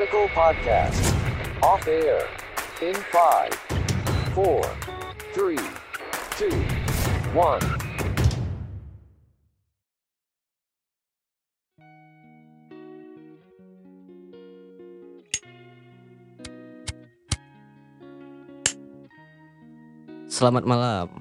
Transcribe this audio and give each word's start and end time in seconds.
Radical 0.00 0.32
Podcast. 0.32 0.96
Off 1.60 1.84
air. 1.84 2.24
In 2.80 2.96
5, 3.12 3.52
4, 4.32 4.64
3, 5.36 5.60
2, 6.40 6.48
1. 7.36 7.60
Selamat 20.32 20.64
malam. 20.64 21.12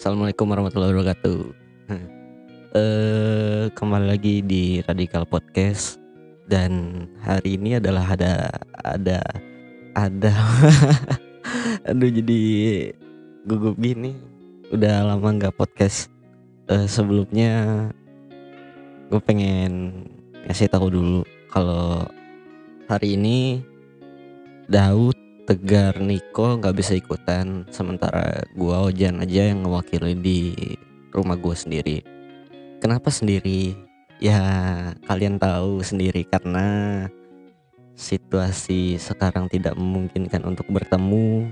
Assalamualaikum 0.00 0.48
warahmatullahi 0.48 0.96
wabarakatuh. 0.96 1.52
Eh 2.72 3.68
kembali 3.76 4.08
lagi 4.08 4.40
di 4.40 4.80
Radikal 4.80 5.28
Podcast 5.28 6.01
dan 6.46 7.04
hari 7.22 7.60
ini 7.60 7.78
adalah 7.78 8.06
ada 8.08 8.50
ada 8.82 9.18
ada 9.92 10.32
aduh 11.88 12.10
jadi 12.10 12.40
gugup 13.46 13.76
gini. 13.78 14.16
Udah 14.72 15.04
lama 15.04 15.28
nggak 15.36 15.54
podcast. 15.58 16.08
Eh, 16.70 16.88
sebelumnya 16.88 17.86
gue 19.12 19.20
pengen 19.20 20.06
ngasih 20.48 20.72
tahu 20.72 20.88
dulu 20.88 21.20
kalau 21.52 22.08
hari 22.88 23.20
ini 23.20 23.60
Daud 24.70 25.18
Tegar 25.42 25.98
Niko 25.98 26.56
nggak 26.56 26.76
bisa 26.78 26.94
ikutan 26.94 27.66
sementara 27.68 28.46
gua 28.54 28.86
Ojan 28.88 29.18
aja 29.20 29.50
yang 29.50 29.66
ngewakili 29.66 30.14
di 30.16 30.40
rumah 31.10 31.34
gua 31.34 31.52
sendiri. 31.52 32.00
Kenapa 32.78 33.10
sendiri? 33.10 33.74
Ya 34.22 34.38
kalian 35.10 35.34
tahu 35.34 35.82
sendiri 35.82 36.22
karena 36.22 37.10
situasi 37.98 38.94
sekarang 38.94 39.50
tidak 39.50 39.74
memungkinkan 39.74 40.46
untuk 40.46 40.70
bertemu 40.70 41.50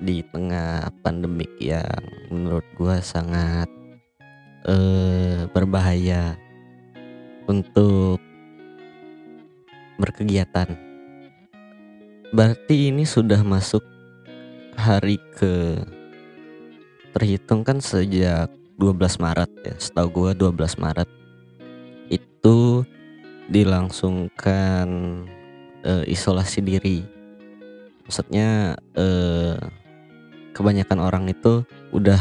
di 0.00 0.24
tengah 0.32 0.88
pandemik 1.04 1.52
yang 1.60 1.84
menurut 2.32 2.64
gua 2.72 3.04
sangat 3.04 3.68
eh, 4.64 5.44
berbahaya 5.52 6.40
untuk 7.44 8.16
berkegiatan. 10.00 10.72
Berarti 12.32 12.88
ini 12.88 13.04
sudah 13.04 13.44
masuk 13.44 13.84
hari 14.72 15.20
ke 15.36 15.84
terhitung 17.12 17.60
kan 17.60 17.76
sejak 17.76 18.48
12 18.80 19.20
Maret 19.20 19.52
ya. 19.68 19.76
Setahu 19.76 20.08
gua 20.08 20.32
12 20.32 20.80
Maret 20.80 21.20
itu 22.42 22.82
dilangsungkan 23.46 24.86
eh, 25.86 26.04
isolasi 26.10 26.58
diri. 26.58 27.06
Maksudnya 28.02 28.74
eh, 28.98 29.54
kebanyakan 30.50 30.98
orang 30.98 31.30
itu 31.30 31.62
udah 31.94 32.18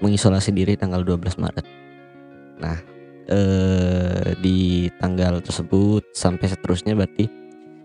mengisolasi 0.00 0.56
diri 0.56 0.72
tanggal 0.72 1.04
12 1.04 1.36
Maret. 1.36 1.68
Nah, 2.64 2.80
eh, 3.28 4.32
di 4.40 4.88
tanggal 4.96 5.44
tersebut 5.44 6.16
sampai 6.16 6.48
seterusnya 6.48 6.96
berarti 6.96 7.28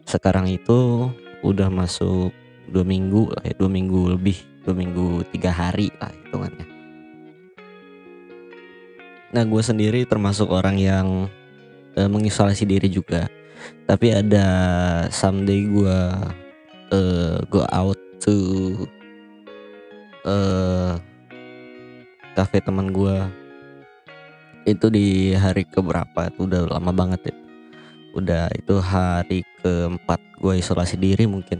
sekarang 0.08 0.48
itu 0.48 1.12
udah 1.44 1.68
masuk 1.68 2.32
dua 2.72 2.88
minggu 2.88 3.28
lah 3.28 3.44
ya 3.44 3.60
dua 3.60 3.68
minggu 3.68 4.16
lebih 4.16 4.40
dua 4.64 4.72
minggu 4.72 5.28
tiga 5.36 5.52
hari 5.52 5.92
lah 6.00 6.12
hitungannya 6.12 6.64
nah 9.36 9.44
gue 9.44 9.62
sendiri 9.64 10.08
termasuk 10.08 10.48
orang 10.48 10.80
yang 10.80 11.28
eh, 11.98 12.10
mengisolasi 12.10 12.66
diri 12.66 12.90
juga. 12.90 13.30
Tapi 13.88 14.12
ada 14.12 14.48
someday 15.08 15.68
gue 15.68 16.00
eh, 16.92 17.38
go 17.48 17.64
out 17.72 18.00
to 18.20 18.38
eh 20.24 20.94
cafe 22.34 22.58
teman 22.64 22.90
gue 22.90 23.16
itu 24.64 24.88
di 24.88 25.36
hari 25.36 25.68
keberapa 25.68 26.32
itu 26.32 26.48
udah 26.48 26.72
lama 26.72 26.92
banget 26.96 27.32
ya. 27.32 27.36
Udah 28.16 28.46
itu 28.56 28.80
hari 28.80 29.44
keempat 29.60 30.20
gue 30.40 30.54
isolasi 30.60 30.96
diri 30.96 31.28
mungkin. 31.28 31.60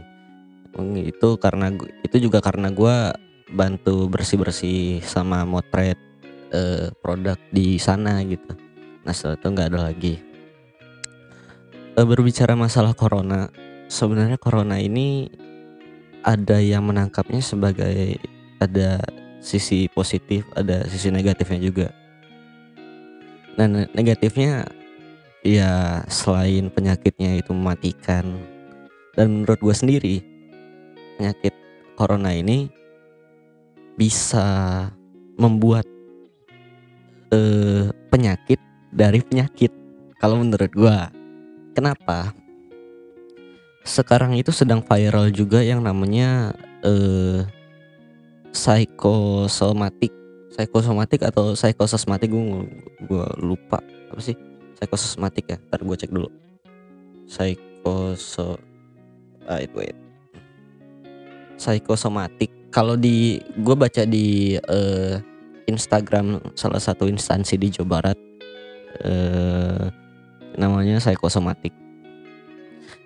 Mung- 0.74 0.98
itu 0.98 1.36
karena 1.38 1.70
itu 2.02 2.16
juga 2.18 2.40
karena 2.40 2.72
gue 2.72 2.96
bantu 3.54 4.08
bersih 4.08 4.40
bersih 4.40 5.04
sama 5.04 5.44
motret 5.44 6.00
eh, 6.50 6.88
produk 7.04 7.36
di 7.52 7.76
sana 7.76 8.24
gitu. 8.24 8.56
Nah 9.04 9.12
setelah 9.12 9.36
itu 9.36 9.46
nggak 9.52 9.68
ada 9.68 9.80
lagi 9.92 10.14
berbicara 12.02 12.58
masalah 12.58 12.90
corona 12.98 13.46
sebenarnya 13.86 14.34
corona 14.34 14.82
ini 14.82 15.30
ada 16.26 16.58
yang 16.58 16.90
menangkapnya 16.90 17.38
sebagai 17.38 18.18
ada 18.58 18.98
sisi 19.38 19.86
positif 19.92 20.48
ada 20.56 20.88
sisi 20.88 21.12
negatifnya 21.12 21.60
juga. 21.60 21.88
Nah 23.54 23.70
ne- 23.70 23.90
negatifnya 23.94 24.66
ya 25.44 26.02
selain 26.10 26.72
penyakitnya 26.72 27.38
itu 27.38 27.52
mematikan. 27.54 28.24
Dan 29.14 29.30
menurut 29.30 29.62
gue 29.62 29.74
sendiri 29.76 30.16
penyakit 31.20 31.54
corona 31.94 32.34
ini 32.34 32.66
bisa 33.94 34.42
membuat 35.38 35.86
eh, 37.30 37.94
penyakit 38.10 38.58
dari 38.90 39.22
penyakit. 39.22 39.70
Kalau 40.18 40.40
menurut 40.42 40.72
gue 40.74 40.98
kenapa? 41.74 42.32
Sekarang 43.84 44.32
itu 44.38 44.48
sedang 44.54 44.80
viral 44.80 45.28
juga 45.28 45.60
yang 45.60 45.84
namanya 45.84 46.54
eh, 46.80 47.44
psikosomatik. 48.54 50.14
Psikosomatik 50.54 51.26
atau 51.26 51.58
psikososmatik 51.58 52.30
gue 52.30 52.64
gue 53.04 53.26
lupa. 53.42 53.82
Apa 54.08 54.22
sih? 54.22 54.38
Psikosomatik 54.78 55.44
ya? 55.50 55.58
Ntar 55.68 55.82
gue 55.82 55.96
cek 55.98 56.14
dulu. 56.14 56.30
Psikoso 57.26 58.56
ah 59.44 59.60
itu 59.60 59.76
wait 59.76 60.04
psikosomatik. 61.56 62.50
Kalau 62.74 62.98
di 62.98 63.38
gue 63.38 63.76
baca 63.78 64.02
di 64.02 64.58
eh, 64.58 65.14
Instagram 65.70 66.42
salah 66.58 66.82
satu 66.82 67.06
instansi 67.06 67.54
di 67.54 67.70
Jawa 67.70 67.88
Barat 67.88 68.18
eh, 69.00 69.86
namanya 70.56 71.02
psikosomatik 71.02 71.72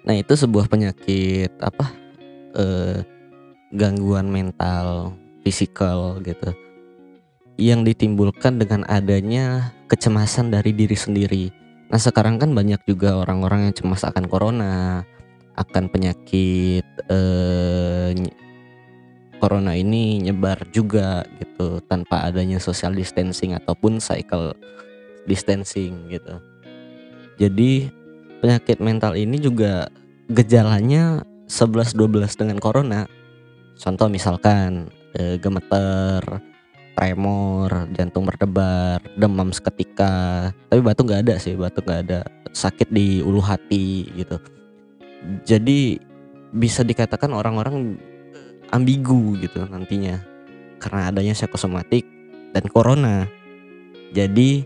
nah 0.07 0.15
itu 0.17 0.33
sebuah 0.33 0.71
penyakit 0.71 1.53
apa 1.61 1.87
eh, 2.57 3.05
gangguan 3.75 4.33
mental 4.33 5.13
fisikal 5.45 6.17
gitu 6.25 6.53
yang 7.59 7.83
ditimbulkan 7.83 8.63
dengan 8.63 8.87
adanya 8.87 9.75
kecemasan 9.91 10.55
dari 10.55 10.71
diri 10.71 10.95
sendiri. 10.95 11.45
Nah 11.91 11.99
sekarang 11.99 12.39
kan 12.39 12.55
banyak 12.55 12.79
juga 12.87 13.19
orang-orang 13.19 13.69
yang 13.69 13.75
cemas 13.75 14.07
akan 14.07 14.31
corona, 14.31 15.03
akan 15.59 15.91
penyakit 15.91 16.87
eh, 17.11 18.15
corona 19.43 19.75
ini 19.75 20.23
nyebar 20.23 20.71
juga 20.71 21.27
gitu 21.43 21.83
tanpa 21.91 22.31
adanya 22.31 22.63
social 22.63 22.95
distancing 22.95 23.59
ataupun 23.59 23.99
cycle 23.99 24.55
distancing 25.27 26.07
gitu. 26.15 26.39
Jadi 27.39 27.87
penyakit 28.43 28.83
mental 28.83 29.15
ini 29.15 29.39
juga 29.39 29.87
gejalanya 30.29 31.23
11-12 31.47 32.35
dengan 32.35 32.59
corona. 32.59 33.07
Contoh 33.79 34.11
misalkan 34.11 34.91
eh, 35.15 35.39
gemeter, 35.39 36.21
tremor, 36.99 37.89
jantung 37.95 38.27
berdebar, 38.27 38.99
demam 39.15 39.55
seketika. 39.55 40.51
Tapi 40.69 40.83
batuk 40.83 41.09
nggak 41.09 41.23
ada 41.31 41.35
sih, 41.39 41.55
batuk 41.55 41.87
nggak 41.87 42.03
ada. 42.11 42.21
Sakit 42.51 42.91
di 42.91 43.23
ulu 43.23 43.39
hati 43.39 44.11
gitu. 44.19 44.37
Jadi 45.47 45.99
bisa 46.51 46.83
dikatakan 46.83 47.31
orang-orang 47.31 47.95
ambigu 48.73 49.37
gitu 49.41 49.65
nantinya 49.69 50.21
karena 50.83 51.09
adanya 51.15 51.39
psikosomatik 51.39 52.03
dan 52.51 52.65
corona. 52.67 53.31
Jadi 54.11 54.65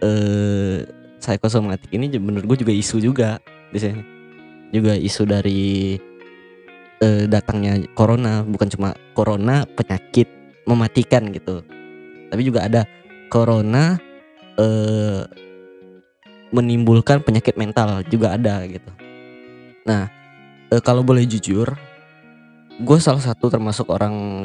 eh 0.00 0.99
psikosomatik 1.20 1.92
ini 1.92 2.08
menurut 2.16 2.56
gue 2.56 2.58
juga 2.64 2.72
isu 2.72 2.96
juga 2.98 3.30
di 3.70 3.78
sini. 3.78 4.02
Juga 4.72 4.96
isu 4.96 5.22
dari 5.28 5.94
eh, 7.04 7.24
datangnya 7.28 7.76
corona 7.92 8.40
bukan 8.42 8.68
cuma 8.72 8.96
corona 9.12 9.68
penyakit 9.68 10.26
mematikan 10.64 11.28
gitu. 11.30 11.60
Tapi 12.32 12.42
juga 12.42 12.64
ada 12.66 12.88
corona 13.28 14.00
eh, 14.56 15.22
menimbulkan 16.50 17.22
penyakit 17.22 17.54
mental 17.60 18.02
juga 18.08 18.34
ada 18.34 18.64
gitu. 18.64 18.90
Nah 19.84 20.08
eh, 20.72 20.82
kalau 20.82 21.04
boleh 21.04 21.28
jujur 21.28 21.68
gue 22.80 22.98
salah 22.98 23.20
satu 23.20 23.52
termasuk 23.52 23.92
orang 23.92 24.40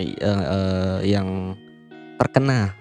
yang 1.07 1.55
terkena 2.19 2.75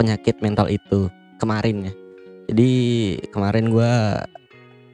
penyakit 0.00 0.40
mental 0.40 0.72
itu 0.72 1.12
kemarin 1.36 1.92
ya 1.92 2.05
jadi 2.46 2.70
kemarin 3.34 3.74
gue 3.74 3.92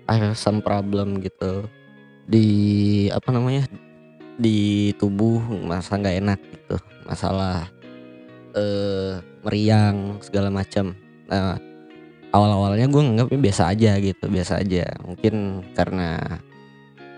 I 0.08 0.16
have 0.16 0.36
some 0.40 0.64
problem 0.64 1.20
gitu. 1.20 1.68
Di 2.24 2.46
apa 3.12 3.28
namanya 3.28 3.68
di 4.40 4.90
tubuh 4.96 5.38
masa 5.60 6.00
nggak 6.00 6.18
enak 6.24 6.40
gitu. 6.40 6.76
Masalah 7.04 7.68
eh 8.56 9.20
meriang 9.44 10.20
segala 10.24 10.48
macam. 10.48 10.96
Nah 11.28 11.60
awal-awalnya 12.32 12.88
gue 12.88 13.02
nganggapnya 13.04 13.40
biasa 13.40 13.62
aja 13.68 13.92
gitu 14.00 14.24
biasa 14.32 14.64
aja. 14.64 14.88
Mungkin 15.04 15.34
karena 15.76 16.40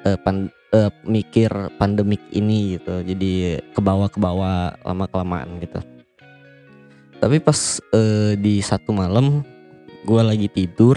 eh, 0.02 0.18
pan, 0.18 0.50
eh, 0.74 0.90
mikir 1.06 1.50
pandemik 1.78 2.22
ini 2.34 2.78
gitu. 2.78 3.06
Jadi 3.06 3.62
kebawa 3.70 4.10
kebawa 4.10 4.74
lama 4.82 5.06
kelamaan 5.06 5.62
gitu. 5.62 5.78
Tapi 7.22 7.38
pas 7.38 7.78
eh, 7.94 8.34
di 8.34 8.58
satu 8.58 8.90
malam 8.90 9.53
gue 10.04 10.20
lagi 10.20 10.48
tidur 10.52 10.96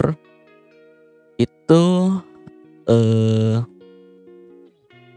itu 1.40 1.82
eh 2.88 3.58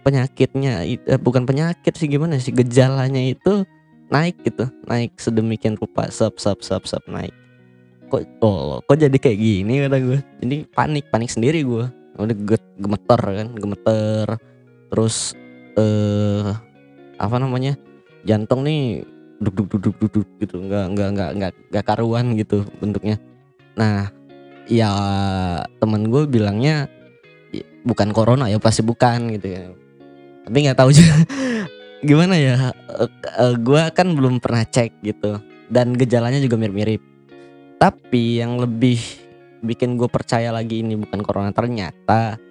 penyakitnya 0.02 0.82
it- 0.88 1.06
eh, 1.06 1.20
bukan 1.20 1.46
penyakit 1.46 1.94
sih 1.94 2.10
gimana 2.10 2.42
sih 2.42 2.56
gejalanya 2.56 3.22
itu 3.22 3.68
naik 4.12 4.40
gitu 4.44 4.68
naik 4.90 5.16
sedemikian 5.16 5.78
rupa 5.80 6.10
sub 6.12 6.36
sub 6.42 6.60
sub 6.64 6.84
sub 6.88 7.04
naik. 7.08 7.32
Kok 8.12 8.44
oh 8.44 8.84
kok 8.84 8.98
jadi 9.00 9.14
kayak 9.16 9.40
gini 9.40 9.74
kata 9.88 9.98
gue 10.04 10.20
jadi 10.44 10.56
panik 10.68 11.08
panik 11.08 11.32
sendiri 11.32 11.64
gue 11.64 11.86
udah 12.20 12.38
ge- 12.44 12.76
gemeter 12.80 13.22
kan 13.22 13.48
gemeter. 13.56 14.26
Terus 14.92 15.36
eh 15.80 16.52
apa 17.22 17.36
namanya 17.40 17.80
jantung 18.28 18.68
nih 18.68 19.06
duk 19.40 19.54
duk 19.56 19.68
duk 19.72 19.80
duk 19.80 19.96
duk, 19.96 20.12
duk 20.12 20.28
gitu. 20.44 20.56
Nggak 20.60 20.86
nggak 20.92 21.10
nggak 21.16 21.30
nggak 21.40 21.52
nggak 21.72 21.86
karuan 21.88 22.36
gitu 22.36 22.68
bentuknya 22.84 23.16
nah 23.76 24.12
ya 24.72 24.92
temen 25.80 26.08
gue 26.08 26.24
bilangnya 26.28 26.88
"I- 27.52 27.68
bukan 27.84 28.16
corona 28.16 28.48
ya 28.48 28.62
pasti 28.62 28.86
bukan 28.86 29.36
gitu 29.36 29.48
ya. 29.52 29.64
Tapi 30.48 30.58
nggak 30.68 30.80
tahu 30.80 30.90
juga. 30.96 31.16
Gimana 32.08 32.34
ya? 32.34 32.74
Gue 33.62 33.82
kan 33.94 34.08
belum 34.18 34.42
pernah 34.42 34.66
cek 34.66 35.06
gitu. 35.06 35.38
Dan 35.72 35.94
gejalanya 35.96 36.42
juga 36.42 36.58
mirip-mirip. 36.58 37.02
Tapi 37.78 38.42
yang 38.42 38.58
lebih 38.58 38.98
bikin 39.62 39.96
gue 39.96 40.10
percaya 40.10 40.50
lagi 40.50 40.82
ini 40.82 40.98
bukan 40.98 41.22
corona 41.22 41.54
ternyata 41.54 42.42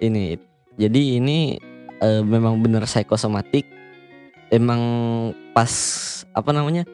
ini. 0.00 0.36
Jadi 0.76 1.20
ini 1.20 1.56
eh, 2.00 2.22
memang 2.24 2.60
bener 2.60 2.88
psikosomatik. 2.88 3.68
Emang 4.48 4.80
pas 5.52 5.72
apa 6.30 6.50
namanya 6.54 6.86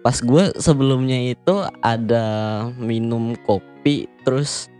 pas 0.00 0.16
gue 0.16 0.44
sebelumnya 0.56 1.36
itu 1.36 1.60
ada 1.84 2.24
minum 2.80 3.36
kopi 3.44 4.08
terus 4.24 4.72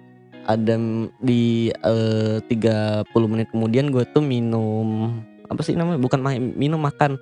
ada 0.48 0.74
di 1.20 1.70
eh, 1.70 2.38
30 2.48 3.06
menit 3.28 3.48
kemudian 3.52 3.92
gue 3.92 4.02
tuh 4.10 4.24
minum 4.24 5.20
apa 5.50 5.60
sih 5.66 5.76
namanya 5.76 6.00
bukan 6.00 6.20
ma- 6.22 6.38
minum 6.38 6.80
makan 6.80 7.20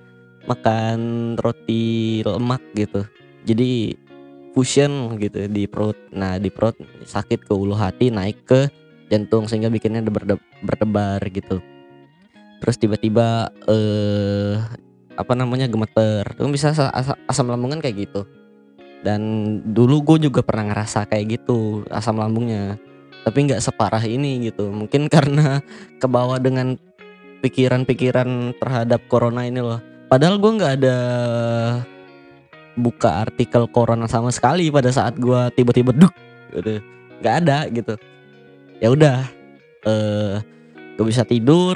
makan 0.48 0.98
roti 1.36 2.20
lemak 2.24 2.64
gitu. 2.72 3.04
Jadi 3.44 3.96
fusion 4.56 5.16
gitu 5.20 5.48
di 5.48 5.68
perut. 5.68 5.96
Nah 6.12 6.40
di 6.40 6.48
perut 6.48 6.76
sakit 7.04 7.44
ke 7.44 7.52
ulu 7.52 7.76
hati 7.76 8.08
naik 8.08 8.48
ke 8.48 8.68
jantung 9.12 9.48
sehingga 9.48 9.68
bikinnya 9.68 10.04
berde- 10.04 10.40
berdebar 10.64 11.20
gitu. 11.28 11.60
Terus 12.58 12.76
tiba-tiba 12.80 13.52
eh 13.68 14.56
apa 15.18 15.34
namanya 15.34 15.66
gemeter. 15.66 16.22
Itu 16.38 16.46
bisa 16.46 16.70
asa- 16.70 16.94
asa- 16.94 17.18
asam 17.26 17.50
lambung 17.50 17.74
kan 17.74 17.82
kayak 17.82 18.06
gitu. 18.06 18.22
Dan 19.02 19.20
dulu 19.74 20.14
gue 20.14 20.30
juga 20.30 20.46
pernah 20.46 20.70
ngerasa 20.70 21.10
kayak 21.10 21.42
gitu 21.42 21.82
asam 21.90 22.22
lambungnya. 22.22 22.78
Tapi 23.26 23.50
nggak 23.50 23.58
separah 23.58 24.02
ini 24.06 24.46
gitu. 24.46 24.70
Mungkin 24.70 25.10
karena 25.14 25.58
kebawa 25.98 26.38
dengan 26.38 26.78
pikiran-pikiran 27.42 28.54
terhadap 28.62 29.02
corona 29.10 29.42
ini 29.42 29.58
loh. 29.58 29.82
Padahal 30.06 30.38
gue 30.38 30.52
nggak 30.54 30.74
ada 30.80 30.96
buka 32.78 33.26
artikel 33.26 33.66
corona 33.74 34.06
sama 34.06 34.30
sekali 34.30 34.70
pada 34.70 34.94
saat 34.94 35.18
gue 35.18 35.50
tiba-tiba 35.58 35.90
duk 35.90 36.14
gitu. 36.54 36.78
Nggak 37.18 37.34
ada 37.42 37.58
gitu. 37.74 37.94
Ya 38.78 38.94
udah 38.94 39.18
eh 39.82 40.38
gue 40.94 41.06
bisa 41.06 41.26
tidur 41.26 41.74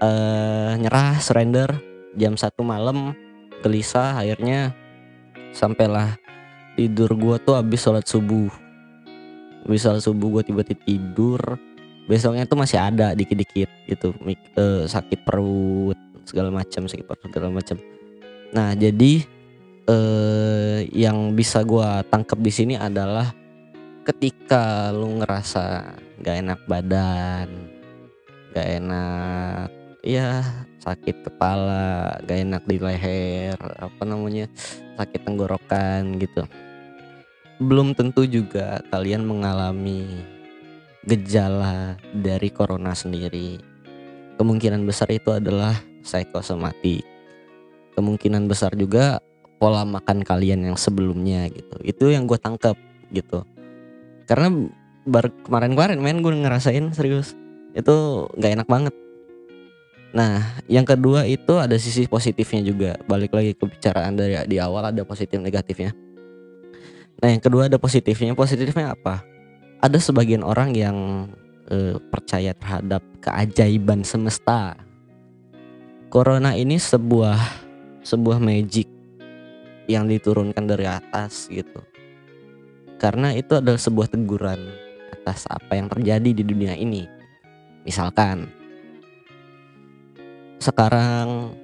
eh 0.00 0.72
nyerah 0.80 1.20
surrender 1.20 1.87
jam 2.14 2.38
satu 2.38 2.64
malam 2.64 3.12
gelisah 3.60 4.16
akhirnya 4.16 4.72
sampailah 5.52 6.14
tidur 6.78 7.10
gua 7.18 7.36
tuh 7.42 7.58
habis 7.58 7.82
sholat 7.82 8.06
subuh. 8.06 8.48
Habis 9.66 9.80
sholat 9.82 10.02
subuh 10.04 10.38
gua 10.38 10.42
tiba-tiba 10.46 10.80
tidur. 10.86 11.40
Besoknya 12.08 12.48
tuh 12.48 12.56
masih 12.56 12.80
ada 12.80 13.12
dikit-dikit 13.12 13.68
gitu 13.84 14.16
eh, 14.56 14.88
sakit 14.88 15.28
perut 15.28 15.98
segala 16.24 16.48
macam 16.48 16.88
sakit 16.88 17.04
perut 17.04 17.28
segala 17.28 17.52
macam. 17.52 17.76
Nah 18.56 18.72
jadi 18.72 19.20
eh 19.88 20.88
yang 20.96 21.36
bisa 21.36 21.60
gua 21.68 22.00
tangkap 22.08 22.40
di 22.40 22.48
sini 22.48 22.74
adalah 22.80 23.28
ketika 24.08 24.88
lu 24.88 25.20
ngerasa 25.20 25.92
gak 26.24 26.36
enak 26.40 26.60
badan 26.64 27.48
gak 28.56 28.68
enak 28.80 29.68
ya 30.00 30.40
sakit 30.78 31.26
kepala 31.26 32.18
gak 32.22 32.38
enak 32.38 32.62
di 32.64 32.76
leher 32.78 33.58
apa 33.58 34.02
namanya 34.06 34.46
sakit 34.98 35.20
tenggorokan 35.26 36.18
gitu. 36.22 36.46
Belum 37.58 37.90
tentu 37.94 38.22
juga 38.22 38.78
kalian 38.94 39.26
mengalami 39.26 40.06
gejala 41.02 41.98
dari 42.14 42.48
corona 42.54 42.94
sendiri. 42.94 43.58
Kemungkinan 44.38 44.86
besar 44.86 45.10
itu 45.10 45.34
adalah 45.34 45.74
psikosomatik. 46.06 47.02
Kemungkinan 47.98 48.46
besar 48.46 48.78
juga 48.78 49.18
pola 49.58 49.82
makan 49.82 50.22
kalian 50.22 50.70
yang 50.70 50.78
sebelumnya 50.78 51.50
gitu. 51.50 51.76
Itu 51.82 52.14
yang 52.14 52.30
gue 52.30 52.38
tangkap 52.38 52.78
gitu. 53.10 53.42
Karena 54.30 54.54
baru 55.02 55.34
kemarin-kemarin 55.42 55.98
main 55.98 56.22
gue 56.22 56.30
ngerasain 56.30 56.94
serius. 56.94 57.34
Itu 57.74 58.28
nggak 58.38 58.62
enak 58.62 58.68
banget 58.70 58.94
Nah, 60.08 60.40
yang 60.64 60.88
kedua 60.88 61.28
itu 61.28 61.60
ada 61.60 61.76
sisi 61.76 62.08
positifnya 62.08 62.64
juga. 62.64 62.90
Balik 63.04 63.36
lagi 63.36 63.52
ke 63.52 63.64
bicaraan 63.68 64.16
dari 64.16 64.40
di 64.48 64.56
awal 64.56 64.88
ada 64.88 65.04
positif 65.04 65.36
negatifnya. 65.36 65.92
Nah, 67.20 67.28
yang 67.28 67.42
kedua 67.42 67.68
ada 67.68 67.76
positifnya. 67.76 68.32
Positifnya 68.32 68.96
apa? 68.96 69.20
Ada 69.84 70.00
sebagian 70.00 70.40
orang 70.40 70.72
yang 70.72 70.96
eh, 71.68 72.00
percaya 72.08 72.56
terhadap 72.56 73.04
keajaiban 73.20 74.00
semesta. 74.00 74.80
Corona 76.08 76.56
ini 76.56 76.80
sebuah 76.80 77.36
sebuah 78.00 78.40
magic 78.40 78.88
yang 79.92 80.08
diturunkan 80.08 80.64
dari 80.64 80.88
atas 80.88 81.52
gitu. 81.52 81.84
Karena 82.96 83.36
itu 83.36 83.60
adalah 83.60 83.76
sebuah 83.76 84.08
teguran 84.08 84.72
atas 85.12 85.44
apa 85.52 85.76
yang 85.76 85.92
terjadi 85.92 86.30
di 86.32 86.42
dunia 86.42 86.72
ini. 86.72 87.04
Misalkan 87.84 88.48
sekarang 90.58 91.54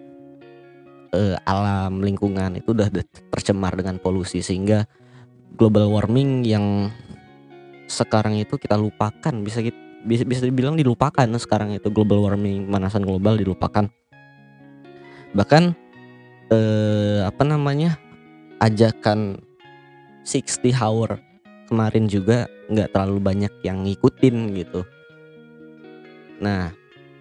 eh, 1.15 1.37
alam 1.47 2.03
lingkungan 2.03 2.59
itu 2.59 2.75
udah 2.75 2.91
tercemar 3.31 3.75
dengan 3.79 3.99
polusi 4.03 4.43
sehingga 4.43 4.87
global 5.55 5.91
warming 5.95 6.43
yang 6.43 6.91
sekarang 7.87 8.39
itu 8.39 8.59
kita 8.59 8.75
lupakan. 8.75 9.35
Bisa 9.43 9.63
kit- 9.63 9.79
bisa 10.05 10.27
bisa 10.27 10.43
dibilang 10.47 10.75
dilupakan 10.75 11.27
sekarang 11.39 11.75
itu. 11.75 11.91
Global 11.91 12.23
warming 12.23 12.67
pemanasan 12.67 13.07
global 13.07 13.39
dilupakan. 13.39 13.87
Bahkan 15.35 15.63
eh, 16.51 17.21
apa 17.27 17.43
namanya 17.43 17.99
ajakan 18.63 19.39
60 20.25 20.73
hour 20.73 21.21
kemarin 21.69 22.07
juga 22.09 22.49
nggak 22.71 22.91
terlalu 22.95 23.19
banyak 23.21 23.53
yang 23.67 23.85
ngikutin 23.85 24.37
gitu. 24.57 24.81
Nah 26.41 26.73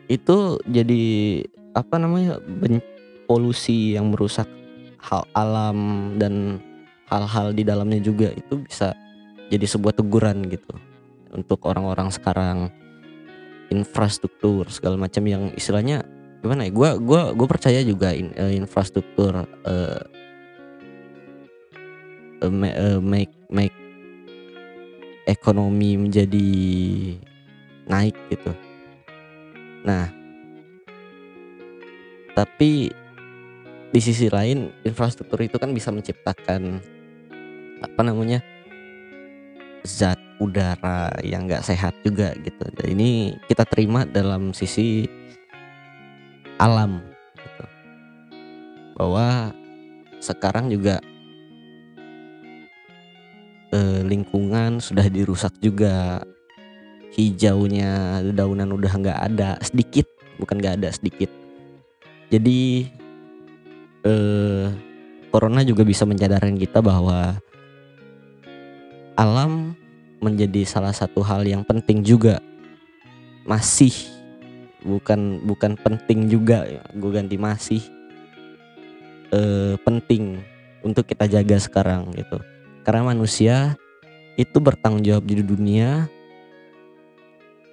itu 0.08 0.60
jadi 0.68 1.04
apa 1.74 1.96
namanya 1.98 2.38
polusi 3.26 3.98
yang 3.98 4.14
merusak 4.14 4.46
hal 5.02 5.26
alam 5.34 6.14
dan 6.22 6.62
hal-hal 7.10 7.52
di 7.52 7.66
dalamnya 7.66 8.00
juga 8.00 8.32
itu 8.32 8.62
bisa 8.62 8.94
jadi 9.52 9.66
sebuah 9.68 9.98
teguran 9.98 10.46
gitu 10.50 10.74
untuk 11.34 11.66
orang-orang 11.66 12.14
sekarang. 12.14 12.70
Infrastruktur 13.74 14.70
segala 14.70 15.02
macam 15.02 15.26
yang 15.26 15.50
istilahnya 15.58 16.06
gimana 16.46 16.70
ya 16.70 16.72
gua 16.76 17.00
gua 17.02 17.34
gue 17.34 17.48
percaya 17.50 17.82
juga 17.82 18.14
in- 18.14 18.36
eh, 18.38 18.54
infrastruktur 18.54 19.50
eh, 19.66 20.04
make 23.02 23.34
make 23.50 23.74
ekonomi 25.26 25.98
menjadi 25.98 26.50
naik 27.90 28.14
gitu. 28.30 28.52
Nah 29.88 30.23
tapi 32.34 32.90
di 33.94 34.00
sisi 34.02 34.26
lain 34.26 34.74
infrastruktur 34.82 35.38
itu 35.46 35.62
kan 35.62 35.70
bisa 35.70 35.94
menciptakan 35.94 36.82
apa 37.86 38.02
namanya 38.02 38.42
zat 39.86 40.18
udara 40.42 41.14
yang 41.22 41.46
nggak 41.46 41.62
sehat 41.62 41.94
juga 42.02 42.34
gitu. 42.42 42.66
Dan 42.74 42.98
ini 42.98 43.38
kita 43.46 43.70
terima 43.70 44.08
dalam 44.08 44.50
sisi 44.50 45.06
alam 46.58 47.06
gitu. 47.38 47.66
Bahwa 48.98 49.54
sekarang 50.18 50.74
juga 50.74 50.98
eh, 53.76 54.02
lingkungan 54.02 54.82
sudah 54.82 55.06
dirusak 55.06 55.54
juga 55.62 56.26
hijaunya 57.14 58.24
daunan 58.34 58.74
udah 58.74 58.94
nggak 58.98 59.20
ada 59.22 59.62
sedikit 59.62 60.10
bukan 60.42 60.58
nggak 60.58 60.82
ada 60.82 60.90
sedikit 60.90 61.43
jadi 62.32 62.88
eh, 64.04 64.68
corona 65.34 65.66
juga 65.66 65.82
bisa 65.82 66.06
mencadarkan 66.06 66.60
kita 66.60 66.84
bahwa 66.84 67.40
alam 69.18 69.74
menjadi 70.22 70.62
salah 70.64 70.94
satu 70.94 71.26
hal 71.26 71.44
yang 71.44 71.66
penting 71.66 72.06
juga. 72.06 72.40
Masih 73.44 73.92
bukan 74.86 75.42
bukan 75.44 75.74
penting 75.80 76.30
juga. 76.30 76.64
Gue 76.94 77.12
ganti 77.18 77.36
masih. 77.36 77.82
Eh, 79.34 79.76
penting 79.82 80.38
untuk 80.86 81.10
kita 81.10 81.26
jaga 81.26 81.58
sekarang 81.58 82.14
gitu. 82.14 82.38
Karena 82.86 83.10
manusia 83.16 83.74
itu 84.38 84.62
bertanggung 84.62 85.02
jawab 85.02 85.26
di 85.26 85.42
dunia 85.42 86.06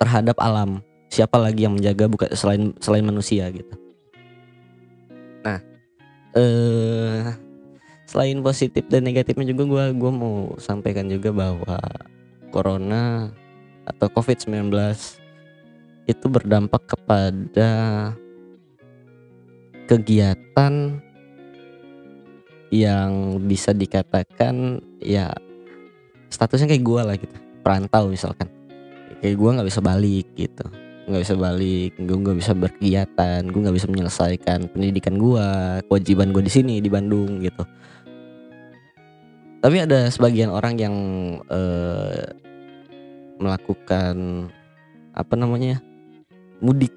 terhadap 0.00 0.40
alam. 0.40 0.80
Siapa 1.10 1.36
lagi 1.36 1.66
yang 1.66 1.76
menjaga 1.76 2.06
bukan 2.06 2.30
selain 2.32 2.72
selain 2.78 3.04
manusia 3.04 3.50
gitu 3.50 3.89
eh 6.36 7.26
selain 8.06 8.42
positif 8.42 8.86
dan 8.90 9.06
negatifnya 9.06 9.54
juga 9.54 9.64
gua 9.66 9.84
gua 9.94 10.10
mau 10.10 10.36
sampaikan 10.58 11.06
juga 11.06 11.30
bahwa 11.30 11.78
corona 12.50 13.30
atau 13.86 14.06
covid-19 14.10 14.70
itu 16.10 16.26
berdampak 16.26 16.90
kepada 16.90 17.70
kegiatan 19.86 20.98
yang 22.70 23.42
bisa 23.46 23.74
dikatakan 23.74 24.78
ya 25.02 25.30
statusnya 26.30 26.70
kayak 26.70 26.86
gua 26.86 27.02
lah 27.06 27.18
gitu 27.18 27.34
perantau 27.62 28.10
misalkan. 28.10 28.46
Kayak 29.20 29.36
gua 29.36 29.50
nggak 29.58 29.68
bisa 29.68 29.82
balik 29.84 30.26
gitu 30.34 30.66
nggak 31.10 31.24
bisa 31.26 31.36
balik 31.36 31.92
gue 31.98 32.18
nggak 32.22 32.38
bisa 32.38 32.52
berkegiatan 32.54 33.40
gue 33.42 33.60
nggak 33.60 33.76
bisa 33.76 33.88
menyelesaikan 33.90 34.70
pendidikan 34.70 35.18
gua 35.18 35.78
kewajiban 35.90 36.30
gue 36.30 36.42
di 36.46 36.52
sini 36.52 36.74
di 36.78 36.86
Bandung 36.86 37.42
gitu. 37.42 37.66
Tapi 39.60 39.76
ada 39.76 40.08
sebagian 40.08 40.48
orang 40.48 40.74
yang 40.80 40.94
eh, 41.52 42.32
melakukan 43.36 44.48
apa 45.12 45.34
namanya 45.36 45.84
mudik. 46.64 46.92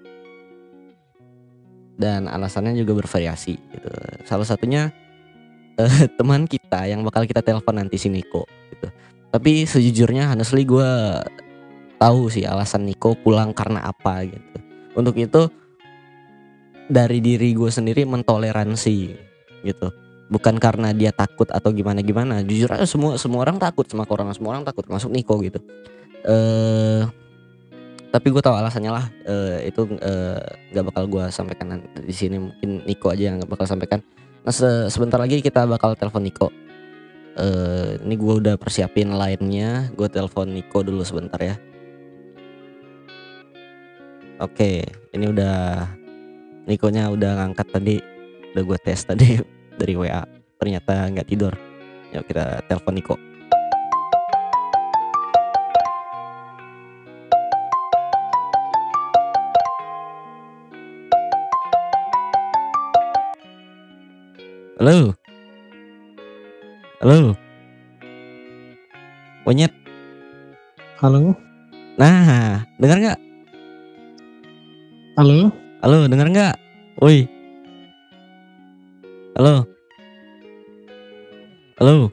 Dan 1.99 2.31
alasannya 2.31 2.73
juga 2.79 3.03
bervariasi 3.03 3.53
gitu. 3.59 3.89
Salah 4.23 4.47
satunya 4.47 4.95
eh, 5.75 6.07
teman 6.19 6.47
kita 6.47 6.87
yang 6.87 7.03
bakal 7.03 7.27
kita 7.27 7.43
telepon 7.43 7.83
nanti 7.83 7.99
si 7.99 8.07
Niko 8.07 8.47
gitu. 8.71 8.87
Tapi 9.27 9.67
sejujurnya 9.67 10.31
honestly 10.31 10.63
gue 10.63 10.91
tahu 12.03 12.27
sih 12.27 12.43
alasan 12.43 12.83
Niko 12.83 13.15
pulang 13.15 13.55
karena 13.55 13.79
apa 13.87 14.27
gitu. 14.27 14.59
Untuk 14.99 15.15
itu 15.15 15.47
dari 16.91 17.23
diri 17.23 17.55
gue 17.55 17.71
sendiri 17.71 18.03
mentoleransi 18.03 18.97
gitu. 19.63 19.87
Bukan 20.27 20.59
karena 20.59 20.91
dia 20.91 21.15
takut 21.15 21.47
atau 21.47 21.71
gimana 21.71 22.03
gimana. 22.03 22.43
Jujur 22.43 22.67
aja 22.75 22.83
semua 22.83 23.15
semua 23.15 23.47
orang 23.47 23.55
takut 23.55 23.87
sama 23.87 24.03
corona, 24.03 24.35
semua 24.35 24.59
orang 24.59 24.67
takut 24.67 24.83
masuk 24.91 25.15
Niko 25.15 25.39
gitu. 25.39 25.63
Eh 26.27 27.07
tapi 28.11 28.29
gue 28.29 28.43
tahu 28.43 28.53
alasannya 28.59 28.91
lah. 28.91 29.05
Eh 29.23 29.71
itu 29.71 29.87
eh, 30.03 30.43
nggak 30.75 30.85
bakal 30.91 31.03
gue 31.07 31.23
sampaikan 31.31 31.79
di 32.03 32.11
sini. 32.13 32.35
Mungkin 32.35 32.83
Niko 32.83 33.15
aja 33.15 33.31
yang 33.31 33.39
nggak 33.39 33.51
bakal 33.55 33.65
sampaikan. 33.65 34.03
Nah 34.43 34.51
se- 34.51 34.91
sebentar 34.91 35.23
lagi 35.23 35.39
kita 35.39 35.63
bakal 35.63 35.95
telepon 35.95 36.27
Niko. 36.27 36.51
Eh 37.39 38.03
ini 38.03 38.19
gue 38.19 38.33
udah 38.43 38.59
persiapin 38.59 39.15
lainnya. 39.15 39.87
Gue 39.95 40.11
telepon 40.11 40.51
Niko 40.51 40.83
dulu 40.83 41.07
sebentar 41.07 41.39
ya. 41.39 41.55
Oke, 44.43 44.83
ini 45.15 45.31
udah 45.31 45.87
Nikonya 46.67 47.07
udah 47.07 47.39
ngangkat 47.39 47.63
tadi, 47.71 47.95
udah 48.51 48.63
gue 48.67 48.77
tes 48.83 48.99
tadi 49.07 49.39
dari 49.79 49.95
WA. 49.95 50.19
Ternyata 50.59 51.07
nggak 51.15 51.27
tidur. 51.31 51.55
Yuk 52.11 52.27
kita 52.27 52.59
telepon 52.67 52.99
Niko. 52.99 53.15
Halo. 64.75 65.15
Halo. 66.99 67.31
Monyet. 69.47 69.71
Halo, 70.99 71.31
Nah, 71.95 72.67
dengar 72.75 72.99
nggak? 72.99 73.22
Halo, 75.13 75.53
Halo, 75.83 76.07
dengar 76.07 76.31
nggak? 76.31 76.55
Woi. 77.03 77.27
Halo. 79.35 79.67
Halo. 81.77 82.07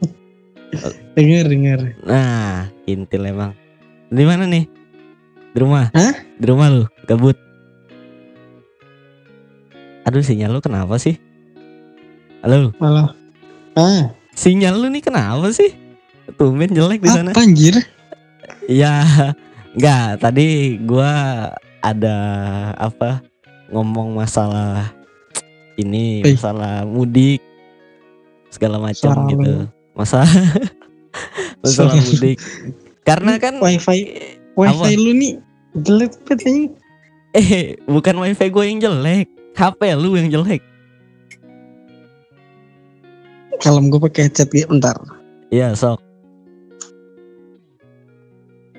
dengar 1.14 1.46
dengar. 1.46 1.80
Nah, 2.02 2.66
intil 2.90 3.30
emang. 3.30 3.54
Di 4.10 4.24
mana 4.26 4.44
nih? 4.44 4.66
Di 5.54 5.58
rumah. 5.62 5.88
Hah? 5.94 6.14
Di 6.34 6.44
rumah 6.50 6.66
lu, 6.66 6.84
gabut. 7.06 7.38
Aduh, 10.02 10.24
sinyal 10.26 10.50
lu 10.50 10.60
kenapa 10.60 10.98
sih? 10.98 11.14
Halo, 12.42 12.72
Malah, 12.80 13.12
ah, 13.76 14.16
sinyal 14.32 14.80
lu 14.80 14.88
nih 14.88 15.04
kenapa 15.04 15.52
sih? 15.52 15.76
Tumben 16.40 16.72
jelek 16.72 17.04
di 17.04 17.10
sana. 17.12 17.30
apa 17.36 17.44
anjir? 17.44 17.76
Ya, 18.66 19.04
enggak. 19.76 20.24
Tadi 20.24 20.80
gua 20.82 21.12
ada 21.80 22.16
apa 22.76 23.24
ngomong 23.72 24.16
masalah 24.16 24.92
ini 25.80 26.20
Eh. 26.24 26.36
masalah 26.36 26.84
mudik 26.84 27.40
segala 28.50 28.76
macam 28.80 29.14
gitu. 29.30 29.68
Masalah 30.00 30.32
masalah 31.60 31.94
mudik. 31.98 32.40
Karena 33.04 33.36
kan 33.36 33.60
Wifi, 33.60 34.16
wifi 34.56 34.92
lu 34.96 35.12
nih 35.12 35.36
jelek 35.76 36.14
banget 36.24 36.72
eh 37.36 37.78
bukan 37.86 38.16
wifi 38.18 38.46
gue 38.50 38.64
yang 38.64 38.78
jelek, 38.82 39.28
HP 39.54 39.80
lu 39.94 40.18
yang 40.18 40.30
jelek. 40.30 40.62
Kalem 43.60 43.92
gue 43.92 44.00
pakai 44.00 44.30
headset 44.30 44.48
gitu, 44.50 44.72
bentar. 44.72 44.96
Iya 45.52 45.76
sok. 45.76 46.00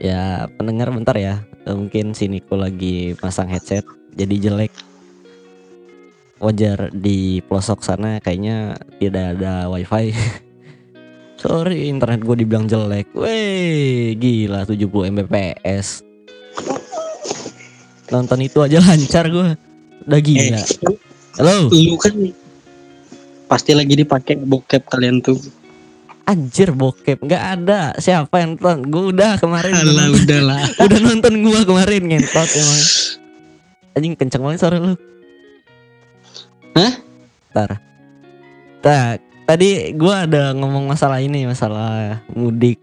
Ya 0.01 0.50
pendengar 0.58 0.89
bentar 0.89 1.13
ya. 1.13 1.46
Eh, 1.65 1.75
Mungkin 1.75 2.18
si 2.18 2.25
Niko 2.25 2.58
lagi 2.58 3.13
pasang 3.18 3.50
headset 3.50 3.86
jadi 4.18 4.50
jelek. 4.50 4.74
Wajar 6.41 6.89
di 6.89 7.38
pelosok 7.46 7.86
sana 7.86 8.18
kayaknya 8.18 8.74
tidak 8.98 9.38
ada 9.38 9.70
wifi. 9.70 10.10
Sorry 11.41 11.89
internet 11.89 12.25
gue 12.25 12.36
dibilang 12.41 12.65
jelek. 12.65 13.13
Weh 13.13 14.18
gila 14.18 14.65
70 14.65 14.89
Mbps. 15.13 15.88
Nonton 18.10 18.39
itu 18.41 18.58
aja 18.62 18.82
lancar 18.82 19.30
gue. 19.30 19.53
Udah 20.06 20.22
gila. 20.22 20.58
Eh, 20.58 20.65
Halo. 21.39 21.70
lu 21.72 21.96
kan 21.96 22.13
pasti 23.48 23.72
lagi 23.77 23.96
dipakai 23.96 24.41
bokep 24.41 24.89
kalian 24.89 25.22
tuh. 25.22 25.38
Anjir 26.25 26.72
bokep 26.72 27.20
nggak 27.22 27.44
ada. 27.60 27.96
Siapa 27.98 28.42
yang 28.42 28.56
nonton? 28.56 28.88
Gue 28.88 29.04
udah 29.16 29.42
kemarin. 29.42 29.74
udah 29.74 29.84
Alah 29.84 30.06
nonton. 30.08 30.22
udahlah. 30.24 30.62
udah 30.86 31.00
nonton 31.01 31.34
gua 31.44 31.60
kemarin 31.66 32.01
ngentot 32.08 32.50
emang 32.54 32.82
anjing 33.92 34.16
kenceng 34.16 34.44
banget 34.44 34.60
suara 34.63 34.78
lu 34.80 34.96
Hah? 36.75 36.94
Ntar 37.51 37.70
Tak, 38.82 39.20
tadi 39.46 39.94
gua 39.94 40.25
ada 40.25 40.56
ngomong 40.56 40.90
masalah 40.90 41.22
ini 41.22 41.46
masalah 41.46 42.24
mudik 42.34 42.80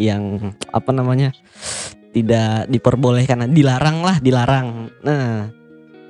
yang 0.00 0.54
apa 0.72 0.90
namanya 0.94 1.34
tidak 2.16 2.70
diperbolehkan 2.72 3.52
dilarang 3.52 4.00
lah 4.00 4.16
dilarang 4.22 4.88
nah 5.04 5.50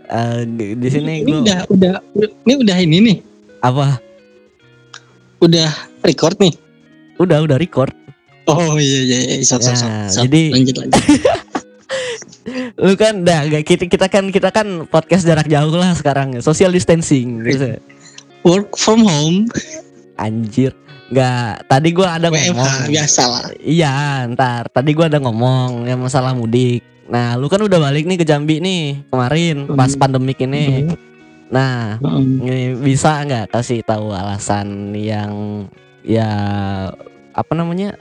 eh, 0.06 0.40
di, 0.46 0.78
di 0.78 0.88
sini 0.92 1.26
ini 1.26 1.42
gua 1.42 1.42
udah 1.42 1.58
udah 1.72 1.92
ini 2.46 2.54
udah 2.60 2.76
ini 2.78 2.96
nih, 3.02 3.18
apa 3.64 3.98
udah 5.42 5.70
record 6.06 6.38
nih. 6.38 6.54
Udah 7.22 7.38
udah 7.40 7.56
record 7.56 7.92
Oh 8.44 8.74
iya 8.74 9.00
iya 9.00 9.18
iya, 9.32 9.36
sok, 9.40 9.62
Ya, 9.62 10.10
jadi- 10.18 10.50
lanjut 10.50 10.76
lanjut. 10.76 10.98
lu 12.76 12.98
kan 12.98 13.22
dah 13.22 13.46
gak 13.46 13.62
kita 13.64 13.84
kita 13.86 14.06
kan 14.08 14.24
kita 14.28 14.50
kan 14.50 14.66
podcast 14.86 15.22
jarak 15.22 15.46
jauh 15.46 15.70
lah 15.70 15.94
sekarang 15.94 16.34
social 16.40 16.68
distancing 16.68 17.38
gitu. 17.40 17.78
Work 18.42 18.74
from 18.74 19.06
home. 19.06 19.46
Anjir, 20.16 20.74
Nggak, 21.08 21.68
tadi 21.68 21.88
gua 21.92 22.18
ada 22.18 22.26
WFH 22.26 22.50
ngomong. 22.50 22.90
biasa 22.90 23.22
lah. 23.24 23.46
Iya, 23.56 23.94
ntar. 24.28 24.66
Tadi 24.68 24.90
gua 24.90 25.06
ada 25.06 25.18
ngomong 25.18 25.86
yang 25.86 26.02
masalah 26.02 26.34
mudik. 26.34 26.82
Nah, 27.06 27.36
lu 27.36 27.46
kan 27.46 27.60
udah 27.60 27.78
balik 27.78 28.02
nih 28.04 28.16
ke 28.16 28.26
Jambi 28.26 28.58
nih 28.58 29.06
kemarin 29.06 29.70
pas 29.70 29.88
Hmm. 29.88 30.00
pandemik 30.00 30.40
ini. 30.40 30.90
Nah, 31.46 32.00
Heeh. 32.00 32.22
ini 32.42 32.58
bisa 32.74 33.22
nggak 33.22 33.52
kasih 33.52 33.84
tahu 33.84 34.10
alasan 34.10 34.90
yang 34.92 35.30
ya 36.02 36.26
apa 37.32 37.52
namanya 37.56 37.96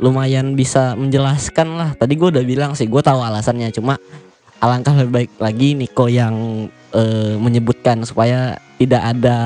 lumayan 0.00 0.56
bisa 0.56 0.96
menjelaskan 0.96 1.76
lah. 1.76 1.90
Tadi 1.96 2.16
gua 2.16 2.32
udah 2.32 2.44
bilang 2.44 2.72
sih, 2.72 2.88
gua 2.88 3.04
tahu 3.04 3.20
alasannya. 3.20 3.68
Cuma 3.72 4.00
alangkah 4.60 4.96
lebih 4.96 5.12
baik 5.12 5.32
lagi 5.40 5.76
Niko 5.76 6.08
yang 6.08 6.68
eh, 6.92 7.34
menyebutkan 7.36 8.04
supaya 8.04 8.60
tidak 8.80 9.02
ada 9.16 9.38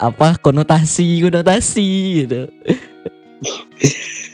apa 0.00 0.40
konotasi 0.40 1.24
konotasi 1.24 1.88
gitu. 2.24 2.40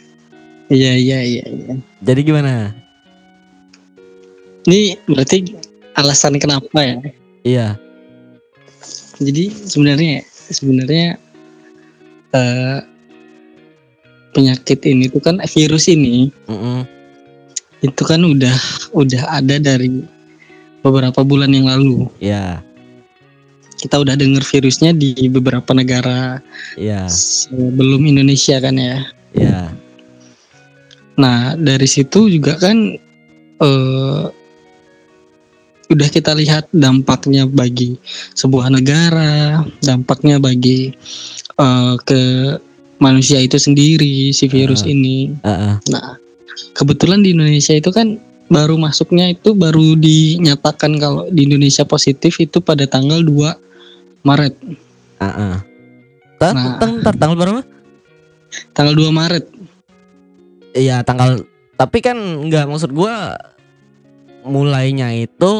Iya 0.66 0.98
iya 0.98 1.18
iya. 1.22 1.44
iya. 1.46 1.74
Jadi 2.02 2.20
gimana? 2.26 2.74
Ini 4.66 4.98
berarti 5.06 5.54
alasan 5.94 6.42
kenapa 6.42 6.82
ya? 6.82 6.98
Iya. 7.46 7.68
Jadi 9.22 9.54
sebenarnya 9.54 10.26
sebenarnya 10.26 11.22
eh, 12.34 12.78
penyakit 14.36 14.84
ini 14.84 15.08
tuh 15.08 15.24
kan 15.24 15.40
virus 15.40 15.88
ini 15.88 16.28
Mm-mm. 16.44 16.84
itu 17.80 18.02
kan 18.04 18.20
udah 18.20 18.52
udah 18.92 19.40
ada 19.40 19.56
dari 19.56 20.04
beberapa 20.84 21.26
bulan 21.26 21.50
yang 21.50 21.66
lalu. 21.66 22.06
Iya. 22.22 22.62
Kita 23.76 24.00
udah 24.00 24.14
dengar 24.16 24.46
virusnya 24.46 24.94
di 24.94 25.12
beberapa 25.28 25.74
negara 25.74 26.38
Iya. 26.78 27.10
sebelum 27.10 28.06
Indonesia 28.06 28.60
kan 28.62 28.76
ya. 28.78 29.02
Iya. 29.34 29.60
Nah 31.18 31.56
dari 31.56 31.88
situ 31.88 32.28
juga 32.30 32.56
kan 32.60 32.96
eh, 33.60 34.24
udah 35.86 36.08
kita 36.10 36.34
lihat 36.34 36.66
dampaknya 36.74 37.46
bagi 37.46 37.94
sebuah 38.34 38.70
negara, 38.72 39.64
dampaknya 39.82 40.38
bagi 40.40 40.94
eh, 41.58 41.94
ke 42.06 42.22
manusia 42.98 43.38
itu 43.38 43.56
sendiri 43.56 44.30
si 44.30 44.46
virus 44.46 44.82
Ah. 44.82 44.88
ini. 44.88 45.16
Heeh. 45.40 45.74
Nah 45.90 46.16
kebetulan 46.72 47.20
di 47.20 47.32
Indonesia 47.32 47.72
itu 47.72 47.88
kan 47.90 48.16
baru 48.46 48.78
masuknya 48.78 49.28
itu 49.28 49.52
baru 49.52 49.98
dinyatakan 49.98 50.96
kalau 50.96 51.26
di 51.28 51.44
Indonesia 51.44 51.82
positif 51.82 52.38
itu 52.38 52.62
pada 52.62 52.86
tanggal 52.86 53.20
2 53.20 53.58
Maret. 54.22 54.54
Heeh. 55.18 55.56
Tar, 56.36 56.52
Nah. 56.52 56.76
tang- 56.76 57.00
tar- 57.00 57.16
tanggal 57.16 57.36
berapa? 57.36 57.62
Tanggal 58.72 58.94
2 58.94 59.10
Maret. 59.10 59.44
Iya 60.72 61.00
tanggal 61.00 61.40
tapi 61.74 62.00
kan 62.00 62.16
nggak 62.16 62.68
maksud 62.68 62.92
gua 62.92 63.36
mulainya 64.44 65.10
itu 65.12 65.52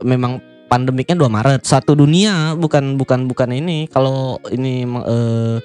memang 0.00 0.38
pandemiknya 0.68 1.16
2 1.16 1.28
Maret 1.28 1.64
satu 1.64 1.92
dunia 1.92 2.52
bukan 2.54 2.94
bukan 2.94 3.24
bukan 3.24 3.50
ini 3.50 3.88
kalau 3.88 4.36
ini 4.48 4.84
eh, 4.84 5.56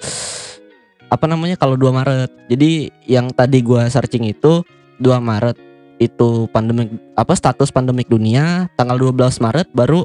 apa 1.14 1.24
namanya 1.24 1.54
kalau 1.54 1.78
2 1.78 1.94
Maret 1.94 2.30
jadi 2.50 2.70
yang 3.06 3.30
tadi 3.30 3.62
gua 3.62 3.86
searching 3.86 4.26
itu 4.26 4.66
2 4.98 5.06
Maret 5.20 5.54
itu 5.96 6.50
pandemik 6.50 6.90
apa 7.14 7.32
status 7.32 7.70
pandemik 7.70 8.10
dunia 8.10 8.66
tanggal 8.74 8.98
12 8.98 9.14
Maret 9.38 9.70
baru 9.70 10.02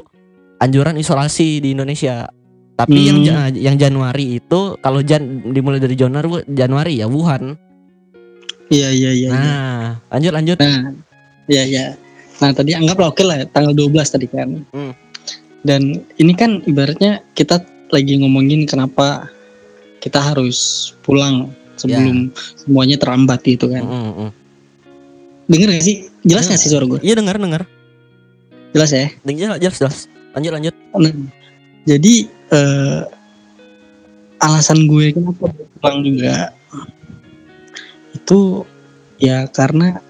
anjuran 0.56 0.94
isolasi 0.94 1.58
di 1.58 1.74
Indonesia 1.74 2.30
tapi 2.78 3.10
yang 3.10 3.18
Hmm. 3.20 3.26
ja- 3.26 3.58
yang 3.60 3.76
Januari 3.76 4.38
itu 4.38 4.78
kalau 4.78 5.02
jan 5.02 5.20
dimulai 5.50 5.76
dari 5.76 5.92
Januari 5.92 6.46
Januari 6.46 6.96
ya 6.96 7.10
Wuhan 7.10 7.58
Iya 8.70 8.86
iya 8.88 9.10
iya. 9.10 9.28
iya. 9.28 9.30
Nah, 9.34 9.82
lanjut 10.08 10.30
lanjut. 10.30 10.56
Nah, 10.62 10.94
ya 11.50 11.66
ya. 11.66 11.98
Nah 12.38 12.54
tadi 12.54 12.70
anggaplah 12.70 13.10
oke 13.10 13.26
lah 13.26 13.42
tanggal 13.50 13.74
12 13.74 14.14
tadi 14.14 14.30
kan. 14.30 14.62
Hmm. 14.70 14.94
Dan 15.66 15.98
ini 16.16 16.32
kan 16.32 16.62
ibaratnya 16.62 17.18
kita 17.34 17.58
lagi 17.90 18.22
ngomongin 18.22 18.70
kenapa 18.70 19.26
kita 20.00 20.18
harus 20.18 20.90
pulang 21.04 21.52
sebelum 21.76 22.32
semuanya 22.56 22.96
terambat 23.00 23.40
gitu 23.44 23.68
kan. 23.68 23.84
Mm, 23.84 24.00
mm, 24.00 24.14
mm. 24.16 24.30
Dengar 25.50 25.68
gak 25.76 25.84
sih? 25.84 25.96
Jelas 26.24 26.48
gak 26.48 26.60
sih 26.60 26.68
suara 26.72 26.84
gue? 26.88 27.00
Iya 27.00 27.20
dengar 27.20 27.36
dengar. 27.40 27.62
Jelas 28.76 28.90
ya. 28.92 29.08
Jelas 29.24 29.58
jelas 29.60 29.76
jelas. 29.80 29.96
Lanjut 30.36 30.52
lanjut. 30.56 30.74
Nah, 30.96 31.14
jadi 31.88 32.14
eh, 32.28 33.00
alasan 34.40 34.88
gue 34.88 35.12
kenapa 35.12 35.52
pulang 35.80 36.00
juga 36.00 36.54
itu 38.16 38.64
ya 39.20 39.44
karena 39.52 40.00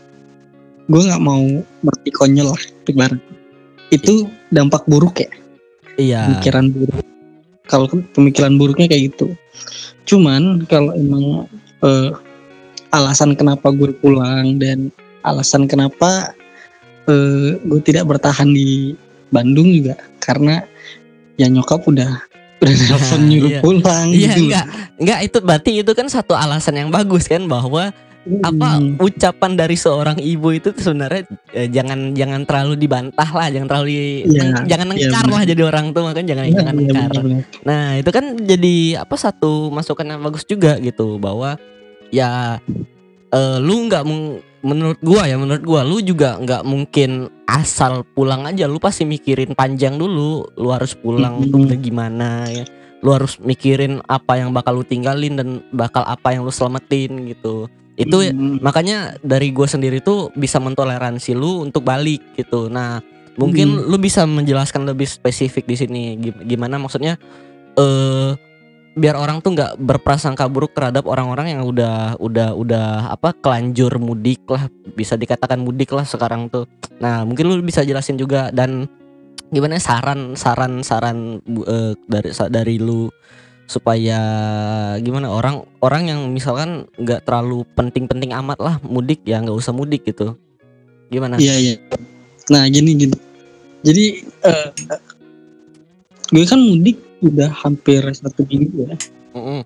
gue 0.90 1.03
nggak 1.03 1.22
mau 1.22 1.44
mati 1.83 2.11
konyol 2.14 2.55
lah 2.55 2.62
ibarat. 2.87 3.20
Itu 3.90 4.31
dampak 4.55 4.87
buruk 4.87 5.22
ya. 5.22 5.31
Iya. 6.00 6.20
pemikiran 6.33 6.72
buruk 6.72 7.05
kalau 7.68 7.87
pemikiran 8.16 8.57
buruknya 8.57 8.88
kayak 8.88 9.12
gitu 9.12 9.37
cuman 10.04 10.64
kalau 10.66 10.92
emang 10.96 11.46
eh, 11.84 12.10
alasan 12.90 13.38
kenapa 13.38 13.70
gue 13.70 13.94
pulang 14.02 14.58
dan 14.58 14.90
alasan 15.22 15.70
kenapa 15.70 16.34
eh, 17.06 17.56
gue 17.60 17.80
tidak 17.84 18.10
bertahan 18.10 18.50
di 18.50 18.94
Bandung 19.30 19.70
juga 19.70 19.94
karena 20.18 20.66
ya 21.38 21.46
nyokap 21.46 21.86
udah 21.86 22.10
udah 22.60 22.74
telepon 22.84 23.20
nyuruh 23.30 23.52
iya. 23.56 23.60
pulang 23.62 24.08
Iya 24.12 24.18
gitu 24.34 24.40
enggak 24.50 24.66
enggak 25.00 25.18
itu 25.24 25.38
berarti 25.40 25.70
itu 25.80 25.92
kan 25.96 26.06
satu 26.10 26.34
alasan 26.36 26.76
yang 26.76 26.90
bagus 26.92 27.24
kan 27.30 27.46
bahwa 27.48 27.94
apa 28.40 28.76
Hmm. 28.76 29.00
ucapan 29.00 29.52
dari 29.54 29.74
seorang 29.74 30.16
ibu 30.16 30.48
itu 30.50 30.70
tuh 30.70 30.83
sebenarnya 30.85 31.24
eh, 31.50 31.66
jangan 31.66 32.12
jangan 32.12 32.44
terlalu 32.44 32.76
dibantah 32.76 33.24
lah, 33.26 33.48
jangan 33.48 33.66
terlalu 33.66 33.88
di- 33.88 33.98
Iya, 34.26 34.40
neng- 34.44 34.66
jangan 34.66 34.87
iya, 34.87 34.92
nengkar 34.92 35.09
benar. 35.22 35.33
lah 35.33 35.42
jadi 35.46 35.62
orang 35.64 35.87
tua 35.90 36.11
kan 36.11 36.24
jangan 36.24 36.44
Iya, 36.44 36.54
jangan 36.54 36.74
iya, 36.74 36.85
nengkar. 36.87 37.11
Nah, 37.62 37.85
itu 37.96 38.11
kan 38.11 38.24
jadi 38.38 38.74
apa 38.98 39.14
satu 39.14 39.52
masukan 39.70 40.06
yang 40.06 40.20
bagus 40.20 40.44
juga 40.44 40.76
gitu 40.78 41.16
bahwa 41.16 41.56
ya 42.11 42.61
eh, 43.28 43.59
lu 43.59 43.87
nggak 43.87 44.04
menurut 44.61 45.00
gua 45.00 45.24
ya 45.24 45.37
menurut 45.37 45.62
gua 45.62 45.80
lu 45.80 45.98
juga 45.98 46.37
nggak 46.37 46.62
mungkin 46.62 47.11
asal 47.44 48.04
pulang 48.06 48.44
aja 48.44 48.66
lu 48.66 48.76
pasti 48.76 49.02
mikirin 49.02 49.52
panjang 49.52 49.94
dulu 49.94 50.44
lu 50.52 50.68
harus 50.68 50.92
pulang 50.92 51.40
tuh 51.42 51.56
Mhm. 51.56 51.66
udah 51.66 51.78
gimana 51.78 52.28
ya 52.46 52.64
lu 53.00 53.11
harus 53.11 53.40
mikirin 53.40 54.04
apa 54.04 54.37
yang 54.37 54.52
bakal 54.52 54.74
lu 54.74 54.85
tinggalin 54.85 55.33
dan 55.33 55.48
bakal 55.70 56.04
apa 56.04 56.30
yang 56.30 56.44
lu 56.44 56.50
selamatin 56.50 57.09
gitu 57.26 57.64
itu 58.00 58.16
Hmm. 58.32 58.56
makanya 58.64 59.20
dari 59.20 59.52
gue 59.52 59.68
sendiri 59.68 60.00
tuh 60.00 60.32
bisa 60.32 60.56
mentoleransi 60.56 61.36
lu 61.36 61.60
untuk 61.60 61.84
balik 61.84 62.24
gitu 62.34 62.72
nah 62.72 63.04
mungkin 63.36 63.76
Hmm. 63.76 63.86
lu 63.92 63.96
bisa 64.00 64.24
menjelaskan 64.24 64.88
lebih 64.88 65.04
spesifik 65.04 65.68
di 65.68 65.76
sini 65.76 66.02
Gim- 66.16 66.42
gimana 66.48 66.80
maksudnya 66.80 67.20
eh 67.76 68.32
biar 68.90 69.14
orang 69.14 69.38
tuh 69.38 69.54
nggak 69.54 69.78
berprasangka 69.78 70.50
buruk 70.50 70.74
terhadap 70.74 71.06
orang-orang 71.06 71.54
yang 71.54 71.62
udah 71.62 72.18
udah 72.18 72.58
udah 72.58 72.88
apa 73.14 73.30
kelanjur 73.38 74.02
mudik 74.02 74.42
lah 74.50 74.66
bisa 74.98 75.14
dikatakan 75.14 75.62
mudik 75.62 75.94
lah 75.94 76.02
sekarang 76.02 76.50
tuh 76.50 76.66
nah 76.98 77.22
mungkin 77.22 77.46
lu 77.46 77.62
bisa 77.62 77.86
jelasin 77.86 78.18
juga 78.18 78.50
dan 78.50 78.90
gimana 79.50 79.78
saran 79.78 80.34
saran 80.34 80.82
saran 80.82 81.38
eh, 81.46 81.94
dari 82.06 82.30
dari 82.50 82.76
lu 82.82 83.06
supaya 83.70 84.18
gimana 84.98 85.30
orang 85.30 85.62
orang 85.78 86.11
yang 86.11 86.20
misalkan 86.35 86.90
nggak 86.98 87.22
terlalu 87.22 87.62
penting-penting 87.78 88.35
amat 88.35 88.59
lah 88.59 88.74
mudik 88.83 89.22
ya 89.22 89.38
nggak 89.38 89.54
usah 89.54 89.70
mudik 89.70 90.02
gitu 90.11 90.35
gimana 91.11 91.38
Iya 91.38 91.54
iya. 91.59 91.74
Nah 92.50 92.66
gini 92.66 92.98
gini. 92.98 93.16
Jadi 93.87 94.26
eh, 94.26 94.68
gue 96.35 96.44
kan 96.46 96.59
mudik 96.59 96.98
udah 97.22 97.50
hampir 97.50 98.02
satu 98.11 98.42
minggu 98.46 98.90
ya. 98.90 98.96
Mm-mm. 99.38 99.62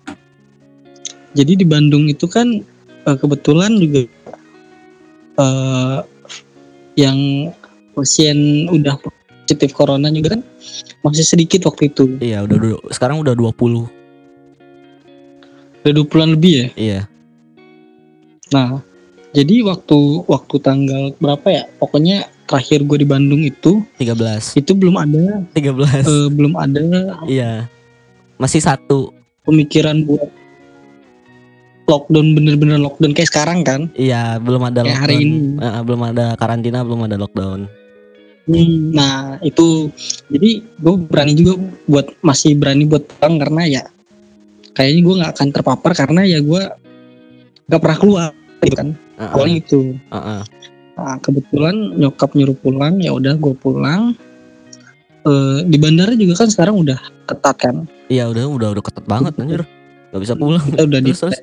Jadi 1.33 1.51
di 1.61 1.65
Bandung 1.65 2.05
itu 2.05 2.29
kan 2.29 2.61
eh, 3.09 3.17
kebetulan 3.17 3.73
juga 3.81 4.05
eh 5.35 5.99
yang 6.95 7.49
pasien 7.97 8.69
udah 8.71 8.95
positif 9.45 9.75
corona 9.77 10.09
juga 10.09 10.39
kan 10.39 10.41
masih 11.05 11.27
sedikit 11.27 11.69
waktu 11.69 11.91
itu. 11.93 12.17
iya 12.23 12.41
udah 12.41 12.55
udah 12.57 12.71
sekarang 12.89 13.21
udah 13.21 13.35
20 13.37 13.51
Udah 15.85 15.93
20-an 16.01 16.29
lebih 16.33 16.53
ya. 16.57 16.67
iya 16.75 17.01
Nah, 18.53 18.77
jadi 19.33 19.65
waktu 19.65 20.21
waktu 20.29 20.55
tanggal 20.61 21.13
berapa 21.17 21.47
ya? 21.49 21.63
Pokoknya 21.81 22.29
terakhir 22.45 22.85
gue 22.85 22.97
di 23.01 23.07
Bandung 23.09 23.41
itu 23.41 23.81
13 23.97 24.61
itu 24.61 24.71
belum 24.77 24.95
ada 25.01 25.41
13 25.57 26.05
eh, 26.05 26.27
belum 26.29 26.53
ada 26.53 26.81
iya 27.25 27.65
masih 28.37 28.61
satu 28.61 29.09
pemikiran 29.49 30.05
buat 30.05 30.29
lockdown 31.89 32.37
bener-bener 32.37 32.81
lockdown 32.81 33.13
kayak 33.13 33.29
sekarang 33.29 33.65
kan. 33.65 33.89
iya 33.97 34.37
belum 34.41 34.61
ada 34.61 34.85
Kayak 34.85 34.93
lockdown 34.93 35.05
hari 35.05 35.15
ini. 35.25 35.37
Eh, 35.57 35.81
belum 35.85 36.01
ada 36.13 36.25
karantina 36.37 36.79
belum 36.85 37.01
ada 37.09 37.17
lockdown 37.17 37.61
Nah 38.45 39.41
itu 39.41 39.89
jadi 40.29 40.61
gue 40.61 40.95
berani 41.09 41.33
juga 41.33 41.57
buat 41.89 42.13
masih 42.21 42.53
berani 42.53 42.85
buat 42.85 43.01
pulang 43.09 43.41
karena 43.41 43.61
ya 43.65 43.83
kayaknya 44.75 45.01
gue 45.01 45.15
nggak 45.17 45.31
akan 45.33 45.47
terpapar 45.49 45.91
karena 45.95 46.21
ya 46.23 46.39
gue 46.39 46.61
nggak 47.65 47.79
pernah 47.79 47.97
keluar 47.97 48.29
gitu 48.59 48.75
kan 48.75 48.89
Heeh, 49.15 49.31
awalnya 49.31 49.57
itu 49.57 49.81
heeh. 50.05 50.41
nah, 50.93 51.15
kebetulan 51.17 51.75
nyokap 51.95 52.29
nyuruh 52.33 52.55
pulang 52.55 52.99
ya 52.99 53.11
udah 53.11 53.33
gue 53.33 53.55
pulang 53.55 54.13
Eh, 55.25 55.65
di 55.65 55.81
bandara 55.81 56.13
juga 56.13 56.37
kan 56.37 56.53
sekarang 56.53 56.77
udah 56.77 57.01
ketat 57.25 57.57
kan 57.57 57.75
Iya 58.05 58.29
udah 58.29 58.45
udah 58.45 58.69
udah 58.69 58.83
ketat 58.85 59.09
banget 59.09 59.33
anjir. 59.35 59.65
Gak 60.13 60.21
bisa 60.21 60.37
pulang. 60.37 60.61
kita 60.61 60.85
udah 60.85 61.01
di 61.01 61.09
Terus 61.09 61.21
terus. 61.25 61.37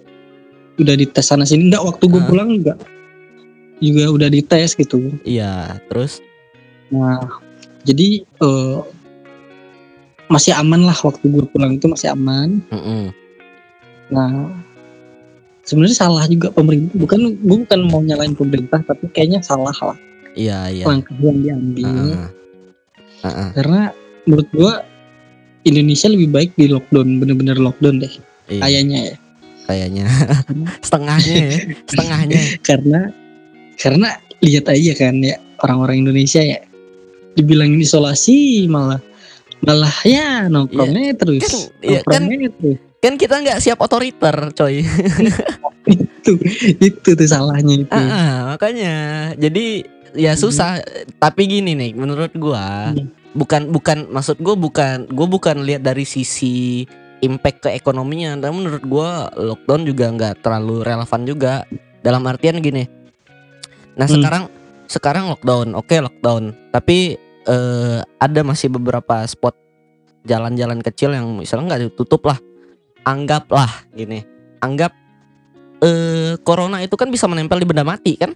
udah 0.79 0.95
dites 0.95 1.27
sana 1.27 1.43
sini 1.43 1.67
enggak 1.67 1.83
waktu 1.83 2.05
gue 2.07 2.17
Ah. 2.17 2.25
pulang 2.25 2.49
juga 2.55 2.75
juga 3.77 4.05
udah 4.09 4.29
dites 4.31 4.73
gitu 4.73 5.11
Iya, 5.27 5.83
terus 5.85 6.23
nah 6.89 7.43
jadi 7.83 8.23
eh, 8.23 8.79
masih 10.29 10.55
aman 10.55 10.81
lah 10.83 10.95
waktu 10.95 11.25
gue 11.25 11.43
pulang 11.47 11.75
itu 11.75 11.85
masih 11.85 12.15
aman 12.15 12.63
mm-mm. 12.71 13.11
Nah 14.13 14.63
sebenarnya 15.67 15.97
salah 15.97 16.25
juga 16.27 16.51
pemerintah. 16.53 16.95
Bukan 16.99 17.21
gue 17.39 17.57
bukan 17.65 17.81
mau 17.89 18.03
nyalain 18.03 18.35
pemerintah 18.35 18.83
tapi 18.83 19.09
kayaknya 19.11 19.41
salah 19.43 19.75
lah. 19.83 19.99
Iya, 20.33 20.73
iya. 20.73 20.85
langkah 20.89 21.17
yang 21.21 21.41
diambil. 21.45 21.87
Heeh. 21.87 22.29
Heeh. 23.23 23.51
karena 23.55 23.95
menurut 24.27 24.49
gue 24.51 24.73
Indonesia 25.63 26.11
lebih 26.11 26.35
baik 26.35 26.51
di 26.59 26.67
lockdown 26.67 27.23
bener-bener 27.23 27.55
lockdown 27.55 28.03
deh. 28.03 28.13
Iya, 28.51 28.63
kayaknya 28.67 28.99
ya. 28.99 29.17
Kayaknya. 29.63 30.05
Setengahnya 30.85 31.35
ya, 31.39 31.51
setengahnya. 31.87 32.41
karena 32.69 33.01
karena 33.79 34.09
lihat 34.43 34.67
aja 34.67 34.93
kan 34.99 35.23
ya 35.23 35.39
orang-orang 35.63 36.03
Indonesia 36.03 36.43
ya. 36.43 36.61
Dibilangin 37.33 37.81
isolasi 37.81 38.69
malah 38.69 39.01
malah 39.63 39.95
ya 40.03 40.51
nongkrongnya 40.51 41.15
terus 41.17 41.47
Kan 41.47 41.57
iya 41.81 42.01
kan 42.03 42.27
nongkrongnya 42.27 42.51
terus 42.59 42.92
kan 43.03 43.19
kita 43.19 43.43
nggak 43.43 43.59
siap 43.59 43.83
otoriter, 43.83 44.55
coy. 44.55 44.87
itu 45.91 46.33
itu 46.79 47.09
tuh 47.19 47.27
salahnya 47.27 47.83
itu 47.83 47.91
Ah, 47.91 48.07
ah, 48.07 48.37
makanya. 48.55 48.95
Jadi 49.35 49.83
ya 50.15 50.39
susah. 50.39 50.79
Tapi 51.19 51.51
gini 51.51 51.75
nih, 51.75 51.99
menurut 51.99 52.31
gua 52.39 52.95
Hmm. 52.95 53.11
bukan 53.35 53.75
bukan 53.75 54.07
maksud 54.07 54.39
gua 54.39 54.55
bukan 54.55 55.11
gua 55.11 55.27
bukan 55.27 55.67
lihat 55.67 55.83
dari 55.83 56.07
sisi 56.07 56.87
impact 57.19 57.67
ke 57.67 57.71
ekonominya. 57.75 58.39
Tapi 58.39 58.55
menurut 58.55 58.87
gua 58.87 59.27
lockdown 59.35 59.83
juga 59.83 60.07
nggak 60.15 60.35
terlalu 60.41 60.87
relevan 60.87 61.23
juga. 61.27 61.67
Dalam 62.03 62.23
artian 62.27 62.63
gini. 62.63 62.87
Nah 63.99 64.07
Hmm. 64.07 64.15
sekarang 64.15 64.45
sekarang 64.87 65.25
lockdown, 65.27 65.75
oke 65.75 65.95
lockdown. 65.99 66.55
Tapi 66.71 67.19
eh, 67.43 67.99
ada 67.99 68.41
masih 68.47 68.71
beberapa 68.71 69.27
spot 69.27 69.59
jalan-jalan 70.23 70.79
kecil 70.79 71.11
yang 71.11 71.27
misalnya 71.35 71.75
nggak 71.75 71.83
ditutup 71.91 72.23
lah. 72.23 72.39
Anggaplah 73.03 73.71
gini, 73.91 74.23
anggap 74.63 74.95
eh 75.83 76.39
corona 76.47 76.79
itu 76.79 76.95
kan 76.95 77.11
bisa 77.11 77.27
menempel 77.27 77.59
di 77.59 77.67
benda 77.67 77.83
mati 77.83 78.15
kan? 78.15 78.31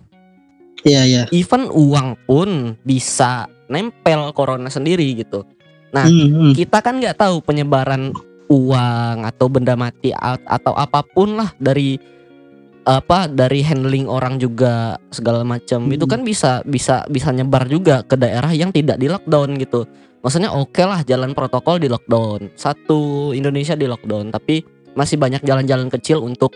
iya 0.84 1.02
iya 1.06 1.22
even 1.30 1.66
uang 1.72 2.14
pun 2.26 2.74
bisa 2.82 3.46
nempel 3.66 4.30
corona 4.34 4.70
sendiri 4.70 5.14
gitu. 5.18 5.42
Nah, 5.90 6.06
Hmm, 6.06 6.28
hmm. 6.30 6.52
Kita 6.54 6.82
kan 6.82 6.98
nggak 6.98 7.18
tahu 7.18 7.42
penyebaran 7.42 8.10
uang 8.46 9.16
atau 9.26 9.46
benda 9.50 9.74
mati 9.74 10.14
atau 10.14 10.74
apa 10.74 11.02
pun 11.02 11.38
lah 11.38 11.50
dari 11.58 11.98
apa 12.86 13.26
dari 13.26 13.66
handling 13.66 14.06
orang 14.06 14.38
juga 14.38 14.94
segala 15.10 15.42
macam 15.42 15.90
Hmm. 15.90 15.94
itu 15.98 16.06
kan 16.06 16.22
bisa 16.22 16.62
bisa 16.62 17.02
bisa 17.10 17.34
nyebar 17.34 17.66
juga 17.66 18.06
ke 18.06 18.14
daerah 18.14 18.54
yang 18.54 18.70
tidak 18.70 18.98
di 18.98 19.10
lockdown 19.10 19.58
gitu. 19.58 19.86
Maksudnya 20.26 20.50
oke 20.50 20.82
lah 20.82 21.06
jalan 21.06 21.38
protokol 21.38 21.78
di 21.78 21.86
lockdown, 21.86 22.50
satu 22.58 23.30
Indonesia 23.30 23.78
di 23.78 23.86
lockdown, 23.86 24.34
tapi 24.34 24.66
masih 24.98 25.22
banyak 25.22 25.46
jalan-jalan 25.46 25.86
kecil 25.86 26.18
untuk 26.26 26.50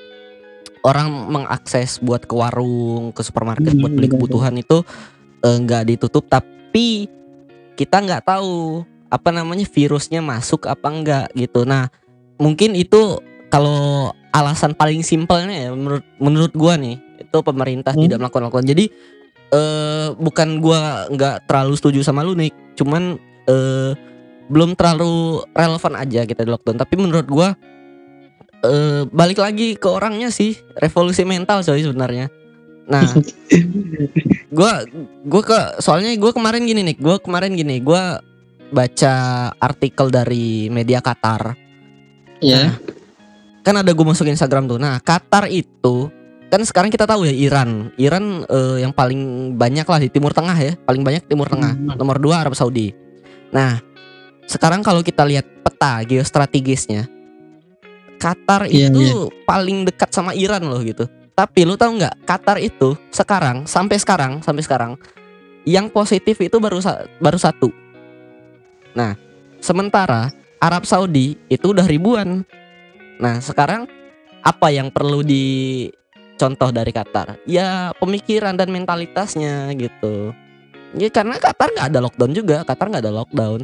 orang 0.82 1.06
mengakses 1.30 2.02
buat 2.02 2.26
ke 2.26 2.34
warung, 2.34 3.14
ke 3.14 3.22
supermarket 3.22 3.70
Hmm, 3.70 3.86
buat 3.86 3.94
beli 3.94 4.10
benar, 4.10 4.18
kebutuhan 4.18 4.54
itu 4.58 4.82
eh, 5.46 5.56
nggak 5.62 5.86
ditutup, 5.86 6.26
tapi 6.26 7.06
kita 7.78 8.02
nggak 8.02 8.26
tahu 8.26 8.82
apa 9.06 9.30
namanya 9.30 9.62
virusnya 9.70 10.18
masuk 10.18 10.66
apa 10.66 10.90
enggak 10.90 11.26
gitu. 11.38 11.62
Nah 11.62 11.86
mungkin 12.42 12.74
itu 12.74 13.22
kalau 13.54 14.10
alasan 14.34 14.74
paling 14.74 15.06
simpelnya 15.06 15.68
ya 15.68 15.70
menurut 15.70 16.02
menurut 16.18 16.52
gua 16.58 16.74
nih 16.74 16.98
itu 17.22 17.38
pemerintah 17.38 17.94
Hmm. 17.94 18.02
tidak 18.02 18.18
melakukan 18.18 18.50
lakukan. 18.50 18.66
Jadi 18.66 18.84
eh 19.54 20.08
bukan 20.18 20.58
gua 20.58 21.06
nggak 21.06 21.46
terlalu 21.46 21.74
setuju 21.78 22.02
sama 22.02 22.26
lu 22.26 22.34
nih, 22.34 22.50
cuman 22.74 23.29
eh 23.48 23.92
belum 24.50 24.74
terlalu 24.74 25.46
relevan 25.54 25.94
aja 25.94 26.26
kita 26.26 26.42
di 26.44 26.50
lockdown. 26.50 26.78
Tapi 26.80 26.94
menurut 26.98 27.26
gua 27.30 27.48
eh 28.60 29.02
balik 29.08 29.40
lagi 29.40 29.78
ke 29.78 29.88
orangnya 29.88 30.28
sih 30.28 30.58
revolusi 30.76 31.24
mental 31.24 31.62
coy 31.62 31.80
sebenarnya. 31.80 32.28
Nah 32.90 33.06
gua 34.56 34.84
gua 35.24 35.42
ke 35.44 35.58
soalnya 35.80 36.12
gua 36.18 36.34
kemarin 36.34 36.66
gini 36.66 36.82
nih, 36.82 36.96
gua 36.98 37.16
kemarin 37.22 37.54
gini, 37.56 37.80
gua 37.80 38.20
baca 38.70 39.14
artikel 39.58 40.14
dari 40.14 40.70
media 40.70 41.02
Qatar 41.02 41.58
ya 42.38 42.72
kan 43.60 43.76
ada 43.76 43.92
gue 43.92 44.06
masukin 44.06 44.34
Instagram 44.34 44.66
tuh. 44.66 44.78
Nah, 44.80 44.98
Qatar 45.04 45.46
itu 45.52 46.08
kan 46.50 46.60
sekarang 46.66 46.90
kita 46.90 47.06
tahu 47.06 47.28
ya 47.28 47.34
Iran. 47.34 47.92
Iran 48.00 48.42
eh, 48.48 48.82
yang 48.82 48.90
paling 48.90 49.54
banyak 49.54 49.86
lah 49.86 50.00
di 50.00 50.08
Timur 50.10 50.32
Tengah 50.34 50.56
ya, 50.58 50.72
paling 50.74 51.04
banyak 51.04 51.28
Timur 51.28 51.46
Tengah. 51.46 51.76
Hmm. 51.76 51.94
Nomor 51.94 52.18
dua 52.18 52.42
Arab 52.42 52.56
Saudi. 52.56 52.90
Nah, 53.50 53.82
sekarang 54.46 54.82
kalau 54.82 55.02
kita 55.02 55.22
lihat 55.26 55.46
peta 55.62 56.02
geostrategisnya, 56.06 57.06
Qatar 58.20 58.68
Iya, 58.68 58.92
itu 58.92 59.32
paling 59.48 59.88
dekat 59.88 60.12
sama 60.12 60.36
Iran 60.36 60.68
loh 60.68 60.82
gitu. 60.84 61.08
Tapi 61.32 61.64
lu 61.64 61.74
tahu 61.80 61.96
nggak 61.96 62.28
Qatar 62.28 62.60
itu 62.60 62.92
sekarang 63.08 63.64
sampai 63.64 63.96
sekarang 63.96 64.44
sampai 64.44 64.60
sekarang 64.60 64.92
yang 65.64 65.88
positif 65.88 66.36
itu 66.36 66.60
baru 66.60 66.84
sa- 66.84 67.08
baru 67.16 67.40
satu. 67.40 67.72
Nah, 68.92 69.16
sementara 69.56 70.28
Arab 70.60 70.84
Saudi 70.84 71.40
itu 71.48 71.72
udah 71.72 71.88
ribuan. 71.88 72.44
Nah, 73.16 73.40
sekarang 73.40 73.88
apa 74.44 74.68
yang 74.68 74.92
perlu 74.92 75.24
dicontoh 75.24 76.68
dari 76.68 76.92
Qatar? 76.92 77.40
Ya 77.48 77.96
pemikiran 77.96 78.52
dan 78.56 78.68
mentalitasnya 78.68 79.72
gitu. 79.80 80.36
Ya 80.92 81.06
karena 81.08 81.38
Qatar 81.38 81.70
nggak 81.70 81.88
ada 81.90 82.00
lockdown 82.02 82.32
juga, 82.32 82.56
Qatar 82.62 82.86
nggak 82.90 83.04
ada 83.04 83.14
lockdown. 83.14 83.60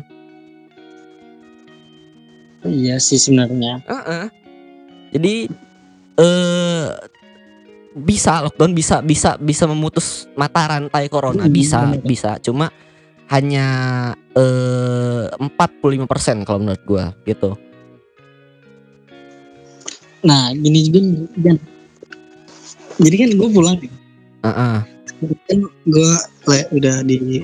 iya 2.66 2.98
sih 2.98 3.14
sebenarnya 3.14 3.78
Heeh. 3.86 4.26
Jadi 5.14 5.34
eh 6.18 6.86
bisa 7.94 8.42
lockdown 8.42 8.74
bisa 8.74 8.98
bisa 9.00 9.38
bisa 9.38 9.64
memutus 9.64 10.26
mata 10.34 10.66
rantai 10.66 11.06
corona 11.06 11.46
Hmm, 11.46 11.54
bisa 11.54 11.86
bener. 11.86 12.02
bisa 12.02 12.42
cuma 12.42 12.74
hanya 13.30 13.66
eh 14.34 15.30
45% 15.30 16.42
kalau 16.42 16.58
menurut 16.58 16.82
gua 16.82 17.14
gitu. 17.22 17.54
nah 20.20 20.50
gini 20.50 20.90
juga 20.90 21.00
jadi 22.98 23.14
kan 23.16 23.30
gue 23.30 23.48
pulang 23.48 23.76
nih 23.78 23.92
Heeh. 24.42 24.76
Kan 25.20 25.58
gue 25.88 26.10
udah 26.76 26.96
di 27.06 27.42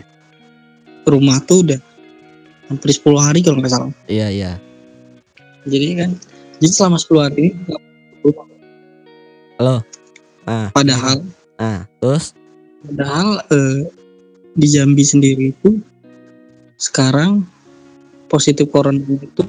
rumah 1.09 1.41
tuh 1.45 1.65
udah 1.67 1.81
hampir 2.69 2.91
10 2.95 3.05
hari 3.19 3.41
kalau 3.45 3.59
nggak 3.61 3.73
salah 3.73 3.93
Iya 4.07 4.29
iya. 4.29 4.53
jadi 5.67 6.05
kan 6.05 6.11
jadi 6.63 6.73
selama 6.73 6.99
10 7.01 7.25
hari 7.27 7.41
ini 7.51 7.51
pulang. 8.23 9.83
Ah. 10.43 10.69
padahal 10.75 11.23
Nah, 11.63 11.87
terus 12.03 12.35
padahal 12.83 13.39
eh, 13.55 13.87
di 14.59 14.67
Jambi 14.67 15.07
sendiri 15.07 15.55
itu 15.55 15.79
sekarang 16.75 17.47
positif 18.27 18.67
corona 18.67 18.99
itu 18.99 19.47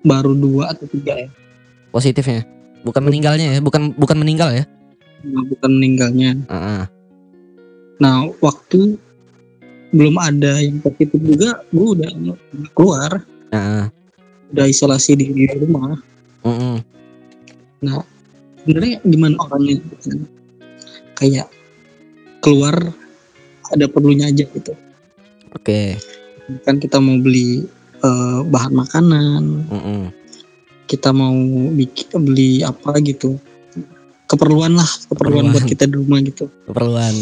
baru 0.00 0.32
dua 0.32 0.72
atau 0.72 0.88
tiga 0.88 1.12
ya 1.20 1.28
positifnya 1.92 2.48
bukan 2.86 3.02
meninggalnya 3.02 3.58
ya, 3.58 3.60
bukan 3.60 3.90
bukan 3.98 4.16
meninggal 4.22 4.54
ya. 4.54 4.64
Nah, 5.24 5.42
bukan 5.48 5.70
meninggalnya 5.80 6.36
Heeh. 6.46 6.82
nah 7.96 8.28
waktu 8.44 9.00
belum 9.94 10.20
ada 10.20 10.60
yang 10.60 10.84
positif 10.84 11.16
juga 11.16 11.64
gue 11.72 11.86
udah 11.96 12.10
keluar 12.76 13.24
Heeh. 13.50 13.84
udah 14.52 14.66
isolasi 14.68 15.16
di, 15.16 15.32
di 15.32 15.48
rumah 15.56 15.96
Mm-mm. 16.44 16.84
sebenarnya 18.62 19.00
gimana 19.02 19.34
orangnya 19.40 19.80
gitu 19.80 20.20
kayak 21.16 21.48
keluar 22.44 22.76
ada 23.72 23.86
perlunya 23.88 24.28
aja 24.30 24.44
gitu 24.46 24.76
Oke. 25.56 25.96
kan 26.62 26.76
kita 26.78 27.00
mau 27.00 27.18
beli 27.18 27.64
eh, 28.04 28.40
bahan 28.46 28.72
makanan 28.76 29.42
Mm-mm. 29.72 30.12
kita 30.86 31.10
mau 31.10 31.34
bikin 31.74 32.22
beli 32.22 32.62
apa 32.62 33.00
gitu 33.02 33.40
keperluan 34.26 34.74
lah 34.74 34.86
keperluan 35.06 35.46
Keperluan. 35.46 35.54
buat 35.54 35.64
kita 35.64 35.84
di 35.86 35.94
rumah 35.96 36.18
gitu. 36.22 36.44
Keperluan. 36.66 37.14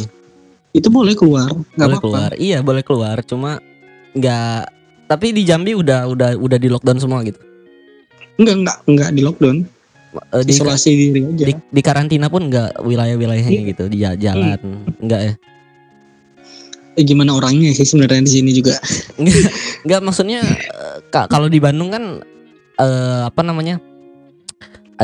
itu 0.75 0.89
boleh 0.91 1.15
keluar 1.15 1.47
nggak 1.49 1.71
boleh 1.79 1.87
apa-apa. 1.87 2.03
keluar. 2.03 2.31
Iya, 2.35 2.59
boleh 2.61 2.83
keluar, 2.83 3.17
cuma 3.23 3.63
nggak 4.13 4.61
tapi 5.07 5.31
di 5.31 5.47
Jambi 5.47 5.71
udah 5.73 6.09
udah 6.09 6.35
udah 6.35 6.59
di 6.59 6.67
lockdown 6.67 6.99
semua 6.99 7.23
gitu. 7.23 7.39
enggak 8.35 8.57
enggak 8.59 8.79
enggak 8.91 9.11
di 9.15 9.23
lockdown. 9.23 9.59
Eh, 10.15 10.43
di, 10.43 10.51
isolasi 10.51 10.91
diri 10.91 11.21
aja. 11.25 11.45
Di, 11.47 11.55
di 11.55 11.83
karantina 11.83 12.27
pun 12.27 12.47
nggak 12.47 12.83
wilayah-wilayahnya 12.83 13.61
gitu? 13.69 13.85
Di 13.87 13.99
ja- 13.99 14.19
jalan? 14.19 14.59
Nggak 14.99 15.21
ya? 15.23 15.35
Eh, 16.95 17.03
gimana 17.03 17.35
orangnya 17.35 17.75
sih 17.75 17.83
sebenarnya 17.83 18.23
di 18.23 18.33
sini 18.33 18.51
juga? 18.55 18.79
Nggak 19.87 20.01
maksudnya 20.03 20.43
eh, 20.47 20.99
ka- 21.11 21.27
kalau 21.27 21.51
di 21.51 21.59
Bandung 21.59 21.91
kan 21.91 22.23
eh, 22.79 23.23
apa 23.27 23.43
namanya 23.43 23.83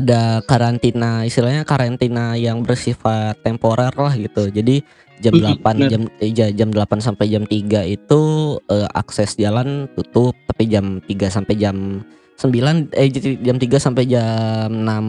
ada 0.01 0.21
karantina 0.43 1.23
istilahnya 1.23 1.63
karantina 1.63 2.35
yang 2.35 2.61
bersifat 2.61 3.37
temporer 3.41 3.93
lah 3.93 4.13
gitu. 4.13 4.49
Jadi 4.49 4.81
jam 5.21 5.37
Mm, 5.37 5.61
8 5.61 5.77
benar. 5.77 5.89
jam 5.89 6.03
eh, 6.17 6.33
ja- 6.33 6.51
jam 6.51 6.69
8 6.69 6.99
sampai 6.99 7.29
jam 7.29 7.45
3 7.45 7.85
itu 7.85 8.21
eh, 8.67 8.89
akses 8.91 9.37
jalan 9.37 9.85
tutup 9.93 10.33
tapi 10.47 10.65
jam 10.67 10.99
3 11.03 11.29
sampai 11.29 11.55
jam 11.55 12.01
9 12.35 12.89
eh 12.91 13.09
jam 13.37 13.57
3 13.57 13.77
sampai 13.77 14.05
jam 14.05 14.73
6 14.73 15.05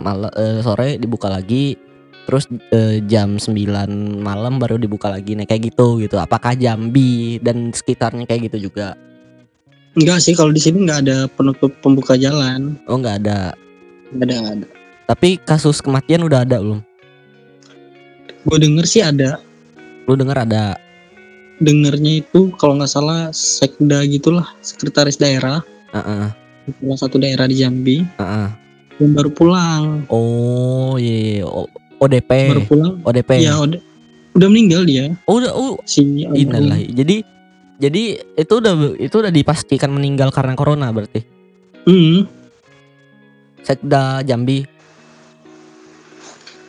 malam 0.00 0.30
sore 0.62 0.96
dibuka 0.96 1.26
lagi 1.26 1.74
terus 2.24 2.46
eh, 2.70 3.02
jam 3.04 3.38
9 3.38 3.50
malam 4.18 4.58
baru 4.58 4.78
dibuka 4.78 5.10
lagi. 5.10 5.34
Nah 5.34 5.44
kayak 5.44 5.70
gitu 5.70 5.98
gitu. 5.98 6.14
Apakah 6.16 6.54
Jambi 6.54 7.38
dan 7.38 7.70
sekitarnya 7.70 8.22
kayak 8.22 8.50
gitu 8.50 8.70
juga? 8.70 8.94
Enggak 9.94 10.20
sih 10.20 10.34
kalau 10.34 10.50
di 10.50 10.60
sini 10.60 10.84
nggak 10.84 11.00
ada 11.02 11.18
penutup 11.26 11.74
pembuka 11.80 12.14
jalan. 12.14 12.76
Oh 12.86 12.98
nggak 12.98 13.24
ada 13.24 13.54
nggak 14.14 14.26
ada 14.26 14.34
nggak 14.36 14.54
ada. 14.60 14.66
Tapi 15.06 15.28
kasus 15.38 15.78
kematian 15.78 16.26
udah 16.26 16.42
ada 16.42 16.58
belum? 16.58 16.80
Gue 18.46 18.58
denger 18.62 18.84
sih 18.86 19.02
ada. 19.02 19.38
Lu 20.06 20.14
dengar 20.14 20.42
ada? 20.42 20.78
Dengernya 21.58 22.22
itu 22.22 22.52
kalau 22.60 22.78
nggak 22.78 22.90
salah 22.90 23.30
sekda 23.32 24.04
gitulah 24.06 24.46
sekretaris 24.60 25.16
daerah. 25.16 25.64
Heeh, 25.94 26.28
salah 26.82 26.98
satu 26.98 27.16
daerah 27.16 27.48
di 27.48 27.62
Jambi. 27.62 28.04
Heeh. 28.18 28.48
yang 28.96 29.12
baru 29.12 29.28
pulang. 29.28 30.08
Oh 30.08 30.96
iya 30.96 31.42
iya. 31.42 31.44
O- 31.44 31.68
ODP 32.00 32.30
baru 32.48 32.64
pulang. 32.64 32.92
ODP 33.04 33.30
ya 33.44 33.60
udah 33.60 33.80
udah 34.36 34.48
meninggal 34.48 34.88
dia. 34.88 35.12
Oh 35.28 35.36
udah 35.40 35.52
oh. 35.52 35.76
Si 35.84 36.00
innalillahi. 36.24 36.92
Jadi 36.96 37.16
jadi 37.76 38.02
itu 38.40 38.54
udah 38.56 38.96
itu 38.96 39.12
udah 39.20 39.32
dipastikan 39.32 39.92
meninggal 39.92 40.32
karena 40.32 40.56
corona 40.56 40.88
berarti? 40.92 41.20
Hmm, 41.84 42.24
Sekda 43.66 44.22
Jambi 44.22 44.62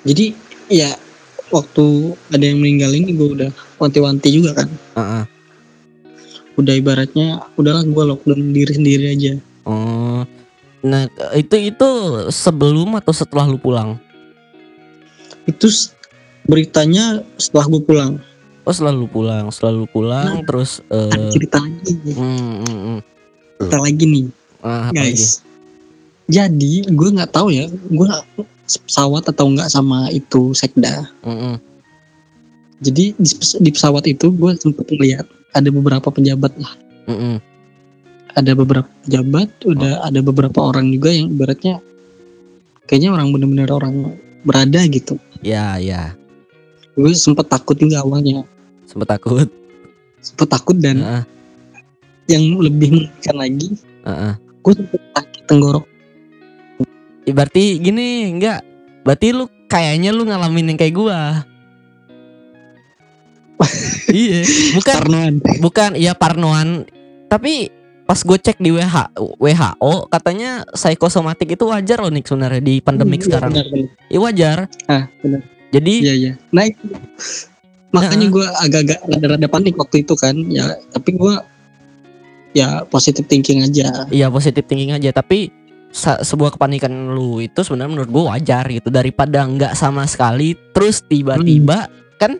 jadi 0.01 0.33
ya 0.71 0.97
waktu 1.53 2.15
ada 2.33 2.43
yang 2.43 2.59
meninggal 2.59 2.91
ini 2.91 3.13
gue 3.13 3.29
udah 3.37 3.49
wanti-wanti 3.77 4.33
juga 4.33 4.57
kan 4.63 4.67
Heeh. 4.97 5.23
udah 6.57 6.73
ibaratnya 6.73 7.45
udahlah 7.55 7.85
gue 7.85 8.03
lockdown 8.03 8.51
diri 8.51 8.73
sendiri 8.73 9.05
aja 9.13 9.33
oh 9.63 10.25
nah 10.81 11.05
itu 11.35 11.69
itu 11.69 11.89
sebelum 12.33 12.97
atau 12.97 13.13
setelah 13.13 13.45
lu 13.45 13.59
pulang 13.59 13.95
itu 15.47 15.67
beritanya 16.47 17.23
setelah 17.35 17.65
gue 17.71 17.81
pulang 17.83 18.11
oh 18.63 18.73
setelah 18.73 18.93
lu 18.95 19.07
pulang 19.07 19.47
setelah 19.51 19.73
lu 19.83 19.87
pulang 19.87 20.41
Nah. 20.41 20.45
terus 20.47 20.79
ada 20.91 21.15
eh 21.15 21.31
cerita 21.31 21.57
lagi 21.59 21.93
hmm, 21.93 22.15
hmm, 22.15 22.79
hmm. 22.83 22.99
cerita 23.59 23.77
lagi 23.79 24.03
nih 24.07 24.25
Ah, 24.57 24.89
lagi? 24.89 25.23
Jadi 26.27 26.73
gue 26.87 27.09
nggak 27.15 27.31
tahu 27.31 27.49
ya 27.51 27.65
gue 27.71 28.07
pesawat 28.67 29.23
atau 29.31 29.47
enggak 29.47 29.71
sama 29.71 30.11
itu 30.11 30.51
sekda. 30.51 31.07
Hmm, 31.23 31.37
hmm. 31.39 31.55
jadi 32.83 33.15
di, 33.15 33.29
di 33.63 33.69
pesawat 33.71 34.03
itu 34.11 34.27
gue 34.35 34.51
sempat 34.59 34.85
melihat 34.91 35.25
ada 35.55 35.69
beberapa 35.71 36.07
pejabat 36.11 36.51
lah. 36.59 36.73
Hmm, 37.07 37.17
hmm. 37.17 37.37
ada 38.35 38.51
beberapa 38.53 38.89
pejabat 39.07 39.49
udah 39.63 39.93
ada 40.03 40.19
beberapa 40.19 40.59
orang 40.61 40.91
juga 40.91 41.09
yang 41.09 41.31
ibaratnya 41.31 41.79
kayaknya 42.85 43.15
orang 43.15 43.31
bener-bener 43.31 43.71
orang 43.71 44.19
berada 44.43 44.83
gitu. 44.91 45.15
Ya 45.41 45.79
ya. 45.79 46.13
Gue 46.93 47.15
sempet 47.15 47.47
takut 47.47 47.79
juga 47.79 48.03
awalnya. 48.03 48.43
Sempet 48.83 49.07
takut? 49.07 49.47
Sempet 50.19 50.47
takut 50.49 50.75
dan 50.75 50.99
Heeh, 50.99 51.23
yang 52.27 52.59
lebih 52.59 52.91
mengerikan 52.91 53.35
lagi 53.39 53.69
heeh. 54.03 54.33
gue 54.35 54.73
sempet 54.75 55.01
sakit 55.15 55.43
tenggorok 55.47 55.85
Ya, 57.27 57.31
berarti 57.35 57.75
gini 57.77 58.31
enggak. 58.31 58.63
Berarti 59.03 59.35
lu 59.35 59.51
kayaknya 59.67 60.15
lu 60.15 60.23
ngalamin 60.23 60.71
yang 60.73 60.79
kayak 60.79 60.95
gua. 60.95 61.43
Iya 64.07 64.47
bukan. 64.71 64.95
Parnoan. 65.03 65.33
Bukan 65.59 65.91
iya 65.99 66.13
parnoan. 66.15 66.87
Tapi 67.27 67.67
pas 68.07 68.15
gue 68.23 68.39
cek 68.39 68.63
di 68.63 68.71
WH, 68.71 69.19
WHO 69.35 70.07
katanya 70.07 70.63
psikosomatik 70.71 71.59
itu 71.59 71.67
wajar 71.67 71.99
loh 71.99 72.07
nih 72.07 72.23
sebenarnya 72.23 72.63
di 72.63 72.79
pandemik 72.79 73.19
Iya, 73.19 73.27
sekarang. 73.27 73.51
benar. 73.51 73.67
Iya 74.07 74.19
wajar. 74.23 74.57
Ah 74.87 75.03
benar. 75.19 75.41
Jadi 75.75 75.93
iya 75.99 76.13
iya. 76.15 76.31
Nah 76.55 76.63
itu. 76.71 76.87
makanya 77.91 78.27
gue 78.31 78.45
agak-agak 78.63 78.99
rada-rada 79.03 79.47
panik 79.51 79.75
waktu 79.75 80.07
itu 80.07 80.15
kan. 80.15 80.35
Ya 80.47 80.79
tapi 80.95 81.19
gue 81.19 81.33
ya 82.55 82.87
positive 82.87 83.27
thinking 83.27 83.67
aja. 83.67 84.07
Iya 84.07 84.31
positif 84.31 84.63
thinking 84.63 84.95
aja. 84.95 85.11
Tapi 85.11 85.51
sebuah 85.95 86.59
kepanikan 86.59 86.91
lu 87.15 87.39
itu 87.41 87.63
sebenarnya 87.63 87.91
menurut 87.97 88.09
gue 88.11 88.23
wajar 88.27 88.63
gitu. 88.69 88.89
Daripada 88.91 89.47
nggak 89.47 89.73
sama 89.73 90.05
sekali 90.05 90.53
terus 90.75 91.01
tiba-tiba 91.05 91.89
kan 92.21 92.37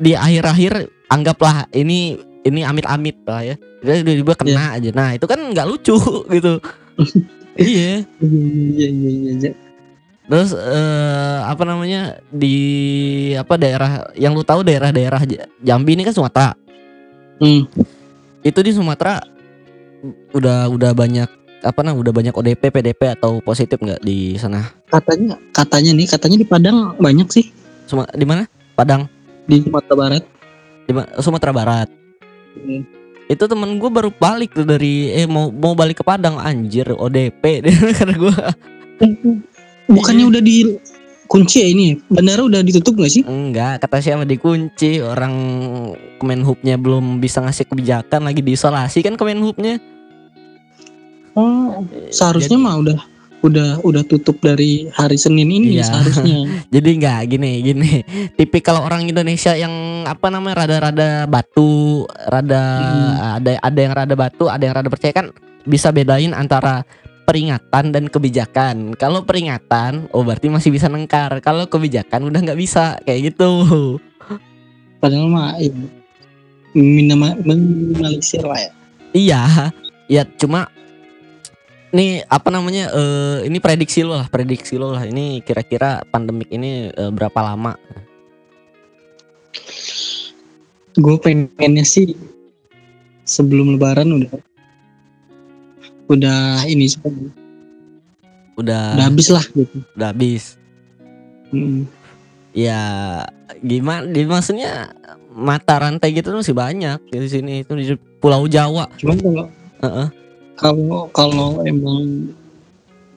di 0.00 0.16
akhir-akhir 0.16 0.88
anggaplah 1.12 1.68
ini 1.76 2.18
ini 2.46 2.60
amit-amit 2.64 3.20
lah 3.28 3.42
ya. 3.44 3.56
Jadi 3.84 3.98
tiba-tiba 4.04 4.34
kena 4.36 4.64
aja. 4.80 4.90
Nah 4.92 5.16
itu 5.16 5.26
kan 5.28 5.38
nggak 5.38 5.66
lucu 5.68 5.96
gitu. 6.36 6.52
Iya. 7.60 8.06
Iya 8.22 8.88
iya 8.88 9.10
iya 9.10 9.32
iya. 9.36 9.52
Terus 10.30 10.54
eh, 10.54 11.38
apa 11.42 11.66
namanya 11.66 12.22
di 12.30 12.56
apa 13.34 13.58
daerah 13.58 14.06
yang 14.14 14.32
lu 14.32 14.46
tahu 14.46 14.62
daerah-daerah 14.62 15.18
Jambi 15.60 15.98
ini 15.98 16.06
kan 16.06 16.14
Sumatera. 16.14 16.54
Hmm. 17.40 17.64
itu 18.44 18.60
di 18.60 18.72
Sumatera 18.72 19.20
udah 20.36 20.68
udah 20.68 20.92
banyak 20.92 21.28
apa 21.60 21.80
nah 21.84 21.92
udah 21.92 22.12
banyak 22.12 22.32
ODP 22.32 22.72
PDP 22.72 23.12
atau 23.12 23.44
positif 23.44 23.76
nggak 23.76 24.00
di 24.00 24.36
sana? 24.40 24.64
Katanya 24.88 25.36
katanya 25.52 25.90
nih 25.92 26.06
katanya 26.08 26.36
di 26.40 26.46
Padang 26.48 26.96
banyak 26.96 27.28
sih. 27.28 27.52
Suma, 27.84 28.08
di 28.16 28.24
mana? 28.24 28.48
Padang? 28.72 29.04
Di 29.44 29.60
Sumatera 29.60 29.96
Barat. 29.96 30.22
Di 30.88 30.92
Ma- 30.94 31.10
Sumatera 31.20 31.52
Barat. 31.52 31.88
Hmm. 32.50 32.82
itu 33.30 33.46
temen 33.46 33.78
gue 33.78 33.86
baru 33.86 34.10
balik 34.10 34.58
tuh 34.58 34.66
dari 34.66 35.06
eh 35.14 35.22
mau 35.22 35.54
mau 35.54 35.78
balik 35.78 36.02
ke 36.02 36.04
Padang. 36.04 36.34
Anjir 36.40 36.90
ODP 36.90 37.62
karena 38.02 38.14
gue 38.18 38.34
bukannya 39.86 40.24
udah 40.26 40.42
di 40.42 40.66
kunci 41.30 41.62
ya 41.62 41.68
ini? 41.70 41.94
Bandara 42.10 42.42
udah 42.42 42.58
ditutup 42.66 42.98
nggak 42.98 43.12
sih? 43.12 43.22
Enggak 43.22 43.86
kata 43.86 44.02
siapa 44.02 44.26
dikunci 44.26 44.98
orang 44.98 45.34
Kemenhubnya 46.18 46.74
belum 46.74 47.22
bisa 47.22 47.38
ngasih 47.38 47.70
kebijakan 47.70 48.26
lagi 48.26 48.42
diisolasi 48.42 48.98
kan 49.06 49.14
Kemenhubnya 49.14 49.78
oh 51.34 51.84
seharusnya 52.08 52.56
Jadi- 52.56 52.64
mah 52.64 52.76
udah 52.78 52.98
udah 53.40 53.80
udah 53.80 54.02
tutup 54.04 54.36
dari 54.38 54.84
hari 54.92 55.16
Senin 55.16 55.48
ini 55.48 55.80
Iya. 55.80 55.88
seharusnya 55.88 56.44
Jadi 56.76 56.90
nggak 57.00 57.20
gini 57.26 57.50
gini. 57.64 57.90
Tipikal 58.36 58.84
orang 58.84 59.08
Indonesia 59.08 59.56
yang 59.56 59.72
apa 60.04 60.28
namanya 60.28 60.68
rada-rada 60.68 61.24
batu, 61.24 62.04
rada 62.28 62.62
ada 63.40 63.56
ada 63.56 63.78
yang 63.80 63.94
rada 63.96 64.12
batu, 64.12 64.44
ada 64.44 64.60
yang 64.60 64.76
rada 64.76 64.92
percaya 64.92 65.16
kan 65.16 65.32
bisa 65.64 65.88
bedain 65.88 66.36
antara 66.36 66.84
peringatan 67.24 67.96
dan 67.96 68.04
kebijakan. 68.12 68.92
Kalau 68.92 69.24
peringatan, 69.24 70.12
oh 70.12 70.20
berarti 70.20 70.52
masih 70.52 70.68
bisa 70.68 70.92
nengkar. 70.92 71.40
Kalau 71.40 71.64
kebijakan 71.64 72.28
udah 72.28 72.44
nggak 72.44 72.60
bisa 72.60 73.00
kayak 73.06 73.32
gitu. 73.32 73.96
padahal 75.00 75.32
mah 75.32 75.56
ya, 75.56 75.72
minima, 76.76 77.32
minimalisir 77.40 78.44
lah 78.44 78.60
ya 78.60 78.70
Iya, 79.10 79.42
ya 80.06 80.22
cuma 80.36 80.68
nih 81.90 82.22
apa 82.26 82.48
namanya 82.54 82.90
eh 82.94 83.50
ini 83.50 83.58
prediksi 83.58 84.06
lo 84.06 84.18
lah, 84.18 84.28
prediksi 84.30 84.78
lo 84.78 84.94
lah. 84.94 85.06
Ini 85.06 85.42
kira-kira 85.42 86.06
pandemik 86.08 86.50
ini 86.50 86.90
eh, 86.90 87.10
berapa 87.10 87.40
lama? 87.42 87.74
gue 90.98 91.16
pengennya 91.22 91.86
sih 91.86 92.18
sebelum 93.22 93.78
lebaran 93.78 94.10
udah 94.10 94.32
udah 96.10 96.66
ini 96.66 96.90
udah 98.58 98.92
Udah 98.98 99.06
habis 99.06 99.30
lah 99.30 99.44
gitu 99.54 99.78
udah 99.94 100.08
habis. 100.10 100.58
Mm. 101.50 101.82
ya 102.54 102.82
gimana 103.58 104.06
maksudnya 104.06 104.94
mata 105.34 105.82
rantai 105.82 106.14
gitu 106.14 106.30
masih 106.30 106.54
banyak 106.54 107.02
di 107.10 107.26
sini 107.26 107.66
itu 107.66 107.74
di 107.74 107.90
Pulau 108.22 108.46
Jawa 108.46 108.86
cuman 109.02 109.18
kalau 109.18 109.46
Heeh. 109.80 110.08
Kalau 110.60 111.08
kalau 111.16 111.64
emang 111.64 112.28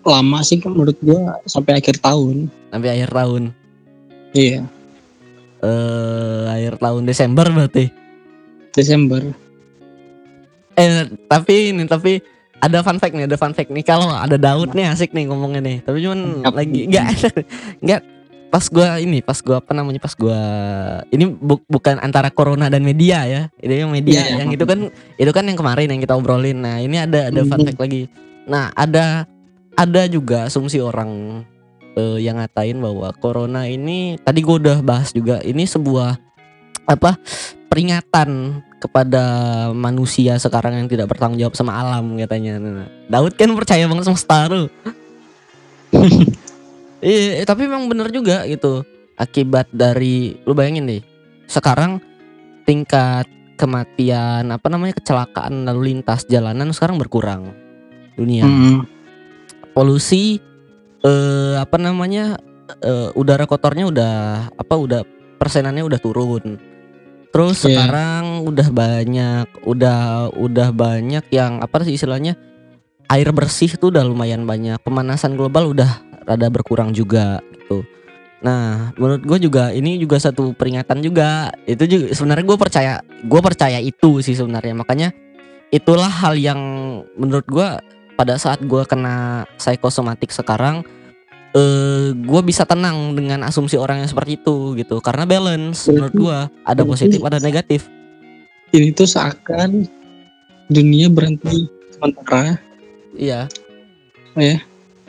lama 0.03 0.39
sih 0.43 0.59
kan 0.59 0.71
menurut 0.71 0.95
gue 1.03 1.19
sampai 1.47 1.79
akhir 1.79 1.99
tahun 1.99 2.47
sampai 2.71 2.89
akhir 2.95 3.11
tahun 3.11 3.43
iya 4.31 4.63
eh 5.63 6.43
akhir 6.47 6.79
tahun 6.79 7.03
Desember 7.03 7.45
berarti 7.51 7.91
Desember 8.71 9.21
eh 10.79 11.07
tapi 11.27 11.75
ini 11.75 11.83
tapi 11.83 12.23
ada 12.63 12.79
fun 12.79 12.95
fact 12.95 13.11
nih, 13.11 13.27
ada 13.27 13.35
fun 13.35 13.51
fact 13.51 13.69
nih. 13.75 13.83
Kalau 13.83 14.07
ada 14.07 14.39
Daud 14.39 14.71
nih 14.71 14.87
asik 14.87 15.11
nih 15.11 15.27
ngomongnya 15.27 15.59
nih. 15.59 15.77
Tapi 15.83 15.99
cuman 15.99 16.47
Apa? 16.47 16.63
lagi 16.63 16.87
nggak 16.87 17.05
nggak 17.83 18.01
pas 18.53 18.69
gua 18.69 19.01
ini, 19.01 19.25
pas 19.25 19.41
gua 19.41 19.57
apa 19.57 19.73
namanya, 19.73 19.97
pas 19.97 20.13
gua 20.13 20.37
ini 21.09 21.25
bu- 21.25 21.65
bukan 21.65 21.97
antara 21.97 22.29
corona 22.29 22.69
dan 22.69 22.85
media 22.85 23.25
ya. 23.25 23.41
Ini 23.57 23.81
yang 23.81 23.89
media, 23.89 24.21
Iya, 24.21 24.23
iya. 24.29 24.35
yang 24.45 24.53
itu 24.53 24.61
kan 24.61 24.93
itu 25.17 25.31
kan 25.33 25.41
yang 25.49 25.57
kemarin 25.57 25.89
yang 25.89 25.97
kita 25.97 26.13
obrolin. 26.13 26.61
Nah 26.61 26.77
ini 26.77 27.01
ada 27.01 27.33
ada 27.33 27.41
fun 27.41 27.57
Hmm. 27.57 27.65
fact 27.65 27.81
lagi. 27.81 28.05
Nah 28.45 28.69
ada 28.77 29.25
ada 29.73 30.01
juga 30.05 30.45
asumsi 30.45 30.77
orang 30.77 31.41
eh, 31.97 32.21
yang 32.21 32.37
ngatain 32.37 32.77
bahwa 32.77 33.09
corona 33.17 33.65
ini 33.65 34.21
tadi 34.21 34.45
gua 34.45 34.61
udah 34.61 34.77
bahas 34.85 35.09
juga 35.09 35.41
ini 35.41 35.65
sebuah 35.65 36.21
apa 36.85 37.17
peringatan 37.73 38.61
kepada 38.77 39.23
manusia 39.73 40.37
sekarang 40.37 40.77
yang 40.77 40.85
tidak 40.85 41.09
bertanggung 41.09 41.41
jawab 41.41 41.57
sama 41.57 41.73
alam 41.73 42.13
katanya. 42.21 42.61
Nah, 42.61 42.85
Daud 43.09 43.33
kan 43.33 43.49
percaya 43.57 43.89
banget 43.89 44.05
sama 44.05 44.19
star 44.21 44.53
tuh. 44.53 44.69
Iya, 47.03 47.43
eh, 47.43 47.45
tapi 47.45 47.67
memang 47.67 47.91
bener 47.91 48.07
juga 48.15 48.47
gitu. 48.47 48.87
Akibat 49.19 49.67
dari 49.75 50.39
lu 50.47 50.55
bayangin 50.55 50.87
deh. 50.87 51.03
Sekarang 51.45 51.99
tingkat 52.63 53.27
kematian 53.59 54.49
apa 54.49 54.67
namanya 54.71 54.97
kecelakaan 54.97 55.67
lalu 55.67 55.93
lintas 55.93 56.25
jalanan 56.25 56.71
sekarang 56.71 56.97
berkurang 56.97 57.53
dunia. 58.17 58.47
Mm. 58.47 58.87
Polusi 59.75 60.39
eh 61.03 61.55
apa 61.59 61.75
namanya 61.75 62.39
eh, 62.81 63.09
udara 63.19 63.43
kotornya 63.43 63.85
udah 63.91 64.15
apa 64.55 64.75
udah 64.79 65.01
persenannya 65.37 65.83
udah 65.83 65.99
turun. 65.99 66.57
Terus 67.33 67.65
Iya. 67.65 67.81
sekarang 67.81 68.45
udah 68.45 68.67
banyak 68.69 69.47
udah 69.65 70.29
udah 70.37 70.69
banyak 70.71 71.25
yang 71.33 71.59
apa 71.59 71.81
sih 71.83 71.97
istilahnya 71.97 72.37
air 73.09 73.29
bersih 73.33 73.73
tuh 73.75 73.89
udah 73.91 74.05
lumayan 74.05 74.45
banyak. 74.45 74.79
Pemanasan 74.81 75.33
global 75.33 75.73
udah 75.73 76.12
rada 76.23 76.47
berkurang 76.49 76.95
juga 76.95 77.39
gitu. 77.55 77.83
Nah, 78.43 78.91
menurut 78.99 79.23
gue 79.23 79.47
juga 79.47 79.71
ini 79.71 79.95
juga 79.95 80.19
satu 80.19 80.51
peringatan 80.51 80.99
juga. 80.99 81.47
Itu 81.63 81.87
juga 81.87 82.11
sebenarnya 82.11 82.45
gue 82.45 82.59
percaya, 82.59 82.93
gue 83.23 83.41
percaya 83.41 83.79
itu 83.79 84.19
sih 84.19 84.35
sebenarnya. 84.35 84.75
Makanya 84.75 85.15
itulah 85.71 86.11
hal 86.11 86.35
yang 86.35 86.59
menurut 87.15 87.47
gue 87.47 87.67
pada 88.19 88.35
saat 88.35 88.59
gue 88.59 88.83
kena 88.83 89.47
psikosomatik 89.55 90.35
sekarang, 90.35 90.83
eh 91.55 92.11
gue 92.11 92.41
bisa 92.43 92.67
tenang 92.67 93.15
dengan 93.15 93.47
asumsi 93.47 93.79
orang 93.79 94.03
yang 94.03 94.11
seperti 94.11 94.35
itu 94.35 94.75
gitu. 94.75 94.99
Karena 94.99 95.23
balance 95.23 95.87
menurut 95.87 96.13
gue 96.13 96.37
ada 96.67 96.81
positif 96.83 97.23
ada 97.23 97.39
negatif. 97.39 97.87
Ini 98.75 98.91
tuh 98.91 99.07
seakan 99.07 99.87
dunia 100.67 101.07
berhenti 101.07 101.69
sementara 101.95 102.59
Iya. 103.13 103.47
Ya. 104.33 104.57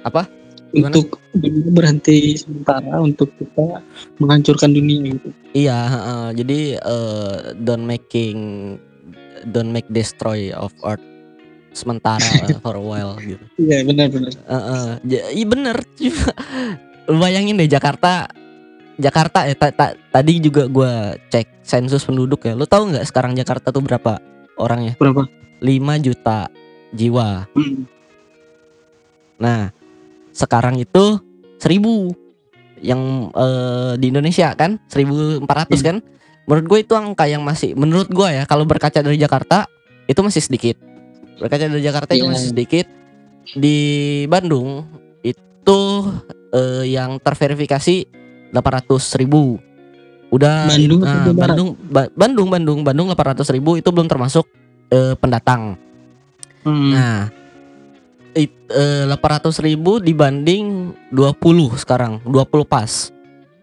Apa? 0.05 0.29
Gimana? 0.75 0.91
untuk 0.91 1.07
dunia 1.33 1.71
berhenti 1.71 2.35
sementara 2.35 2.99
untuk 2.99 3.31
kita 3.35 3.79
menghancurkan 4.19 4.71
dunia 4.71 5.15
gitu. 5.15 5.29
Iya, 5.53 5.79
heeh. 5.87 6.25
jadi 6.35 6.61
eh, 6.77 7.35
don't 7.57 7.83
making 7.83 8.37
don't 9.47 9.71
make 9.71 9.87
destroy 9.89 10.51
of 10.51 10.75
earth 10.83 11.03
sementara 11.71 12.27
for 12.63 12.75
a 12.75 12.83
while 12.83 13.15
gitu. 13.19 13.43
Iya 13.57 13.83
benar-benar. 13.83 14.33
Heeh. 14.35 14.87
Ja- 15.07 15.31
Iya 15.31 15.47
bener. 15.47 15.77
Cuma 15.95 16.23
lu 17.11 17.19
bayangin 17.19 17.55
deh 17.55 17.69
Jakarta 17.69 18.27
Jakarta 18.95 19.45
ya 19.45 19.55
ta- 19.55 19.75
ta- 19.75 19.99
tadi 20.09 20.39
juga 20.39 20.67
gua 20.67 21.19
cek 21.29 21.63
sensus 21.63 22.03
penduduk 22.03 22.43
ya. 22.43 22.55
Lu 22.55 22.65
tahu 22.65 22.91
nggak 22.91 23.05
sekarang 23.05 23.35
Jakarta 23.35 23.71
tuh 23.71 23.83
berapa 23.83 24.23
orangnya? 24.55 24.95
Berapa? 24.97 25.27
5 25.59 25.67
juta 25.99 26.47
jiwa. 26.91 27.47
Hmm. 27.53 27.91
Nah, 29.35 29.75
sekarang 30.35 30.77
itu 30.77 31.23
1000 31.57 32.11
yang 32.83 33.01
eh, 33.31 33.95
di 33.97 34.11
Indonesia 34.11 34.53
kan 34.53 34.77
1400 34.85 35.47
Hmm. 35.47 35.81
kan. 35.81 35.97
Menurut 36.45 36.67
gue 36.69 36.79
itu 36.83 36.93
angka 36.93 37.25
yang 37.25 37.41
masih 37.41 37.73
menurut 37.73 38.05
gue 38.07 38.29
ya 38.29 38.45
kalau 38.45 38.67
berkaca 38.67 39.01
dari 39.01 39.17
Jakarta 39.17 39.65
itu 40.05 40.21
masih 40.21 40.43
sedikit. 40.43 40.77
Berkaca 41.35 41.65
dari 41.65 41.81
Jakarta 41.81 42.13
itu 42.13 42.27
Iya. 42.27 42.31
masih 42.31 42.49
sedikit. 42.51 42.87
Di 43.51 43.79
Bandung 44.27 44.85
itu 45.23 45.81
eh, 46.51 46.85
yang 46.87 47.17
terverifikasi 47.17 48.05
800 48.51 49.17
ribu. 49.17 49.57
Udah 50.29 50.67
Bandung 50.67 51.01
nah? 51.01 51.33
Bandung 51.33 51.69
Ba- 51.81 52.13
Bandung 52.13 52.49
Bandung 52.49 52.79
Bandung 52.83 53.07
800 53.09 53.47
ribu 53.49 53.75
itu 53.75 53.89
belum 53.89 54.05
termasuk 54.05 54.45
eh, 54.91 55.15
pendatang. 55.17 55.81
Hmm. 56.61 56.93
Nah, 56.93 57.33
eh, 58.35 59.05
800 59.07 59.63
ribu 59.63 60.03
dibanding 60.03 60.93
20 61.15 61.79
sekarang, 61.79 62.21
20 62.27 62.67
pas. 62.67 63.15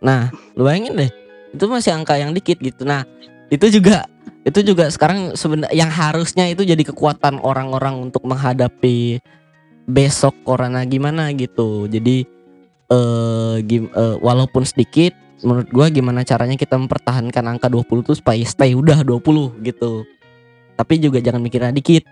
Nah, 0.01 0.34
lu 0.57 0.65
bayangin 0.65 0.97
deh, 0.97 1.12
itu 1.53 1.63
masih 1.67 1.93
angka 1.93 2.17
yang 2.17 2.31
dikit 2.31 2.57
gitu. 2.57 2.88
Nah, 2.88 3.05
itu 3.51 3.67
juga 3.67 4.07
itu 4.41 4.65
juga 4.65 4.89
sekarang 4.89 5.38
sebenarnya 5.38 5.75
yang 5.77 5.91
harusnya 5.93 6.49
itu 6.49 6.65
jadi 6.65 6.81
kekuatan 6.81 7.38
orang-orang 7.45 8.10
untuk 8.10 8.25
menghadapi 8.25 9.21
besok 9.86 10.34
corona 10.41 10.81
gimana 10.88 11.29
gitu. 11.38 11.86
Jadi 11.86 12.25
eh, 12.89 13.55
gim- 13.67 13.93
eh, 13.93 14.17
walaupun 14.17 14.65
sedikit 14.65 15.13
menurut 15.41 15.69
gua 15.73 15.89
gimana 15.89 16.21
caranya 16.21 16.53
kita 16.57 16.77
mempertahankan 16.77 17.57
angka 17.57 17.67
20 17.69 18.05
tuh 18.05 18.17
supaya 18.17 18.41
stay 18.45 18.73
udah 18.73 19.05
20 19.05 19.62
gitu. 19.62 20.05
Tapi 20.73 20.93
juga 20.97 21.21
jangan 21.21 21.41
mikirnya 21.45 21.69
dikit. 21.69 22.10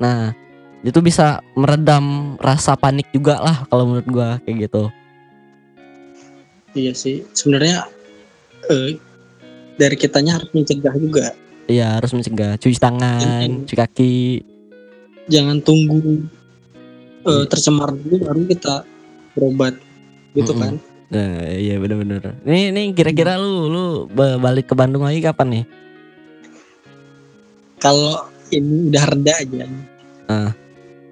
Nah, 0.00 0.34
itu 0.80 0.98
bisa 0.98 1.44
meredam 1.52 2.36
rasa 2.40 2.72
panik 2.72 3.08
juga 3.12 3.36
lah 3.36 3.68
kalau 3.68 3.84
menurut 3.84 4.08
gua 4.08 4.28
kayak 4.44 4.68
gitu. 4.68 4.88
Iya 6.72 6.92
sih. 6.94 7.26
Sebenarnya 7.34 7.84
eh, 8.70 8.96
dari 9.76 9.96
kitanya 9.98 10.38
harus 10.40 10.48
mencegah 10.52 10.94
juga. 10.96 11.34
Iya, 11.66 11.98
harus 12.00 12.10
mencegah 12.10 12.58
cuci 12.58 12.78
tangan, 12.78 13.66
cuci 13.66 13.76
kaki. 13.76 14.16
Jangan 15.30 15.62
tunggu 15.62 16.26
eh, 17.22 17.28
Iya. 17.28 17.46
tercemar 17.46 17.92
dulu 17.94 18.16
baru 18.24 18.40
kita 18.48 18.74
berobat 19.36 19.74
gitu 20.32 20.52
Mm-mm. 20.56 20.62
kan. 20.62 20.74
Nah, 21.10 21.42
iya 21.50 21.74
bener-bener. 21.76 22.38
Nih, 22.46 22.70
nih 22.70 22.94
kira-kira 22.94 23.34
lu 23.34 23.66
lu 23.66 23.84
ba- 24.06 24.38
balik 24.38 24.70
ke 24.70 24.74
Bandung 24.78 25.02
lagi 25.02 25.18
kapan 25.18 25.58
nih? 25.58 25.64
Kalau 27.80 28.30
ini 28.50 28.92
udah 28.92 29.04
reda 29.10 29.34
aja. 29.40 29.64
Ah. 30.30 30.50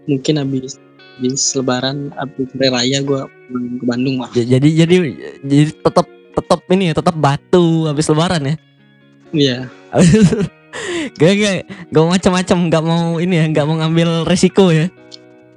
Mungkin 0.09 0.35
habis 0.37 0.81
habis 1.19 1.43
lebaran 1.53 2.15
habis 2.15 2.49
raya 2.55 2.99
gue 2.99 3.23
ke 3.51 3.85
Bandung 3.85 4.19
lah. 4.19 4.31
J- 4.33 4.49
Jadi 4.49 4.69
jadi 4.75 4.95
jadi 5.43 5.65
tetap 5.75 6.07
tetap 6.09 6.61
ini 6.69 6.89
ya, 6.89 6.95
tetap 6.95 7.15
batu 7.15 7.85
habis 7.85 8.07
lebaran 8.07 8.43
ya. 8.43 8.55
Iya. 9.29 9.59
gak 11.19 11.33
gak 11.35 11.55
gak 11.91 12.05
macam-macam, 12.07 12.59
gak 12.69 12.83
mau 12.83 13.19
ini 13.19 13.35
ya, 13.35 13.47
gak 13.51 13.67
mau 13.67 13.77
ngambil 13.77 14.25
resiko 14.25 14.71
ya. 14.71 14.87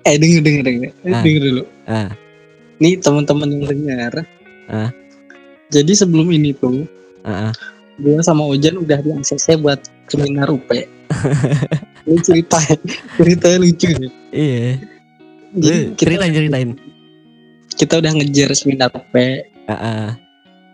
Eh 0.01 0.17
denger 0.17 0.41
denger 0.41 0.63
denger, 0.65 0.91
Ah. 1.05 1.21
denger 1.21 1.41
dulu. 1.43 1.63
Ah. 1.85 2.09
Nih 2.77 2.97
teman-teman 2.97 3.47
yang 3.47 3.63
dengar. 3.63 4.13
Ah. 4.65 4.89
Jadi 5.69 5.93
sebelum 5.93 6.27
ini 6.27 6.51
tuh 6.51 6.83
Ah, 7.21 7.47
ah. 7.47 7.53
gue 7.95 8.17
sama 8.19 8.43
Ojan 8.43 8.81
udah 8.81 8.97
di 8.97 9.13
ACC 9.13 9.55
buat 9.55 9.77
seminar 10.09 10.49
UP. 10.49 10.65
Ini 12.01 12.19
cerita 12.19 12.57
ceritanya 13.15 13.57
lucu 13.59 13.87
nih. 13.89 14.11
Iya. 14.31 14.65
Jadi 15.51 15.79
Lu 15.83 15.95
ceritain 15.95 16.33
ceritain. 16.33 16.69
kita 17.71 17.97
udah 17.97 18.11
ngejar 18.13 18.49
seminar 18.53 18.89
UP. 18.91 19.13
Ah, 19.65 19.73
ah. 19.73 20.07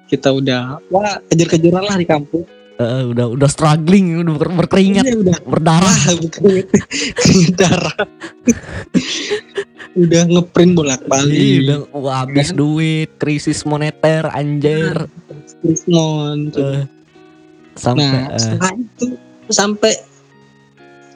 Kita 0.08 0.32
udah 0.32 0.80
wah 0.88 1.20
kejar-kejaran 1.28 1.84
lah 1.84 1.96
di 1.96 2.06
kampus. 2.06 2.46
Eh, 2.78 3.04
udah 3.10 3.34
udah 3.34 3.50
struggling, 3.50 4.22
udah 4.22 4.38
ber- 4.38 4.54
berkeringat, 4.56 5.02
Iya, 5.04 5.18
udah 5.18 5.38
berdarah. 5.44 5.90
wah 5.90 6.14
bukan 6.14 6.42
keringet 7.18 7.54
darah. 7.62 7.98
udah 9.98 10.24
ngeprint 10.30 10.74
bolak-balik. 10.78 11.34
Iya, 11.34 11.58
udah 11.60 11.80
wah, 11.92 12.16
habis 12.22 12.54
duit, 12.54 13.18
krisis 13.18 13.66
moneter, 13.66 14.30
anjir. 14.30 15.10
Krismon. 15.58 16.54
Eh, 16.54 16.86
sampai 17.74 18.06
Nah, 18.06 18.38
setelah 18.38 18.74
itu 18.78 19.06
sampai 19.50 19.94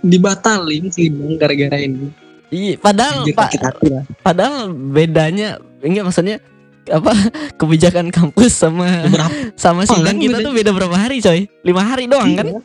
dibatalin 0.01 0.89
sidang 0.89 1.35
gara-gara 1.35 1.77
ini. 1.77 2.09
iya, 2.47 2.75
padahal 2.75 3.23
lah. 3.23 4.03
padahal 4.19 4.55
bedanya 4.69 5.55
enggak 5.79 6.03
maksudnya 6.03 6.37
apa 6.83 7.13
kebijakan 7.59 8.09
kampus 8.09 8.51
sama 8.55 9.05
Berapa 9.05 9.31
sama 9.63 9.81
sidang 9.83 10.03
kan 10.03 10.17
kita 10.17 10.37
beda. 10.37 10.45
tuh 10.45 10.53
beda 10.53 10.71
berapa 10.71 10.95
hari 10.95 11.17
coy 11.17 11.45
lima 11.61 11.81
hari 11.81 12.05
doang 12.05 12.33
kan 12.33 12.47
Iya. 12.49 12.59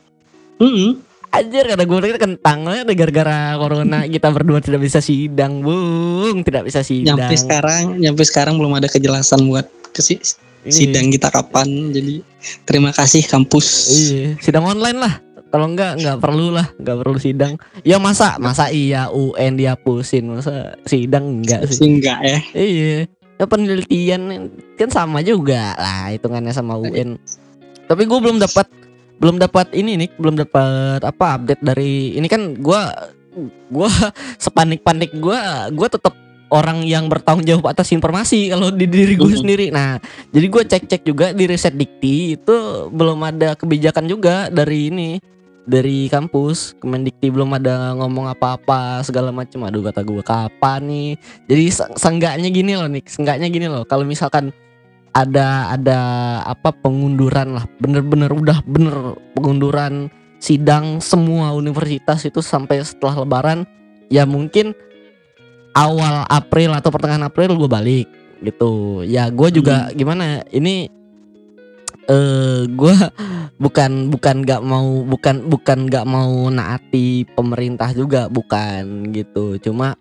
Mm-mm. 0.58 0.90
anjir 1.28 1.64
kata 1.66 1.84
gue 1.84 1.98
tadi 2.00 2.16
kentangnya 2.16 2.80
ada 2.80 2.92
gara-gara 2.92 3.38
corona 3.54 3.98
kita 4.02 4.28
berdua 4.30 4.58
tidak 4.58 4.80
bisa 4.80 4.98
sidang 4.98 5.60
bung 5.60 6.40
tidak 6.40 6.64
bisa 6.64 6.80
sidang 6.80 7.20
Nyampe 7.20 7.36
sekarang, 7.36 7.82
nyampe 7.94 8.22
sekarang 8.22 8.56
belum 8.56 8.72
ada 8.74 8.88
kejelasan 8.88 9.44
buat 9.44 9.68
ke 9.92 10.00
si- 10.00 10.16
Iya. 10.64 10.74
sidang 10.82 11.06
kita 11.08 11.30
kapan. 11.30 11.94
Jadi 11.94 12.26
terima 12.64 12.90
kasih 12.90 13.22
kampus. 13.22 13.86
iya 13.86 14.34
sidang 14.40 14.66
online 14.66 14.98
lah 14.98 15.14
Kalau 15.56 15.72
enggak 15.72 15.96
enggak 15.96 16.20
perlu 16.20 16.52
lah, 16.52 16.68
enggak 16.76 16.96
perlu 17.00 17.16
sidang. 17.16 17.56
Ya 17.80 17.96
masa 17.96 18.36
masa 18.36 18.68
iya 18.68 19.08
UN 19.08 19.56
dihapusin, 19.56 20.28
masa 20.28 20.76
sidang 20.84 21.40
enggak 21.40 21.64
sih? 21.72 21.80
Enggak 21.80 22.20
ya. 22.20 22.38
Iya. 22.52 23.08
Ya 23.40 23.44
penelitian 23.48 24.52
kan 24.76 24.92
sama 24.92 25.24
juga 25.24 25.72
lah 25.80 26.12
hitungannya 26.12 26.52
sama 26.52 26.76
UN. 26.76 27.16
Tapi 27.88 28.04
gue 28.04 28.18
belum 28.20 28.36
dapat 28.36 28.68
belum 29.16 29.40
dapat 29.40 29.72
ini 29.72 29.96
nih, 29.96 30.12
belum 30.20 30.36
dapat 30.36 31.00
apa 31.00 31.40
update 31.40 31.64
dari 31.64 32.12
ini 32.12 32.28
kan 32.28 32.60
gua 32.60 32.92
gua 33.72 33.88
sepanik-panik 34.44 35.16
gua 35.16 35.72
gua 35.72 35.88
tetap 35.88 36.12
orang 36.52 36.84
yang 36.84 37.08
bertanggung 37.08 37.48
jawab 37.48 37.72
atas 37.72 37.96
informasi 37.96 38.52
kalau 38.52 38.68
di 38.68 38.84
diri 38.84 39.16
gue 39.16 39.24
Mhm. 39.24 39.40
sendiri. 39.40 39.66
Nah, 39.74 39.98
jadi 40.30 40.46
gue 40.46 40.62
cek-cek 40.62 41.02
juga 41.02 41.34
di 41.34 41.42
riset 41.42 41.74
dikti 41.74 42.38
itu 42.38 42.56
belum 42.92 43.18
ada 43.24 43.58
kebijakan 43.58 44.06
juga 44.06 44.46
dari 44.46 44.92
ini 44.92 45.18
dari 45.66 46.06
kampus 46.06 46.78
Kemendikti 46.78 47.28
belum 47.28 47.50
ada 47.58 47.92
ngomong 47.98 48.30
apa-apa 48.30 49.02
segala 49.02 49.34
macam. 49.34 49.66
Aduh 49.66 49.82
kata 49.82 50.06
gue 50.06 50.22
kapan 50.22 50.80
nih? 50.86 51.10
Jadi 51.50 51.64
se- 51.74 51.92
seenggaknya 51.98 52.48
gini 52.48 52.72
loh 52.78 52.88
nih, 52.88 53.02
seenggaknya 53.04 53.50
gini 53.50 53.66
loh. 53.66 53.82
Kalau 53.84 54.06
misalkan 54.06 54.54
ada 55.10 55.74
ada 55.74 55.98
apa 56.46 56.70
pengunduran 56.70 57.58
lah, 57.58 57.66
bener-bener 57.82 58.30
udah 58.30 58.62
bener 58.64 59.18
pengunduran 59.34 60.08
sidang 60.38 61.02
semua 61.02 61.52
universitas 61.56 62.22
itu 62.22 62.38
sampai 62.44 62.84
setelah 62.84 63.26
Lebaran, 63.26 63.66
ya 64.06 64.28
mungkin 64.28 64.76
awal 65.74 66.24
April 66.30 66.72
atau 66.72 66.88
pertengahan 66.88 67.26
April 67.26 67.56
gue 67.56 67.68
balik 67.68 68.08
gitu. 68.44 69.02
Ya 69.08 69.28
gue 69.32 69.48
juga 69.50 69.90
gimana? 69.96 70.44
Ini 70.52 70.95
eh 72.06 72.60
gue 72.70 72.96
bukan 73.58 74.10
bukan 74.12 74.36
nggak 74.46 74.62
mau 74.62 75.02
bukan 75.02 75.50
bukan 75.50 75.78
nggak 75.90 76.06
mau 76.06 76.46
naati 76.50 77.26
pemerintah 77.34 77.90
juga 77.94 78.30
bukan 78.30 79.10
gitu. 79.10 79.58
Cuma 79.58 79.98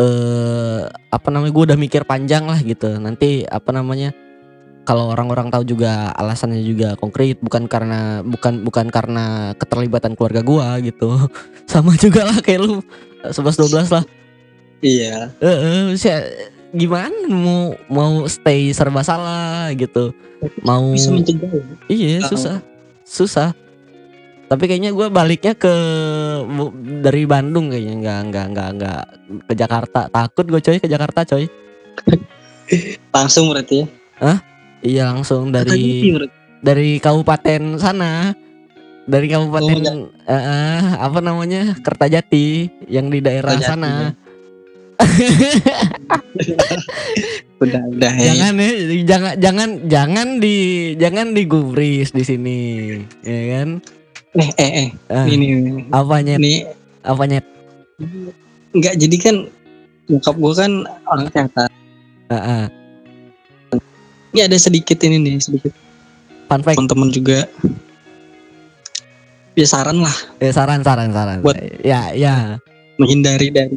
eh 0.00 0.80
apa 0.88 1.28
namanya 1.32 1.52
gue 1.52 1.64
udah 1.72 1.78
mikir 1.80 2.02
panjang 2.04 2.44
lah 2.48 2.60
gitu. 2.60 2.96
Nanti 3.00 3.44
apa 3.48 3.70
namanya? 3.72 4.12
kalau 4.80 5.12
orang-orang 5.12 5.52
tahu 5.52 5.62
juga 5.76 6.10
alasannya 6.16 6.64
juga 6.64 6.96
konkret 6.96 7.38
bukan 7.38 7.68
karena 7.68 8.24
bukan 8.24 8.64
bukan 8.64 8.88
karena 8.88 9.52
keterlibatan 9.54 10.16
keluarga 10.16 10.40
gua 10.42 10.80
gitu 10.80 11.30
sama 11.70 11.94
juga 11.94 12.26
lah 12.26 12.40
kayak 12.42 12.60
lu 12.64 12.82
11 13.22 13.60
12 13.60 13.86
lah 13.94 14.04
Iya. 14.80 15.28
Heeh, 15.44 15.92
saya- 16.00 16.32
gimana 16.70 17.26
mau 17.30 17.74
mau 17.90 18.12
stay 18.30 18.70
serba 18.70 19.02
salah 19.02 19.70
gitu? 19.74 20.14
Mau 20.62 20.94
Bisa 20.94 21.10
mencegah 21.12 21.50
ya. 21.50 21.64
iya 21.90 22.18
susah. 22.24 22.62
Susah. 23.04 23.50
Tapi 24.50 24.66
kayaknya 24.66 24.90
gua 24.90 25.06
baliknya 25.10 25.54
ke 25.54 25.70
dari 27.02 27.22
Bandung 27.26 27.70
kayaknya. 27.70 27.94
Nggak 27.98 28.20
nggak 28.30 28.46
nggak 28.54 28.68
nggak 28.78 29.02
ke 29.46 29.54
Jakarta. 29.54 30.00
Takut 30.10 30.46
gue 30.46 30.60
coy 30.62 30.78
ke 30.78 30.88
Jakarta 30.90 31.22
coy. 31.26 31.46
Langsung 33.14 33.50
berarti 33.50 33.82
ya. 33.82 34.34
iya 34.80 35.02
langsung 35.12 35.50
dari 35.52 36.14
dari 36.62 37.02
kabupaten 37.02 37.76
sana. 37.78 38.34
Dari 39.10 39.26
kabupaten 39.26 39.80
Oh, 39.90 40.06
eh, 40.30 40.84
apa 41.02 41.18
namanya 41.18 41.74
Kertajati 41.82 42.70
yang 42.86 43.10
di 43.10 43.18
daerah 43.18 43.58
Kertajati, 43.58 43.66
sana 43.66 44.14
Udah, 47.60 47.82
udah 47.92 48.12
ya. 48.16 48.32
jangan 48.32 48.52
ya 48.56 48.70
jangan 49.04 49.32
jangan 49.36 49.68
jangan 49.84 50.28
di 50.40 50.56
jangan 50.96 51.26
digubris 51.32 52.08
di 52.10 52.24
sini 52.24 52.58
ya 53.20 53.40
kan 53.58 53.70
Eh, 54.30 54.46
eh, 54.56 54.70
eh. 54.86 54.88
Ah, 55.10 55.26
Ini, 55.26 55.42
ini, 55.58 55.70
apanya 55.90 56.38
ini. 56.38 56.62
apanya 57.02 57.42
Enggak, 58.70 58.94
jadi 58.94 59.16
kan 59.18 59.36
nyokap 60.06 60.34
gue 60.38 60.54
kan 60.54 60.72
orang 61.04 61.26
kesehatan. 61.26 61.66
Ah, 62.30 62.38
ah. 62.38 62.64
Ini 64.30 64.46
ada 64.46 64.54
sedikit 64.54 65.02
ini 65.02 65.18
nih, 65.18 65.42
sedikit 65.42 65.74
fun 66.46 66.62
fact 66.62 66.78
teman-teman 66.78 67.10
juga. 67.10 67.50
Ya 69.58 69.66
saran 69.66 69.98
lah 69.98 70.14
eh, 70.38 70.54
saran 70.54 70.86
saran 70.86 71.10
saran 71.10 71.42
Buat- 71.42 71.82
ya 71.82 72.14
ya 72.14 72.62
menghindari 72.96 73.50
dari 73.50 73.74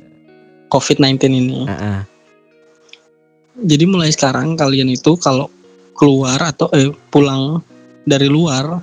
COVID-19 0.74 1.30
ini. 1.30 1.70
Ah, 1.70 1.74
ah. 1.78 2.02
Jadi 3.54 3.86
mulai 3.86 4.10
sekarang 4.10 4.58
kalian 4.58 4.90
itu 4.90 5.14
kalau 5.22 5.46
keluar 5.94 6.42
atau 6.42 6.74
eh, 6.74 6.90
pulang 7.14 7.62
dari 8.10 8.26
luar 8.26 8.82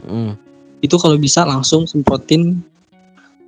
Mm, 0.00 0.32
itu 0.80 0.96
kalau 0.96 1.20
bisa 1.20 1.44
langsung 1.44 1.84
semprotin 1.84 2.64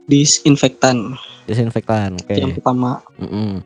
disinfektan 0.04 1.16
disinfektan 1.48 2.20
oke 2.20 2.34
yang 2.36 2.52
pertama. 2.52 3.00
Mm-mm, 3.16 3.64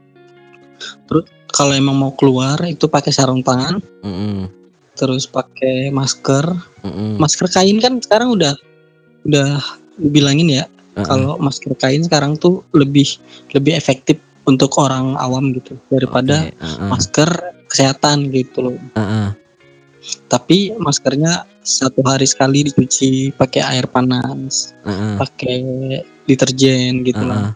Kalau 1.51 1.73
emang 1.73 1.97
mau 1.97 2.13
keluar 2.13 2.61
itu 2.69 2.85
pakai 2.85 3.11
sarung 3.11 3.41
tangan, 3.41 3.81
mm-mm, 4.05 4.47
terus 4.95 5.25
pakai 5.25 5.89
masker. 5.91 6.45
mm-mm. 6.85 7.17
Masker 7.19 7.49
kain 7.49 7.81
kan 7.81 7.99
sekarang 7.99 8.37
udah 8.37 8.55
udah 9.25 9.59
bilangin 9.99 10.63
ya 10.63 10.65
Ah. 10.97 11.05
kalau 11.05 11.37
masker 11.37 11.77
kain 11.77 12.01
sekarang 12.01 12.41
tuh 12.41 12.65
lebih 12.73 13.21
lebih 13.53 13.77
efektif 13.77 14.17
untuk 14.49 14.73
orang 14.81 15.13
awam 15.21 15.53
gitu 15.53 15.77
daripada 15.93 16.49
Oke, 16.49 16.57
ah, 16.57 16.65
ah, 16.65 16.89
masker 16.89 17.29
kesehatan 17.69 18.33
gitu 18.33 18.73
loh. 18.73 18.79
ah, 18.97 19.01
ah. 19.01 19.29
Tapi 20.31 20.71
maskernya 20.79 21.45
satu 21.67 21.99
hari 22.07 22.31
sekali 22.31 22.63
dicuci 22.63 23.35
pakai 23.35 23.59
air 23.75 23.91
panas, 23.91 24.73
Ah, 24.87 24.89
ah. 24.89 25.15
pakai 25.21 25.59
deterjen 26.25 27.03
gitu 27.03 27.21
Ah, 27.21 27.29
lah. 27.29 27.41
ah. 27.43 27.53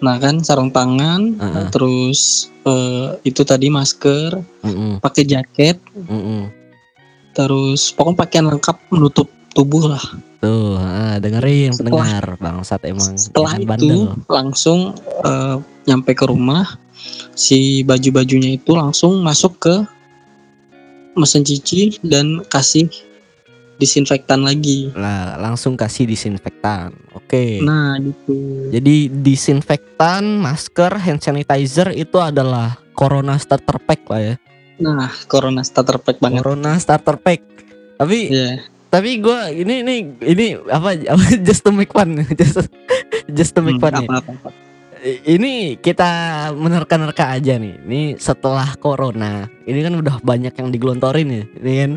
Nah 0.00 0.16
kan 0.22 0.38
sarung 0.40 0.70
tangan, 0.70 1.34
Ah, 1.36 1.44
ah. 1.44 1.66
terus 1.68 2.46
eh, 2.64 3.18
itu 3.26 3.42
tadi 3.42 3.68
masker, 3.68 4.40
Mm-mm, 4.64 5.02
pakai 5.02 5.26
jaket, 5.26 5.76
mm-mm. 5.92 6.48
terus 7.34 7.90
pokoknya 7.92 8.18
pakaian 8.22 8.46
lengkap 8.48 8.76
menutup 8.88 9.28
tubuh 9.54 9.88
lah. 9.88 10.04
Tuh, 10.38 10.76
ah, 10.76 11.16
dengerin 11.16 11.72
Setelah- 11.72 12.04
pendengar 12.04 12.24
bangsat 12.36 12.80
emang 12.84 13.14
Setelah 13.16 13.56
emang 13.56 13.62
itu 13.62 13.70
bandel. 13.70 14.02
langsung 14.28 14.80
eh, 15.24 15.56
nyampe 15.86 16.12
ke 16.12 16.26
rumah, 16.26 16.76
si 17.32 17.80
baju-bajunya 17.80 18.58
itu 18.58 18.74
langsung 18.74 19.22
masuk 19.22 19.56
ke 19.58 19.74
mesin 21.14 21.40
cuci 21.40 22.02
dan 22.02 22.42
kasih 22.44 22.90
disinfektan 23.74 24.42
lagi. 24.42 24.90
Lah, 24.94 25.34
langsung 25.36 25.74
kasih 25.74 26.06
disinfektan. 26.06 26.94
Oke. 27.12 27.58
Nah 27.58 27.98
gitu. 27.98 28.70
Jadi 28.70 29.10
disinfektan, 29.10 30.38
masker, 30.38 30.94
hand 30.94 31.18
sanitizer 31.18 31.90
itu 31.90 32.18
adalah 32.18 32.78
Corona 32.92 33.34
starter 33.34 33.78
pack 33.78 34.06
lah 34.06 34.20
ya. 34.22 34.34
Nah 34.74 35.10
corona 35.26 35.62
starter 35.62 35.98
pack 35.98 36.22
banget. 36.22 36.42
Corona 36.42 36.78
starter 36.78 37.18
pack. 37.18 37.42
Tapi 37.94 38.18
Iya. 38.30 38.62
Tapi 38.94 39.18
gua 39.18 39.50
ini 39.50 39.82
ini 39.82 39.94
ini 40.22 40.46
apa, 40.70 40.94
apa 40.94 41.24
just 41.46 41.66
to 41.66 41.74
make 41.74 41.90
fun, 41.90 42.14
just 42.38 42.70
just 43.34 43.50
to 43.50 43.58
make 43.58 43.74
Hmm, 43.74 43.82
fun 43.82 43.92
nih. 43.98 44.06
apa-apa. 44.06 44.50
Ini 45.04 45.82
kita 45.82 46.10
menerka-nerka 46.54 47.34
aja 47.34 47.58
nih. 47.58 47.76
Ini 47.82 48.02
setelah 48.16 48.72
corona, 48.78 49.50
ini 49.66 49.82
kan 49.82 49.98
udah 49.98 50.22
banyak 50.22 50.54
yang 50.54 50.70
digelontorin 50.70 51.28
ya, 51.28 51.44
ini 51.58 51.72
kan. 51.82 51.92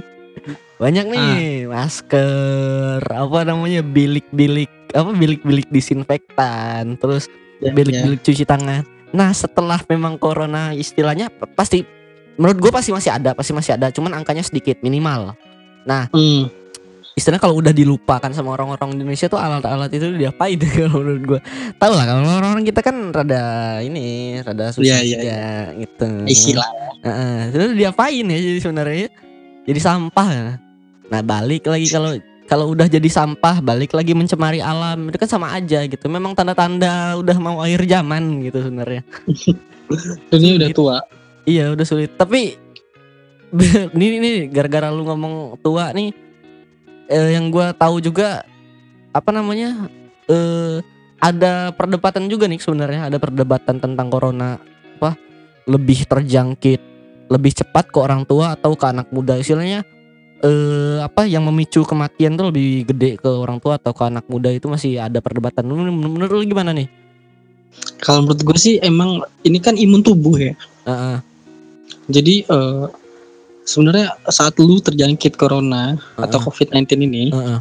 Banyak 0.78 1.06
nih 1.08 1.30
masker, 1.70 3.02
apa 3.02 3.40
namanya 3.46 3.86
bilik-bilik, 3.86 4.70
apa 4.92 5.14
bilik-bilik 5.14 5.70
disinfektan, 5.70 6.98
terus 6.98 7.30
Ya, 7.58 7.74
ya. 7.74 7.74
bilik-bilik 7.74 8.22
cuci 8.22 8.46
tangan. 8.46 8.86
Nah 9.14 9.34
setelah 9.34 9.82
memang 9.90 10.22
corona 10.22 10.78
istilahnya 10.78 11.34
pasti, 11.58 11.82
menurut 12.38 12.58
gue 12.62 12.70
pasti 12.70 12.94
masih 12.94 13.18
ada, 13.18 13.34
pasti 13.34 13.50
masih 13.50 13.74
ada, 13.74 13.90
cuman 13.90 14.14
angkanya 14.14 14.46
sedikit 14.46 14.78
minimal. 14.86 15.34
Hmm, 16.14 16.52
Istilahnya 17.18 17.42
kalau 17.42 17.58
udah 17.58 17.74
dilupakan 17.74 18.30
sama 18.30 18.54
orang-orang 18.54 18.94
Indonesia 18.94 19.26
tuh 19.26 19.42
alat-alat 19.42 19.90
itu 19.90 20.14
diapain 20.14 20.54
kalau 20.78 21.02
menurut 21.02 21.24
gue. 21.26 21.40
Tahu 21.82 21.92
lah 21.98 22.06
kalau 22.06 22.22
orang-orang 22.30 22.62
kita 22.62 22.86
kan 22.86 23.10
rada 23.10 23.44
ini, 23.82 24.38
rada 24.46 24.70
susah 24.70 24.86
Iya, 24.86 24.98
iya, 25.02 25.18
juga 25.18 25.42
gitu. 25.82 26.10
istilah. 26.30 26.70
Heeh, 27.02 27.38
terus 27.50 27.74
diapain 27.74 28.22
ya 28.22 28.38
jadi 28.38 28.60
sebenarnya? 28.62 29.10
Jadi 29.66 29.80
sampah. 29.82 30.28
Nah, 31.10 31.22
balik 31.26 31.66
lagi 31.66 31.90
kalau 31.90 32.14
kalau 32.46 32.78
udah 32.78 32.86
jadi 32.86 33.10
sampah, 33.10 33.66
balik 33.66 33.98
lagi 33.98 34.14
mencemari 34.14 34.62
alam. 34.62 35.10
Itu 35.10 35.18
kan 35.18 35.28
sama 35.28 35.58
aja 35.58 35.90
gitu. 35.90 36.06
Memang 36.08 36.38
tanda-tanda 36.38 37.18
udah 37.18 37.38
mau 37.42 37.66
akhir 37.66 37.90
zaman 37.90 38.46
gitu 38.46 38.62
sebenarnya. 38.62 39.02
Ini 40.38 40.62
udah 40.62 40.70
tua. 40.70 40.98
Iya, 41.50 41.74
udah 41.74 41.86
sulit. 41.88 42.14
Tapi 42.14 42.68
ini 43.96 44.06
ini 44.20 44.32
gara-gara 44.52 44.92
lu 44.92 45.08
ngomong 45.08 45.64
tua 45.64 45.96
nih 45.96 46.27
eh, 47.08 47.36
yang 47.36 47.52
gua 47.52 47.74
tahu 47.74 48.00
juga 48.04 48.44
apa 49.12 49.30
namanya? 49.34 49.90
eh 50.28 50.84
ada 51.18 51.74
perdebatan 51.74 52.30
juga 52.30 52.46
nih 52.46 52.62
sebenarnya, 52.62 53.10
ada 53.10 53.18
perdebatan 53.18 53.82
tentang 53.82 54.08
corona 54.12 54.62
apa 54.98 55.18
lebih 55.70 56.06
terjangkit 56.06 56.82
lebih 57.28 57.52
cepat 57.60 57.92
ke 57.92 57.98
orang 58.00 58.24
tua 58.24 58.56
atau 58.56 58.74
ke 58.74 58.86
anak 58.88 59.12
muda 59.12 59.36
istilahnya 59.36 59.84
eh 60.46 60.98
apa 61.02 61.26
yang 61.26 61.50
memicu 61.50 61.82
kematian 61.82 62.38
tuh 62.38 62.54
lebih 62.54 62.86
gede 62.94 63.18
ke 63.18 63.26
orang 63.26 63.58
tua 63.58 63.82
atau 63.82 63.90
ke 63.92 64.04
anak 64.06 64.26
muda 64.30 64.54
itu 64.54 64.70
masih 64.70 65.02
ada 65.02 65.18
perdebatan. 65.18 65.66
Menurut, 65.66 65.94
menurut 65.98 66.34
lu 66.38 66.46
gimana 66.46 66.72
nih? 66.78 66.86
Kalau 68.02 68.26
menurut 68.26 68.42
gue 68.46 68.58
sih 68.58 68.76
emang 68.86 69.26
ini 69.42 69.58
kan 69.58 69.74
imun 69.74 70.06
tubuh 70.06 70.38
ya. 70.38 70.54
Heeh. 70.86 71.18
Jadi 72.08 72.36
eh, 72.46 72.86
sebenarnya 73.68 74.16
saat 74.32 74.56
lu 74.58 74.80
terjangkit 74.80 75.36
corona 75.36 76.00
atau 76.16 76.40
Heeh. 76.40 76.48
COVID-19 76.48 77.04
ini, 77.04 77.24
Heeh. 77.36 77.60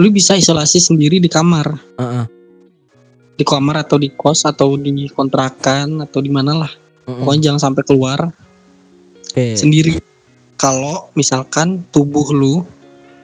lu 0.00 0.08
bisa 0.08 0.32
isolasi 0.32 0.80
sendiri 0.80 1.20
di 1.20 1.28
kamar, 1.28 1.68
Heeh. 2.00 2.24
di 3.36 3.44
kamar 3.44 3.84
atau 3.84 4.00
di 4.00 4.08
kos 4.08 4.48
atau 4.48 4.80
di 4.80 5.06
kontrakan 5.12 6.00
atau 6.00 6.18
di 6.24 6.32
mana 6.32 6.64
lah. 6.64 6.72
heeh. 7.04 7.18
Pokoknya 7.20 7.52
jangan 7.52 7.60
sampai 7.70 7.82
keluar 7.84 8.18
Oke. 9.28 9.52
sendiri. 9.52 10.00
Kalau 10.56 11.10
misalkan 11.12 11.82
tubuh 11.90 12.30
lu, 12.32 12.62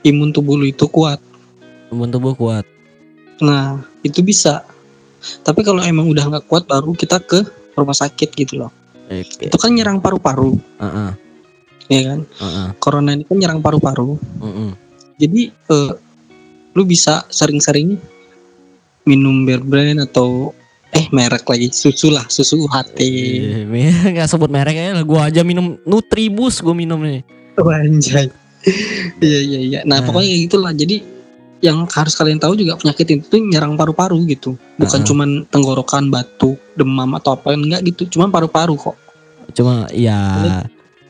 imun 0.03 0.35
tubuh 0.35 0.59
lu 0.59 0.69
itu 0.69 0.85
kuat, 0.91 1.23
Imun 1.89 2.13
tubuh 2.13 2.37
kuat. 2.37 2.69
nah 3.41 3.81
itu 4.05 4.21
bisa. 4.21 4.67
Tapi 5.47 5.63
kalau 5.63 5.81
emang 5.83 6.11
udah 6.11 6.27
nggak 6.27 6.47
kuat, 6.51 6.67
baru 6.67 6.93
kita 6.93 7.23
ke 7.23 7.47
rumah 7.79 7.95
sakit 7.95 8.35
gitu 8.35 8.59
loh. 8.67 8.71
Oke. 9.07 9.47
Itu 9.47 9.57
kan 9.57 9.71
nyerang 9.71 10.03
paru-paru, 10.03 10.59
Heeh. 10.83 11.11
Ya 11.89 12.01
kan? 12.15 12.21
Heeh. 12.25 12.67
Corona 12.79 13.11
ini 13.17 13.25
kan 13.25 13.37
nyerang 13.37 13.61
paru-paru. 13.61 14.17
Heeh. 14.45 14.71
Jadi 15.19 15.41
eh, 15.51 15.93
lu 16.73 16.83
bisa 16.85 17.27
sering-sering 17.27 17.99
minum 19.03 19.43
bear 19.43 19.65
brand 19.65 20.05
atau 20.05 20.53
eh 20.89 21.05
merek 21.13 21.45
lagi 21.45 21.69
susu 21.69 22.09
lah 22.09 22.25
susu 22.29 22.65
UHT. 22.65 22.99
Iya, 23.01 23.65
nggak 24.15 24.29
sebut 24.29 24.49
merek 24.49 24.77
ya, 24.77 25.01
gua 25.05 25.29
aja 25.29 25.45
minum 25.45 25.77
Nutribus 25.85 26.61
gua 26.61 26.77
minum 26.77 27.01
nih. 27.03 27.25
Oh, 27.59 27.69
anjay. 27.73 28.29
Iya 29.23 29.41
iya 29.41 29.61
iya. 29.65 29.81
Nah, 29.87 30.03
Nah. 30.03 30.07
pokoknya 30.07 30.29
kayak 30.29 30.43
gitulah. 30.51 30.73
Jadi 30.75 30.97
yang 31.59 31.87
harus 31.91 32.15
kalian 32.15 32.39
tahu 32.39 32.55
juga 32.55 32.79
penyakit 32.79 33.07
itu 33.19 33.25
tuh 33.27 33.41
nyerang 33.43 33.75
paru-paru 33.75 34.19
gitu. 34.29 34.55
Bukan 34.77 35.01
Heeh. 35.03 35.09
cuman 35.09 35.29
tenggorokan, 35.51 36.11
batuk, 36.11 36.59
demam 36.79 37.11
atau 37.17 37.35
apa 37.35 37.55
enggak 37.55 37.83
gitu. 37.87 38.19
Cuman 38.19 38.31
paru-paru 38.31 38.75
kok. 38.79 38.95
Cuma 39.57 39.89
ya 39.95 40.19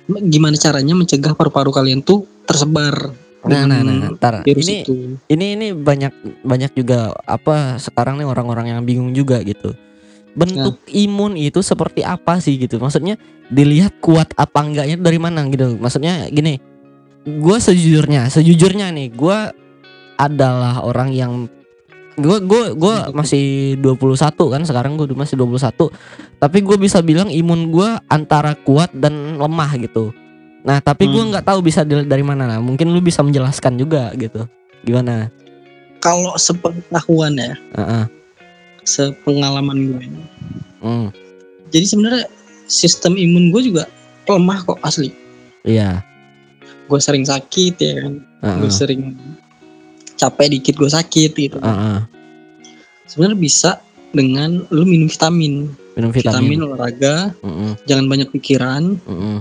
Gimana 0.08 0.56
caranya 0.56 0.96
mencegah 0.96 1.36
paru-paru 1.36 1.70
kalian 1.70 2.00
tuh 2.00 2.24
tersebar 2.48 3.12
nah 3.48 3.64
nah 3.70 3.80
nah, 3.80 3.94
dengan 3.94 4.18
ntar 4.18 4.42
ini 4.42 4.82
itu. 4.82 5.14
ini 5.30 5.46
ini 5.54 5.66
banyak 5.70 6.42
banyak 6.42 6.74
juga 6.74 7.14
apa 7.22 7.78
sekarang 7.78 8.18
nih 8.18 8.26
orang-orang 8.26 8.74
yang 8.74 8.82
bingung 8.82 9.14
juga 9.14 9.38
gitu. 9.46 9.72
Bentuk 10.34 10.82
imun 10.90 11.38
itu 11.38 11.62
seperti 11.62 12.02
apa 12.02 12.42
sih 12.42 12.58
gitu? 12.58 12.82
Maksudnya 12.82 13.14
dilihat 13.48 14.02
kuat 14.02 14.34
apa 14.34 14.58
enggaknya 14.66 14.98
dari 14.98 15.18
mana 15.22 15.46
gitu. 15.48 15.78
Maksudnya 15.78 16.26
gini. 16.28 16.58
Gua 17.28 17.60
sejujurnya, 17.60 18.32
sejujurnya 18.32 18.88
nih, 18.88 19.12
gua 19.12 19.52
adalah 20.16 20.82
orang 20.82 21.12
yang 21.12 21.32
gua 22.18 22.38
gua 22.38 22.64
gua 22.74 22.94
masih 23.10 23.74
21 23.78 24.14
kan 24.50 24.62
sekarang 24.62 24.94
gua 24.94 25.06
masih 25.14 25.34
21 25.34 25.88
tapi 26.36 26.58
gue 26.60 26.76
bisa 26.76 26.98
bilang 27.00 27.26
imun 27.26 27.70
gua 27.70 27.98
antara 28.06 28.54
kuat 28.54 28.90
dan 28.92 29.38
lemah 29.38 29.70
gitu 29.78 30.10
nah 30.60 30.78
tapi 30.78 31.06
Hmm. 31.06 31.30
nggak 31.30 31.46
tahu 31.46 31.62
bisa 31.62 31.86
dari 31.86 32.20
mana 32.20 32.44
nah 32.44 32.58
mungkin 32.58 32.90
lu 32.90 32.98
bisa 32.98 33.22
menjelaskan 33.22 33.74
juga 33.74 34.10
gitu 34.14 34.44
gimana 34.82 35.30
Kalau 35.98 36.30
sepengetahuan 36.34 37.34
ya, 37.34 37.58
Heeh. 37.74 38.04
sepengalaman 38.84 39.78
gue. 39.84 40.06
Hmm, 40.78 41.10
Jadi 41.68 41.84
sebenarnya 41.84 42.24
sistem 42.64 43.18
imun 43.18 43.50
gue 43.50 43.66
juga 43.66 43.90
lemah 44.24 44.62
kok 44.62 44.78
asli. 44.80 45.10
iya 45.62 46.06
Gue 46.86 47.02
sering 47.02 47.26
sakit 47.26 47.74
ya 47.76 47.92
kan. 47.98 48.14
Gue 48.62 48.70
Heeh. 48.70 48.70
sering 48.70 49.18
capek 50.18 50.46
dikit 50.50 50.74
gue 50.74 50.90
sakit 50.90 51.30
gitu. 51.32 51.56
Heeh. 51.56 51.98
Sebenarnya 53.06 53.38
bisa 53.38 53.70
dengan 54.10 54.66
lu 54.68 54.82
minum 54.82 55.06
vitamin. 55.06 55.70
minum 55.94 56.10
Vitamin, 56.10 56.30
vitamin 56.54 56.58
olahraga, 56.64 57.16
Heeh, 57.36 57.72
jangan 57.84 58.06
banyak 58.06 58.30
pikiran, 58.30 58.94
heeh. 58.96 59.38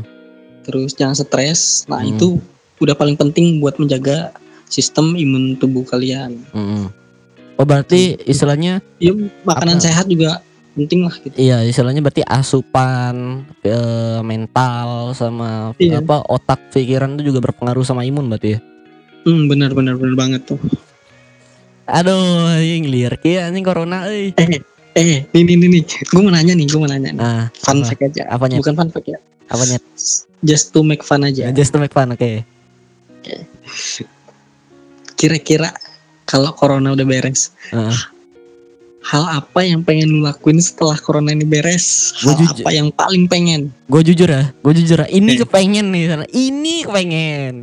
terus 0.64 0.90
jangan 0.92 1.14
stres. 1.14 1.86
Nah, 1.86 2.02
Hmm. 2.02 2.12
itu 2.12 2.42
udah 2.78 2.94
paling 2.94 3.14
penting 3.14 3.58
buat 3.58 3.78
menjaga 3.78 4.34
sistem 4.66 5.14
imun 5.14 5.54
tubuh 5.56 5.82
kalian. 5.84 6.38
heeh. 6.50 6.86
oh 7.54 7.66
berarti 7.66 8.18
istilahnya 8.24 8.82
Ya, 8.98 9.14
makanan 9.44 9.78
Apa? 9.78 9.86
sehat 9.86 10.06
juga 10.06 10.42
penting 10.74 11.06
lah 11.06 11.14
gitu. 11.16 11.34
iya 11.36 11.62
istilahnya 11.62 12.02
berarti 12.02 12.22
asupan 12.22 13.46
ke 13.60 13.78
mental 14.22 15.14
sama 15.14 15.74
Iya. 15.76 16.02
apa 16.02 16.22
otak 16.24 16.70
pikiran 16.70 17.18
itu 17.18 17.34
juga 17.34 17.42
berpengaruh 17.44 17.82
sama 17.82 18.02
imun 18.02 18.30
berarti 18.30 18.54
ya 18.54 18.60
Hmm, 19.28 19.46
benar 19.46 19.72
benar 19.72 19.94
benar 19.94 20.16
banget 20.16 20.42
tuh. 20.46 20.60
aduh 21.84 22.56
yang 22.58 22.84
liar 22.84 23.16
kia 23.16 23.48
ini 23.48 23.60
corona 23.60 24.08
euy 24.08 24.32
Eh, 24.98 25.24
nih 25.30 25.44
nih 25.46 25.56
nih, 25.56 25.70
nih. 25.70 25.84
gue 25.86 26.20
mau 26.20 26.32
nanya 26.32 26.52
nih, 26.52 26.66
gue 26.66 26.76
mau 26.76 26.88
nanya 26.88 27.12
nih. 27.12 27.14
nah 27.14 27.44
Fun 27.54 27.80
apa? 27.80 27.92
fact 27.92 28.02
aja. 28.08 28.24
Apanya? 28.28 28.58
Bukan 28.58 28.74
fun 28.74 28.90
fact 28.90 29.08
ya. 29.08 29.20
apanya 29.46 29.78
Just 30.42 30.72
to 30.72 30.82
make 30.82 31.00
fun 31.02 31.22
aja. 31.22 31.48
just 31.52 31.70
to 31.70 31.78
make 31.78 31.92
fun 31.92 32.10
oke 32.10 32.32
Kira-kira 35.14 35.74
kalau 36.24 36.52
corona 36.52 36.92
udah 36.92 37.04
beres, 37.04 37.50
Heeh. 37.68 37.96
hal 39.04 39.24
apa 39.34 39.60
yang 39.62 39.82
pengen 39.82 40.10
lu 40.10 40.20
lakuin 40.20 40.60
setelah 40.60 40.94
corona 40.96 41.32
ini 41.32 41.42
beres? 41.42 42.12
Gua 42.22 42.34
Hal 42.34 42.40
jujur- 42.44 42.62
apa 42.62 42.72
yang 42.72 42.88
paling 42.92 43.24
pengen? 43.26 43.72
gue 43.86 44.02
jujur 44.04 44.28
ya 44.28 44.52
gue 44.52 44.74
jujur 44.76 44.98
ya 45.00 45.08
ini 45.08 45.32
Eh. 45.34 45.40
kepengen 45.40 45.88
nih 45.90 46.04
sana 46.06 46.26
ini 46.28 46.84
kepengen 46.84 47.54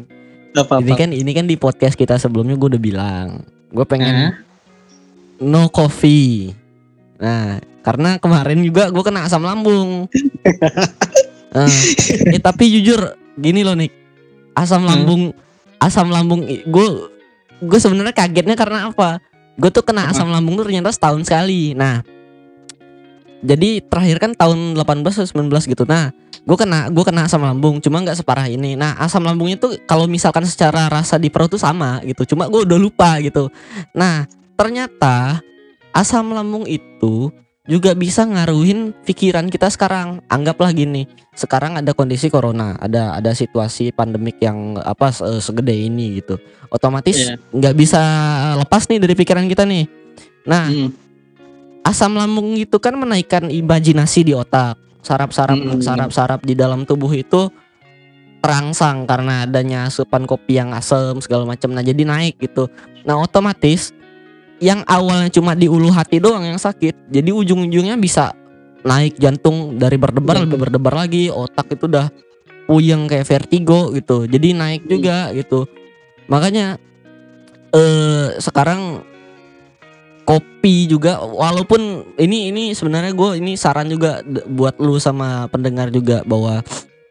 Apa 0.54 0.78
ini 0.78 0.92
kan 0.94 1.10
ini 1.10 1.30
kan 1.34 1.46
di 1.50 1.58
podcast 1.58 1.98
kita 1.98 2.14
sebelumnya 2.14 2.54
gue 2.54 2.78
udah 2.78 2.82
bilang 2.82 3.42
gue 3.74 3.82
pengen 3.82 4.14
Hah? 4.14 4.32
no 5.42 5.66
coffee. 5.66 6.54
Nah 7.18 7.58
karena 7.82 8.16
kemarin 8.22 8.62
juga 8.62 8.86
gue 8.88 9.02
kena 9.02 9.26
asam 9.26 9.42
lambung. 9.42 10.06
Eh, 11.54 11.70
eh, 12.34 12.42
tapi 12.42 12.66
jujur 12.66 13.14
gini 13.38 13.62
loh 13.62 13.78
nih 13.78 13.86
asam 14.58 14.82
Hmm. 14.82 14.90
lambung 14.90 15.22
asam 15.78 16.10
lambung 16.10 16.42
gue 16.50 16.86
gue 17.62 17.78
sebenarnya 17.78 18.10
kagetnya 18.10 18.58
karena 18.58 18.90
apa? 18.90 19.22
Gue 19.54 19.70
tuh 19.70 19.86
kena 19.86 20.10
Apa? 20.10 20.18
asam 20.18 20.34
lambung 20.34 20.58
tuh 20.58 20.66
ternyata 20.66 20.90
setahun 20.90 21.22
sekali. 21.22 21.70
Nah 21.78 22.02
jadi 23.38 23.78
terakhir 23.86 24.18
kan 24.18 24.34
tahun 24.34 24.74
18 24.74 25.06
atau 25.14 25.46
19 25.46 25.70
gitu. 25.70 25.86
Nah 25.86 26.10
gue 26.44 26.56
kena 26.60 26.92
gue 26.92 27.04
kena 27.04 27.24
asam 27.24 27.40
lambung 27.40 27.80
cuma 27.80 28.04
nggak 28.04 28.20
separah 28.20 28.46
ini. 28.46 28.76
Nah 28.76 28.92
asam 29.00 29.24
lambungnya 29.24 29.56
tuh 29.56 29.80
kalau 29.88 30.04
misalkan 30.04 30.44
secara 30.44 30.92
rasa 30.92 31.16
di 31.16 31.32
perut 31.32 31.48
tuh 31.48 31.60
sama 31.60 32.04
gitu 32.04 32.36
cuma 32.36 32.44
gue 32.52 32.68
udah 32.68 32.76
lupa 32.76 33.16
gitu. 33.24 33.48
Nah 33.96 34.28
ternyata 34.54 35.40
asam 35.90 36.30
lambung 36.30 36.68
itu 36.68 37.32
juga 37.64 37.96
bisa 37.96 38.28
ngaruhin 38.28 38.92
pikiran 39.08 39.48
kita 39.48 39.72
sekarang. 39.72 40.20
Anggaplah 40.28 40.68
gini 40.76 41.08
sekarang 41.32 41.80
ada 41.80 41.96
kondisi 41.96 42.28
corona 42.28 42.76
ada 42.76 43.16
ada 43.16 43.32
situasi 43.32 43.88
pandemik 43.90 44.36
yang 44.38 44.76
apa 44.84 45.16
se- 45.16 45.40
segede 45.40 45.72
ini 45.72 46.20
gitu. 46.20 46.36
Otomatis 46.68 47.16
Iya. 47.16 47.40
nggak 47.40 47.74
bisa 47.74 48.00
lepas 48.60 48.84
nih 48.84 49.00
dari 49.00 49.16
pikiran 49.16 49.48
kita 49.48 49.64
nih. 49.64 49.88
Nah 50.44 50.68
Hmm. 50.68 50.92
asam 51.80 52.12
lambung 52.12 52.52
itu 52.52 52.76
kan 52.76 52.92
menaikkan 52.94 53.48
imajinasi 53.48 54.28
di 54.28 54.36
otak 54.36 54.76
saraf-saraf 55.04 55.54
Hmm. 55.54 55.78
saraf-saraf 55.78 56.40
di 56.42 56.56
dalam 56.56 56.88
tubuh 56.88 57.12
itu 57.12 57.52
terangsang 58.40 59.08
karena 59.08 59.48
adanya 59.48 59.88
asupan 59.88 60.28
kopi 60.28 60.60
yang 60.60 60.76
asam 60.76 61.16
segala 61.20 61.48
macam 61.48 61.72
nah 61.72 61.80
jadi 61.80 62.04
naik 62.04 62.40
gitu 62.40 62.68
nah 63.04 63.16
otomatis 63.16 63.92
yang 64.60 64.84
awalnya 64.84 65.32
cuma 65.32 65.56
di 65.56 65.68
ulu 65.68 65.88
hati 65.88 66.20
doang 66.20 66.44
yang 66.44 66.60
sakit 66.60 67.08
jadi 67.08 67.30
ujung-ujungnya 67.32 67.96
bisa 67.96 68.36
naik 68.84 69.16
jantung 69.16 69.80
dari 69.80 69.96
berdebar 69.96 70.36
Jantung. 70.36 70.44
lebih 70.48 70.58
berdebar 70.68 70.94
lagi 71.04 71.32
otak 71.32 71.72
itu 71.72 71.88
udah 71.88 72.12
puyeng 72.68 73.08
kayak 73.08 73.24
vertigo 73.28 73.92
gitu 73.96 74.28
jadi 74.28 74.52
naik 74.52 74.84
juga 74.84 75.32
gitu 75.32 75.64
makanya 76.28 76.76
eh 77.72 78.36
sekarang 78.40 79.04
kopi 80.24 80.88
juga 80.88 81.20
walaupun 81.20 81.80
ini 82.16 82.48
ini 82.48 82.64
sebenarnya 82.72 83.12
gue 83.12 83.38
ini 83.38 83.54
saran 83.54 83.86
juga 83.86 84.20
buat 84.48 84.80
lu 84.80 84.96
sama 84.96 85.46
pendengar 85.48 85.88
juga 85.88 86.24
bahwa 86.24 86.64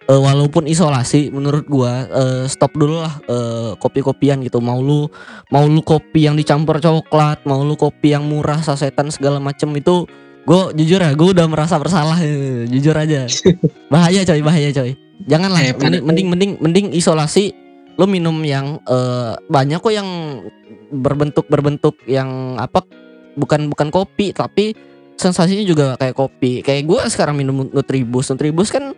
eh, 0.04 0.20
walaupun 0.20 0.66
isolasi 0.66 1.30
menurut 1.30 1.64
gua 1.66 2.10
eh, 2.10 2.44
stop 2.46 2.74
dulu 2.74 3.00
lah 3.00 3.16
eh, 3.24 3.72
kopi-kopian 3.78 4.42
gitu. 4.42 4.60
Mau 4.60 4.82
lu 4.82 5.08
mau 5.48 5.64
lu 5.64 5.80
kopi 5.80 6.26
yang 6.26 6.36
dicampur 6.36 6.78
coklat 6.78 7.46
mau 7.46 7.62
lu 7.62 7.74
kopi 7.74 8.12
yang 8.12 8.26
murah 8.26 8.60
sasetan 8.60 9.08
segala 9.10 9.38
macem 9.40 9.70
itu 9.74 10.10
gue 10.44 10.76
jujur 10.76 11.00
ya 11.00 11.16
gue 11.16 11.30
udah 11.32 11.48
merasa 11.48 11.80
bersalah 11.80 12.20
eh, 12.20 12.68
jujur 12.68 12.92
aja. 12.94 13.30
Bahaya 13.94 14.26
coy 14.26 14.42
bahaya 14.44 14.70
coy. 14.74 14.92
Janganlah 15.24 15.62
Eh, 15.62 15.72
pada- 15.72 15.88
mending 15.88 16.04
mending 16.04 16.28
mending 16.28 16.52
mending 16.60 16.88
isolasi 16.92 17.56
lu 17.96 18.10
minum 18.10 18.36
yang 18.42 18.82
eh, 18.84 19.38
banyak 19.48 19.80
kok 19.80 19.94
yang 19.94 20.10
berbentuk 20.92 21.46
berbentuk 21.48 21.96
yang 22.06 22.60
apa 22.60 22.84
bukan 23.36 23.70
bukan 23.70 23.88
kopi 23.90 24.34
tapi 24.34 24.74
sensasinya 25.18 25.66
juga 25.66 25.88
kayak 25.98 26.16
kopi. 26.18 26.62
Kayak 26.66 26.84
gue 26.90 27.02
sekarang 27.10 27.38
minum 27.38 27.70
nutribus. 27.70 28.30
Nutribus 28.34 28.70
kan 28.74 28.94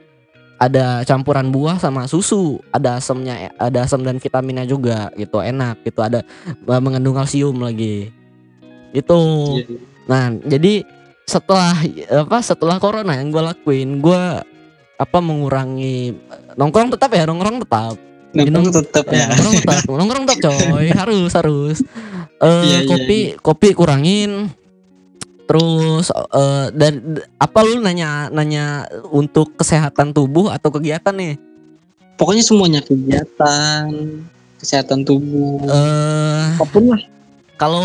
ada 0.55 1.03
campuran 1.03 1.51
buah 1.51 1.75
sama 1.75 2.07
susu 2.07 2.63
ada 2.71 2.95
asamnya 2.95 3.51
ada 3.59 3.83
asam 3.83 3.99
dan 4.07 4.23
vitaminnya 4.23 4.63
juga 4.63 5.11
gitu 5.19 5.43
enak 5.43 5.83
gitu 5.83 5.99
ada 5.99 6.23
eh, 6.47 6.81
mengandung 6.81 7.15
kalsium 7.15 7.59
lagi. 7.59 8.11
Itu 8.95 9.19
Iya. 9.59 9.75
nah 10.05 10.23
jadi 10.31 10.85
setelah 11.25 11.73
apa 12.21 12.37
setelah 12.39 12.77
corona 12.77 13.17
yang 13.17 13.33
gue 13.33 13.43
lakuin 13.43 13.99
gue 13.99 14.23
apa 14.95 15.17
mengurangi 15.19 16.15
nongkrong 16.55 16.93
tetap 16.93 17.11
ya 17.11 17.27
nongkrong 17.27 17.65
tetap 17.65 17.97
Nongkrong 18.35 18.67
tetap 18.73 19.05
Ya, 19.07 19.15
ya. 19.15 19.25
nongkrong 19.31 19.55
tetap, 19.57 19.81
nongkrong 19.87 20.25
tetap 20.27 20.51
coy, 20.59 20.87
harus 20.91 21.31
harus. 21.31 21.77
Eh 22.35 22.43
Iya, 22.43 22.77
iya, 22.77 22.79
kopi 22.85 23.17
kopi 23.37 23.67
kurangin. 23.71 24.51
Terus 25.45 26.09
eh 26.09 26.67
dan 26.71 26.93
apa 27.37 27.59
lu 27.61 27.77
nanya 27.77 28.27
nanya 28.27 28.83
untuk 29.07 29.55
kesehatan 29.55 30.09
tubuh 30.09 30.49
atau 30.49 30.67
kegiatan 30.69 31.13
nih? 31.13 31.37
Pokoknya 32.15 32.41
semuanya 32.41 32.81
kegiatan, 32.81 33.87
kesehatan 34.57 35.03
tubuh, 35.03 35.63
Eh 35.63 36.45
apa 36.51 36.65
pun 36.65 36.83
lah. 36.89 37.01
kalau 37.55 37.83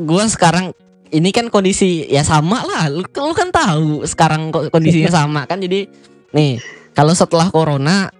gua 0.00 0.26
sekarang 0.26 0.74
ini 1.08 1.30
kan 1.30 1.48
kondisi 1.48 2.04
ya 2.06 2.22
sama 2.22 2.60
lah. 2.60 2.86
Lu, 2.86 3.02
lu 3.02 3.32
kan 3.32 3.48
tahu 3.48 4.02
sekarang 4.04 4.48
ko- 4.48 4.68
kondisinya 4.68 5.10
sama 5.10 5.42
kan. 5.44 5.58
Jadi 5.58 5.88
nih, 6.30 6.60
kalau 6.90 7.12
setelah 7.12 7.48
corona 7.48 8.12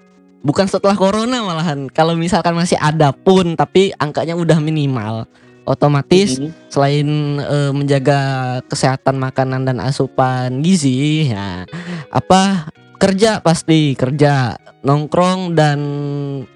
bukan 0.43 0.67
setelah 0.69 0.99
corona 0.99 1.43
malahan. 1.43 1.89
Kalau 1.89 2.19
misalkan 2.19 2.55
masih 2.55 2.77
ada 2.79 3.15
pun 3.15 3.55
tapi 3.55 3.95
angkanya 3.97 4.35
udah 4.35 4.59
minimal. 4.59 5.25
Otomatis 5.63 6.43
Mhm. 6.43 6.51
selain 6.67 7.09
eh, 7.39 7.71
menjaga 7.71 8.21
kesehatan 8.67 9.15
makanan 9.15 9.63
dan 9.63 9.79
asupan 9.79 10.59
gizi 10.59 11.31
ya 11.31 11.63
apa 12.11 12.67
kerja 12.99 13.39
pasti 13.39 13.95
kerja 13.95 14.59
nongkrong 14.83 15.55
dan 15.55 15.79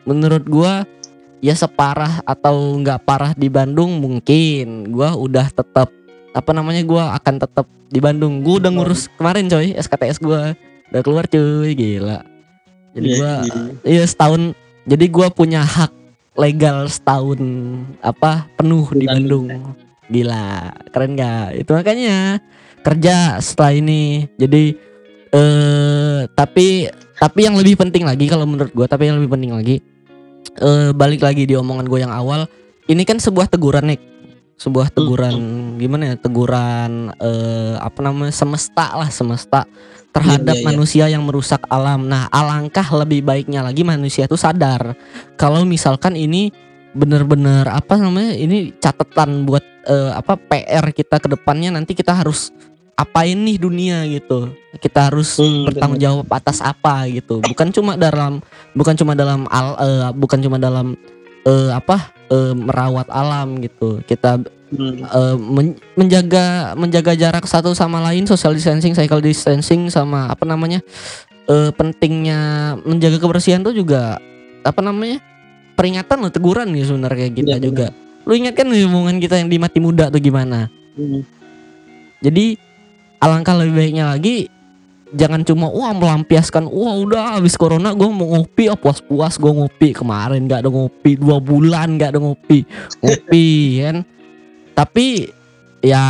menurut 0.02 0.42
gua 0.50 0.82
ya 1.38 1.54
separah 1.54 2.18
atau 2.26 2.82
nggak 2.82 3.06
parah 3.06 3.30
di 3.38 3.46
Bandung 3.46 4.02
mungkin 4.02 4.90
gua 4.90 5.14
udah 5.14 5.54
tetap 5.54 5.86
apa 6.34 6.50
namanya 6.50 6.82
gua 6.82 7.14
akan 7.14 7.38
tetap 7.38 7.70
di 7.86 8.02
Bandung 8.02 8.42
gua 8.42 8.58
udah 8.58 8.74
ngurus 8.74 9.06
kemarin 9.14 9.46
coy 9.46 9.70
SKTS 9.78 10.18
gua 10.18 10.58
udah 10.90 11.02
keluar 11.06 11.30
cuy 11.30 11.78
gila 11.78 12.26
jadi 12.96 13.06
Iya, 13.06 13.16
gua 13.20 13.32
iya. 13.44 13.60
iya 13.84 14.04
setahun 14.08 14.56
jadi 14.88 15.04
gua 15.12 15.28
punya 15.28 15.60
hak 15.60 15.92
legal 16.36 16.88
setahun 16.88 17.40
apa 18.00 18.48
penuh 18.56 18.88
di 18.96 19.04
Di 19.04 19.06
Bandung. 19.06 19.46
Bandung. 19.52 19.76
gila 20.06 20.70
keren 20.94 21.12
gak 21.18 21.58
itu 21.58 21.70
makanya 21.74 22.38
kerja 22.86 23.42
setelah 23.42 23.72
ini. 23.74 24.30
Jadi 24.38 24.78
eh 25.34 26.20
tapi 26.32 26.86
tapi 27.18 27.40
yang 27.42 27.58
lebih 27.58 27.74
penting 27.74 28.06
lagi 28.06 28.30
kalau 28.30 28.46
menurut 28.46 28.70
gua 28.70 28.86
tapi 28.86 29.10
yang 29.10 29.18
lebih 29.18 29.34
penting 29.34 29.52
lagi 29.52 29.76
eh 30.56 30.90
balik 30.94 31.20
lagi 31.26 31.44
di 31.44 31.58
omongan 31.58 31.84
gue 31.90 32.00
yang 32.00 32.14
awal 32.14 32.46
ini 32.86 33.02
kan 33.02 33.18
sebuah 33.18 33.50
teguran 33.50 33.90
nih 33.92 34.00
sebuah 34.56 34.88
teguran 34.88 35.36
gimana 35.76 36.12
ya? 36.12 36.14
Teguran 36.16 37.12
eh 37.20 37.76
apa 37.76 37.98
namanya? 38.00 38.32
Semesta 38.32 38.96
lah 38.96 39.10
semesta 39.12 39.68
terhadap 40.16 40.56
Iya, 40.56 40.60
iya, 40.60 40.64
iya. 40.64 40.68
manusia 40.72 41.04
yang 41.12 41.22
merusak 41.28 41.60
alam. 41.68 42.08
Nah, 42.08 42.24
alangkah 42.32 42.88
lebih 43.04 43.20
baiknya 43.20 43.60
lagi 43.60 43.84
manusia 43.84 44.24
itu 44.24 44.40
sadar 44.40 44.96
kalau 45.36 45.60
misalkan 45.68 46.16
ini 46.16 46.48
bener-bener 46.96 47.68
apa 47.68 48.00
namanya 48.00 48.32
ini 48.32 48.72
catatan 48.80 49.44
buat 49.44 49.60
eh, 49.84 50.12
apa 50.16 50.40
PR 50.40 50.88
kita 50.96 51.20
ke 51.20 51.28
depannya 51.28 51.76
nanti 51.76 51.92
kita 51.92 52.16
harus 52.16 52.48
apain 52.96 53.36
nih 53.36 53.60
dunia 53.60 54.08
gitu. 54.08 54.48
Kita 54.80 55.12
harus 55.12 55.36
Hmm, 55.36 55.68
bertanggung 55.68 56.00
jawab 56.00 56.26
atas 56.32 56.64
apa 56.64 57.04
gitu. 57.12 57.44
Bukan 57.44 57.68
cuma 57.68 58.00
dalam 58.00 58.40
bukan 58.72 58.96
cuma 58.96 59.12
dalam 59.12 59.44
al 59.52 59.76
eh, 59.76 60.08
bukan 60.16 60.40
cuma 60.40 60.56
dalam 60.56 60.96
eh, 61.44 61.70
apa 61.76 62.08
eh, 62.32 62.56
merawat 62.56 63.12
alam 63.12 63.60
gitu. 63.60 64.00
Kita 64.08 64.40
Hmm. 64.66 64.98
eh, 64.98 65.36
men- 65.38 65.78
menjaga 65.94 66.74
menjaga 66.74 67.14
jarak 67.14 67.46
satu 67.46 67.70
sama 67.70 68.02
lain 68.02 68.26
social 68.26 68.50
distancing 68.50 68.92
cycle 68.92 69.22
distancing 69.22 69.86
sama 69.86 70.26
apa 70.26 70.42
namanya 70.42 70.82
eh, 71.46 71.70
pentingnya 71.70 72.38
menjaga 72.82 73.22
kebersihan 73.22 73.62
tuh 73.62 73.70
juga 73.70 74.18
apa 74.62 74.80
namanya 74.82 75.22
peringatan 75.78 76.18
loh 76.18 76.32
teguran 76.34 76.66
nih 76.74 76.82
sebenarnya 76.82 77.18
kayak 77.22 77.34
kita 77.36 77.54
Iya, 77.54 77.62
juga. 77.62 77.86
lu 78.26 78.34
ingat 78.34 78.58
kan 78.58 78.66
nih 78.66 78.82
omongan 78.82 79.22
kita 79.22 79.38
yang 79.38 79.46
di 79.46 79.54
mati 79.54 79.78
muda 79.78 80.10
tuh 80.10 80.18
gimana? 80.18 80.66
Hmm. 80.98 81.22
jadi 82.18 82.58
alangkah 83.22 83.54
lebih 83.54 83.74
baiknya 83.76 84.10
lagi 84.10 84.50
jangan 85.14 85.46
cuma 85.46 85.70
wah 85.70 85.94
melampiaskan 85.94 86.66
wah 86.66 86.98
udah 86.98 87.38
habis 87.38 87.54
corona 87.54 87.94
gue 87.94 88.08
mau 88.10 88.34
ngopi. 88.34 88.66
Ah 88.66 88.74
puas 88.74 88.98
puas 88.98 89.38
gue 89.38 89.46
ngopi 89.46 89.94
kemarin 89.94 90.42
nggak 90.42 90.66
ada 90.66 90.70
ngopi 90.72 91.14
dua 91.14 91.38
bulan 91.38 91.94
nggak 91.94 92.16
ada 92.16 92.20
ngopi. 92.20 92.66
Ngopi 93.06 93.46
kan 93.78 93.96
tapi 94.76 95.32
ya 95.80 96.04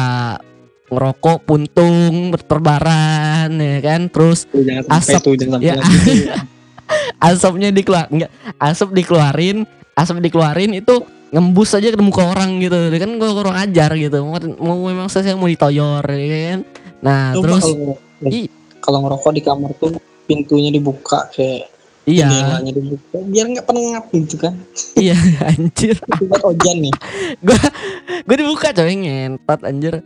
ngerokok 0.87 1.39
puntung 1.43 2.31
berterbaran 2.31 3.51
ya 3.53 3.79
kan 3.81 4.07
terus 4.07 4.47
jangan 4.51 4.85
Asap. 4.93 5.21
tuh, 5.23 5.35
jangan 5.35 5.59
Ya. 5.59 5.75
asapnya 7.19 7.71
dikeluar 7.71 8.07
enggak 8.07 8.31
asap 8.59 8.95
dikeluarin 8.95 9.67
asap 9.95 10.23
dikeluarin 10.23 10.71
itu 10.73 11.03
ngembus 11.35 11.75
aja 11.75 11.91
ke 11.91 11.99
muka 11.99 12.23
orang 12.23 12.63
gitu 12.63 12.77
kan 12.95 13.11
gue 13.13 13.31
kurang 13.33 13.59
ajar 13.59 13.91
gitu 13.95 14.23
mau, 14.23 14.39
mau 14.39 14.79
memang 14.87 15.11
saya 15.11 15.35
mau 15.35 15.51
ditoyor 15.51 16.07
ya 16.07 16.27
kan 16.55 16.61
nah 17.03 17.35
Coba 17.35 17.43
terus 17.43 17.63
kalau 17.67 17.95
i- 18.31 18.53
kalau 18.79 18.99
ngerokok 19.03 19.33
di 19.35 19.43
kamar 19.43 19.71
tuh 19.75 19.99
pintunya 20.25 20.71
dibuka 20.71 21.27
kayak 21.31 21.67
iya. 22.07 22.63
Biar 23.13 23.47
nggak 23.51 23.67
pengap 23.67 24.05
gitu 24.15 24.37
kan. 24.39 24.55
Iya 24.95 25.19
anjir. 25.51 25.99
Buat 26.23 26.43
ojan 26.47 26.77
nih. 26.87 26.95
Gue 28.27 28.37
dibuka 28.39 28.71
coy 28.73 28.95
ngentot 28.95 29.61
anjir. 29.63 30.01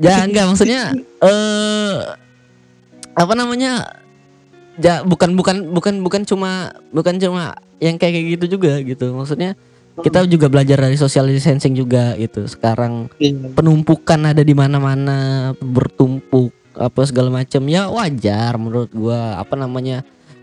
Ya 0.00 0.24
enggak 0.24 0.48
maksudnya 0.48 0.94
eh 1.26 1.94
apa 3.12 3.32
namanya? 3.34 4.00
Ja, 4.80 5.04
bukan 5.04 5.36
bukan 5.36 5.76
bukan 5.76 6.00
bukan 6.00 6.22
cuma 6.24 6.72
bukan 6.88 7.20
cuma 7.20 7.52
yang 7.82 8.00
kayak 8.00 8.16
kayak 8.16 8.26
gitu 8.40 8.56
juga 8.56 8.80
gitu. 8.80 9.12
Maksudnya 9.12 9.52
kita 10.00 10.24
juga 10.24 10.48
belajar 10.48 10.80
dari 10.80 10.96
social 10.96 11.28
distancing 11.28 11.76
juga 11.76 12.16
gitu. 12.16 12.48
Sekarang 12.48 13.12
Iya. 13.20 13.52
penumpukan 13.52 14.32
ada 14.32 14.40
di 14.40 14.56
mana-mana 14.56 15.52
bertumpuk 15.60 16.54
apa 16.72 17.00
segala 17.04 17.28
macam 17.28 17.60
ya 17.68 17.92
wajar 17.92 18.56
menurut 18.56 18.88
gua 18.94 19.36
apa 19.36 19.52
namanya 19.52 20.00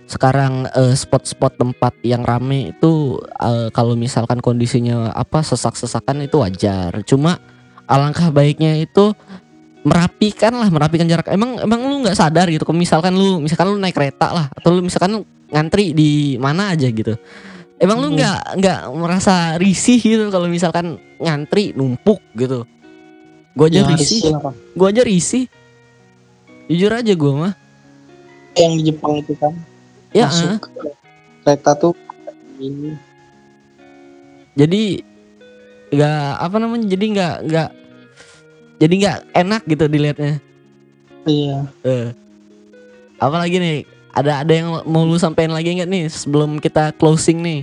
sekarang 0.07 0.71
eh, 0.71 0.95
spot-spot 0.95 1.59
tempat 1.59 1.93
yang 2.01 2.23
rame 2.23 2.71
itu 2.71 3.19
eh, 3.37 3.67
kalau 3.75 3.93
misalkan 3.93 4.39
kondisinya 4.39 5.11
apa 5.11 5.43
sesak-sesakan 5.43 6.23
itu 6.23 6.39
wajar. 6.39 7.03
Cuma 7.03 7.37
alangkah 7.85 8.31
baiknya 8.31 8.79
itu 8.79 9.11
merapikan 9.83 10.55
lah 10.55 10.67
merapikan 10.71 11.07
jarak. 11.07 11.27
Emang 11.31 11.59
emang 11.59 11.79
lu 11.87 12.03
nggak 12.03 12.15
sadar 12.15 12.47
gitu 12.47 12.63
kalau 12.63 12.79
misalkan 12.79 13.13
lu 13.15 13.39
misalkan 13.39 13.67
lu 13.71 13.77
naik 13.79 13.95
kereta 13.95 14.31
lah 14.31 14.47
atau 14.51 14.75
lu 14.75 14.81
misalkan 14.83 15.19
lu 15.19 15.21
ngantri 15.47 15.91
di 15.91 16.35
mana 16.39 16.71
aja 16.75 16.87
gitu. 16.87 17.15
Emang 17.77 18.01
lu 18.01 18.09
Hmm. 18.09 18.17
nggak 18.17 18.39
nggak 18.57 18.79
merasa 18.95 19.55
risih 19.61 19.99
gitu 20.01 20.31
kalau 20.33 20.49
misalkan 20.49 20.97
ngantri 21.19 21.71
numpuk 21.75 22.19
gitu. 22.35 22.63
Gua 23.53 23.67
aja 23.69 23.83
Ya, 23.83 23.89
risih. 23.91 24.21
gua 24.73 24.87
aja 24.89 25.01
risih. 25.03 25.45
Jujur 26.67 26.91
aja 26.91 27.13
gua 27.15 27.33
mah. 27.37 27.53
Yang 28.57 28.73
di 28.73 28.81
Jepang 28.91 29.13
itu 29.21 29.33
kan 29.37 29.53
ya 30.17 30.27
masuk 30.27 30.49
ah. 30.49 30.57
ke 30.57 30.69
kereta 31.45 31.71
tuh 31.77 31.93
ini. 32.57 32.97
Jadi 34.57 35.05
nggak 35.93 36.29
apa 36.41 36.55
namanya 36.57 36.85
jadi 36.89 37.05
nggak 37.13 37.35
nggak 37.47 37.69
jadi 38.81 38.93
nggak 38.97 39.17
enak 39.33 39.61
gitu 39.69 39.85
dilihatnya. 39.85 40.33
Iya. 41.27 41.57
Eh. 41.85 42.07
Apalagi 43.21 43.57
nih 43.61 43.77
ada 44.13 44.41
ada 44.41 44.53
yang 44.53 44.81
mau 44.89 45.05
lu 45.05 45.17
sampein 45.21 45.53
lagi 45.53 45.77
nggak 45.77 45.89
nih 45.89 46.03
sebelum 46.09 46.57
kita 46.57 46.93
closing 46.97 47.41
nih? 47.45 47.61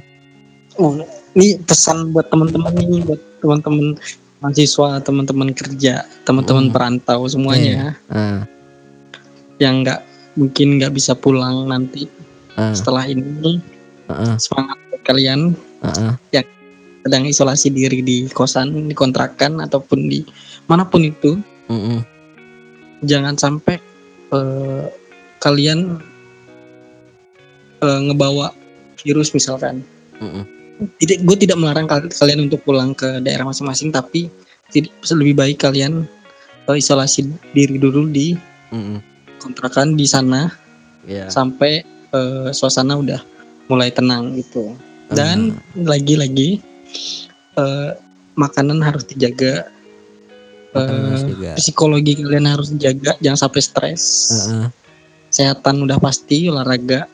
Oh, 0.79 0.95
ini 1.39 1.59
pesan 1.63 2.11
buat 2.11 2.31
teman-teman 2.31 2.75
nih 2.75 3.03
buat 3.07 3.21
teman-teman 3.43 3.99
mahasiswa 4.43 5.01
teman-teman 5.01 5.51
kerja 5.55 6.05
teman-teman 6.27 6.71
Hmm. 6.71 6.75
perantau 6.75 7.27
semuanya. 7.27 7.99
Ah. 8.11 8.47
Yang 9.59 9.75
nggak 9.87 10.01
mungkin 10.35 10.69
nggak 10.79 10.93
bisa 10.95 11.15
pulang 11.15 11.71
nanti 11.71 12.11
ah 12.55 12.73
setelah 12.75 13.05
ini 13.07 13.59
ah 14.09 14.37
semangat 14.39 14.79
kalian 15.05 15.53
ah, 15.83 16.15
ah. 16.15 16.45
sedang 17.05 17.29
isolasi 17.29 17.69
diri 17.69 18.01
di 18.01 18.17
kosan 18.33 18.89
di 18.89 18.95
kontrakan 18.97 19.61
ataupun 19.61 20.09
di 20.09 20.25
mana 20.65 20.89
pun 20.89 21.05
itu 21.05 21.37
Mm-mm. 21.69 22.01
jangan 23.05 23.37
sampai 23.37 23.77
eh, 24.33 24.85
kalian 25.39 26.01
eh, 27.85 28.01
ngebawa 28.09 28.57
virus 29.05 29.37
misalkan 29.37 29.85
Mm-mm. 30.17 30.49
tidak 30.97 31.21
gue 31.29 31.37
tidak 31.45 31.61
melarang 31.61 31.85
kal- 31.85 32.09
kalian 32.09 32.49
untuk 32.49 32.65
pulang 32.65 32.97
ke 32.97 33.21
daerah 33.21 33.45
masing-masing 33.45 33.93
tapi 33.93 34.33
lebih 35.13 35.37
baik 35.37 35.61
kalian 35.61 36.09
eh, 36.65 36.77
isolasi 36.81 37.29
diri 37.53 37.77
dulu 37.77 38.09
di 38.09 38.33
kontrakan 39.39 39.93
di 39.95 40.09
sana 40.09 40.49
Iya. 41.05 41.29
sampai 41.29 41.85
eh, 42.15 42.49
suasana 42.51 42.95
udah 42.95 43.21
mulai 43.67 43.91
tenang 43.91 44.33
gitu. 44.35 44.73
Dan 45.11 45.53
lagi-lagi 45.77 46.63
eh, 47.55 47.91
makanan 48.35 48.81
harus 48.81 49.05
dijaga, 49.05 49.67
Makanan 50.73 50.95
eh, 50.95 51.07
harus 51.07 51.25
juga. 51.29 51.51
psikologi 51.55 52.13
kalian 52.17 52.47
harus 52.49 52.69
dijaga, 52.71 53.15
jangan 53.19 53.39
sampai 53.41 53.61
stres. 53.61 54.03
Heeh, 54.33 54.67
Kesehatan 55.29 55.83
udah 55.83 55.99
pasti, 55.99 56.47
olahraga, 56.47 57.11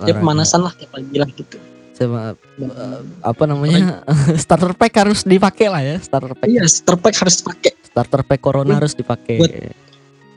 ya 0.00 0.14
pemanasan 0.14 0.62
lah 0.62 0.72
tiap 0.72 0.90
pagi 0.90 1.14
lah 1.14 1.26
gitu. 1.28 1.58
Sama 1.92 2.32
Dan, 2.56 3.04
apa 3.20 3.44
namanya 3.44 4.00
starter 4.42 4.72
pack 4.72 4.94
harus 4.96 5.22
dipakai 5.22 5.68
lah 5.68 5.78
ya 5.78 5.96
starter 6.00 6.32
pack 6.32 6.48
iya, 6.48 6.64
starter 6.64 6.96
pack 6.98 7.14
harus 7.20 7.34
dipakai 7.38 7.72
starter 7.84 8.22
pack 8.24 8.40
corona 8.40 8.64
Buat- 8.66 8.78
harus 8.80 8.92
dipakai 8.96 9.36
buat- 9.36 9.54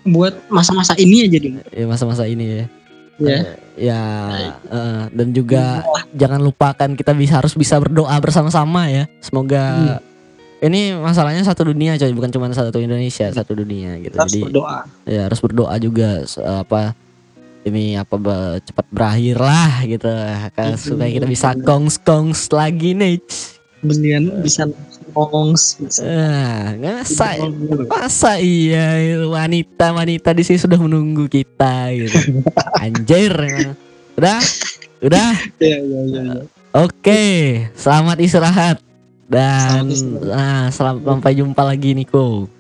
buat 0.06 0.34
masa-masa 0.52 0.94
ini 1.00 1.26
aja 1.26 1.38
dulu. 1.40 1.64
ya 1.66 1.86
masa-masa 1.88 2.28
ini 2.28 2.46
ya 2.46 2.64
Ya. 3.16 3.32
Eh, 3.32 3.44
ya 3.88 4.02
eh, 4.68 5.04
dan 5.12 5.28
juga 5.32 5.84
jangan 6.12 6.40
lupakan 6.44 6.90
kita 7.00 7.16
bisa 7.16 7.40
harus 7.40 7.56
bisa 7.56 7.80
berdoa 7.80 8.16
bersama-sama 8.20 8.92
ya. 8.92 9.08
Semoga 9.24 9.98
ini 10.60 10.96
masalahnya 10.96 11.44
satu 11.44 11.72
dunia 11.72 11.96
coy. 11.96 12.12
Bukan 12.12 12.32
cuma 12.32 12.52
satu 12.52 12.80
Indonesia 12.80 13.32
satu 13.32 13.56
dunia 13.56 13.96
gitu. 14.04 14.16
Harus 14.20 14.36
jadi 14.36 14.44
berdoa. 14.52 14.78
ya 15.08 15.22
harus 15.28 15.40
berdoa 15.40 15.76
juga 15.80 16.24
apa 16.44 16.92
ini 17.66 17.98
apa 17.98 18.16
be- 18.20 18.60
cepat 18.68 18.86
berakhir 18.92 19.38
lah 19.40 19.74
gitu. 19.88 20.12
Kan 20.56 20.76
Itu. 20.76 20.96
supaya 20.96 21.10
kita 21.12 21.28
bisa 21.28 21.56
kongs 21.64 21.96
kongs 22.04 22.52
lagi 22.52 22.92
nih 22.94 23.20
Belian 23.86 24.42
bisa 24.42 24.66
ngongs, 25.18 25.64
bisa 25.78 26.02
ah 26.02 26.76
masa 26.76 27.28
Gitu. 27.40 27.84
masa 27.86 28.32
iya 28.38 28.88
wanita 29.22 29.92
wanita 29.92 30.30
di 30.32 30.42
sini 30.42 30.58
sudah 30.58 30.76
menunggu 30.76 31.26
kita 31.26 31.90
gitu 31.92 32.44
anjir 32.84 33.32
emang. 33.32 33.74
udah 34.16 34.40
udah 35.02 35.32
Iya, 35.58 35.78
iya, 35.78 36.00
iya, 36.04 36.22
iya. 36.26 36.44
oke 36.72 37.24
selamat 37.74 38.18
istirahat 38.20 38.78
dan 39.26 39.88
Selamat 39.88 39.92
istirahat. 39.92 40.28
nah 40.30 40.64
selamat 40.70 41.02
sampai 41.06 41.32
jumpa 41.34 41.62
lagi 41.64 41.90
Niko 41.94 42.52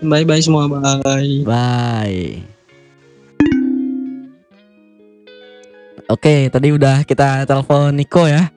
Bye 0.00 0.24
bye 0.24 0.40
semua, 0.40 0.64
bye. 0.64 1.44
Bye. 1.44 2.40
Oke, 6.08 6.48
tadi 6.48 6.72
udah 6.72 7.04
kita 7.04 7.44
telepon 7.44 7.92
Niko 7.92 8.24
ya. 8.24 8.48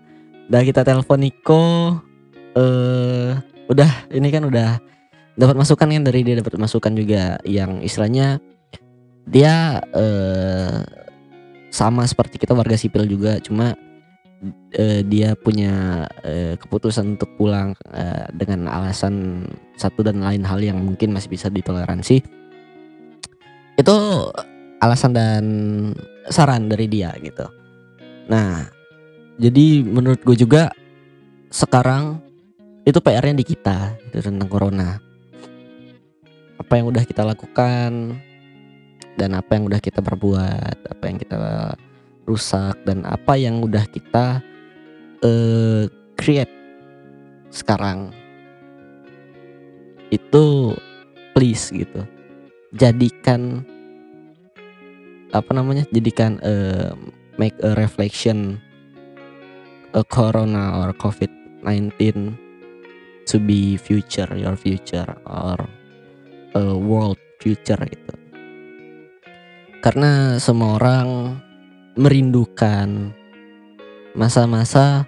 Udah 0.48 0.62
kita 0.64 0.82
telepon 0.82 1.20
Niko. 1.20 2.00
Eh, 2.54 3.32
udah 3.66 3.92
ini 4.14 4.30
kan 4.30 4.46
udah 4.46 4.78
dapat 5.34 5.56
masukan 5.58 5.90
kan 5.90 6.04
dari 6.06 6.22
dia 6.22 6.38
dapat 6.38 6.62
masukan 6.62 6.94
juga 6.94 7.42
yang 7.48 7.82
istilahnya 7.82 8.38
dia 9.26 9.82
eh 9.96 10.78
sama 11.74 12.06
seperti 12.06 12.38
kita 12.38 12.54
warga 12.54 12.78
sipil 12.78 13.10
juga, 13.10 13.42
cuma 13.42 13.74
eh, 14.78 15.02
dia 15.02 15.34
punya 15.34 16.06
eh, 16.22 16.54
keputusan 16.62 17.18
untuk 17.18 17.34
pulang 17.34 17.74
eh, 17.90 18.30
dengan 18.38 18.70
alasan 18.70 19.48
satu 19.74 20.06
dan 20.06 20.22
lain 20.22 20.46
hal 20.46 20.62
yang 20.62 20.78
mungkin 20.78 21.10
masih 21.10 21.34
bisa 21.34 21.50
ditoleransi. 21.50 22.22
Itu 23.74 23.96
alasan 24.86 25.18
dan 25.18 25.46
saran 26.30 26.70
dari 26.70 26.86
dia 26.86 27.10
gitu. 27.26 27.50
Nah 28.30 28.70
jadi 29.42 29.82
menurut 29.82 30.22
gue 30.22 30.38
juga 30.38 30.70
sekarang 31.50 32.22
itu 32.84 33.00
PR-nya 33.00 33.36
di 33.40 33.46
kita 33.48 33.96
gitu, 34.12 34.28
tentang 34.28 34.50
corona. 34.52 35.00
Apa 36.60 36.80
yang 36.80 36.92
udah 36.92 37.04
kita 37.08 37.24
lakukan 37.24 38.20
dan 39.16 39.30
apa 39.36 39.56
yang 39.56 39.64
udah 39.72 39.80
kita 39.80 40.04
perbuat 40.04 40.78
apa 40.92 41.04
yang 41.08 41.18
kita 41.20 41.38
rusak 42.28 42.76
dan 42.84 43.08
apa 43.08 43.40
yang 43.40 43.64
udah 43.64 43.88
kita 43.88 44.44
eh, 45.24 45.88
create 46.20 46.52
sekarang. 47.52 48.12
Itu 50.12 50.76
please 51.32 51.72
gitu. 51.72 52.04
Jadikan 52.76 53.64
apa 55.34 55.50
namanya 55.56 55.88
jadikan 55.90 56.38
eh, 56.44 56.92
make 57.40 57.58
a 57.64 57.74
reflection 57.80 58.62
a 59.98 60.06
corona 60.06 60.78
or 60.84 60.94
covid 60.94 61.30
19 61.66 62.38
to 63.28 63.40
be 63.40 63.76
future 63.80 64.30
your 64.36 64.56
future 64.56 65.08
or 65.28 65.58
a 66.54 66.76
world 66.76 67.20
future 67.42 67.80
gitu 67.80 68.14
karena 69.84 70.40
semua 70.40 70.80
orang 70.80 71.36
merindukan 72.00 73.12
masa-masa 74.16 75.04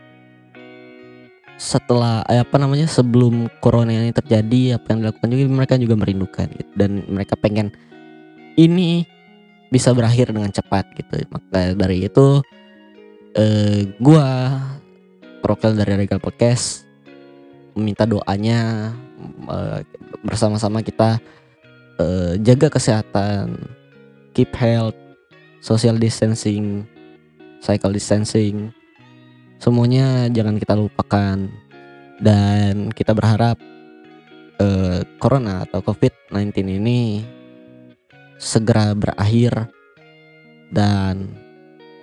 setelah 1.56 2.20
eh, 2.28 2.44
apa 2.44 2.60
namanya 2.60 2.84
sebelum 2.84 3.48
corona 3.64 3.96
ini 3.96 4.12
terjadi 4.12 4.76
apa 4.76 4.92
yang 4.92 5.08
dilakukan 5.08 5.30
juga 5.32 5.46
mereka 5.48 5.74
juga 5.80 5.96
merindukan 5.96 6.48
gitu. 6.52 6.72
dan 6.76 7.08
mereka 7.08 7.40
pengen 7.40 7.72
ini 8.60 9.08
bisa 9.72 9.96
berakhir 9.96 10.36
dengan 10.36 10.52
cepat 10.52 10.92
gitu 11.00 11.24
maka 11.32 11.72
dari 11.72 12.04
itu 12.04 12.44
eh, 13.40 13.88
gua 14.04 14.60
perwakilan 15.40 15.80
dari 15.80 16.04
Regal 16.04 16.20
Podcast 16.20 16.85
meminta 17.76 18.08
doanya 18.08 18.92
eh, 19.52 19.80
bersama-sama 20.24 20.82
kita 20.82 21.20
eh, 22.00 22.34
jaga 22.42 22.72
kesehatan 22.72 23.60
keep 24.32 24.52
health 24.56 24.98
social 25.60 26.00
distancing 26.00 26.88
cycle 27.66 27.90
distancing. 27.90 28.70
Semuanya 29.58 30.30
jangan 30.30 30.62
kita 30.62 30.78
lupakan. 30.78 31.50
Dan 32.16 32.96
kita 32.96 33.12
berharap 33.12 33.60
eh, 34.62 35.02
corona 35.20 35.68
atau 35.68 35.84
covid-19 35.84 36.80
ini 36.80 37.26
segera 38.40 38.96
berakhir 38.96 39.68
dan 40.72 41.28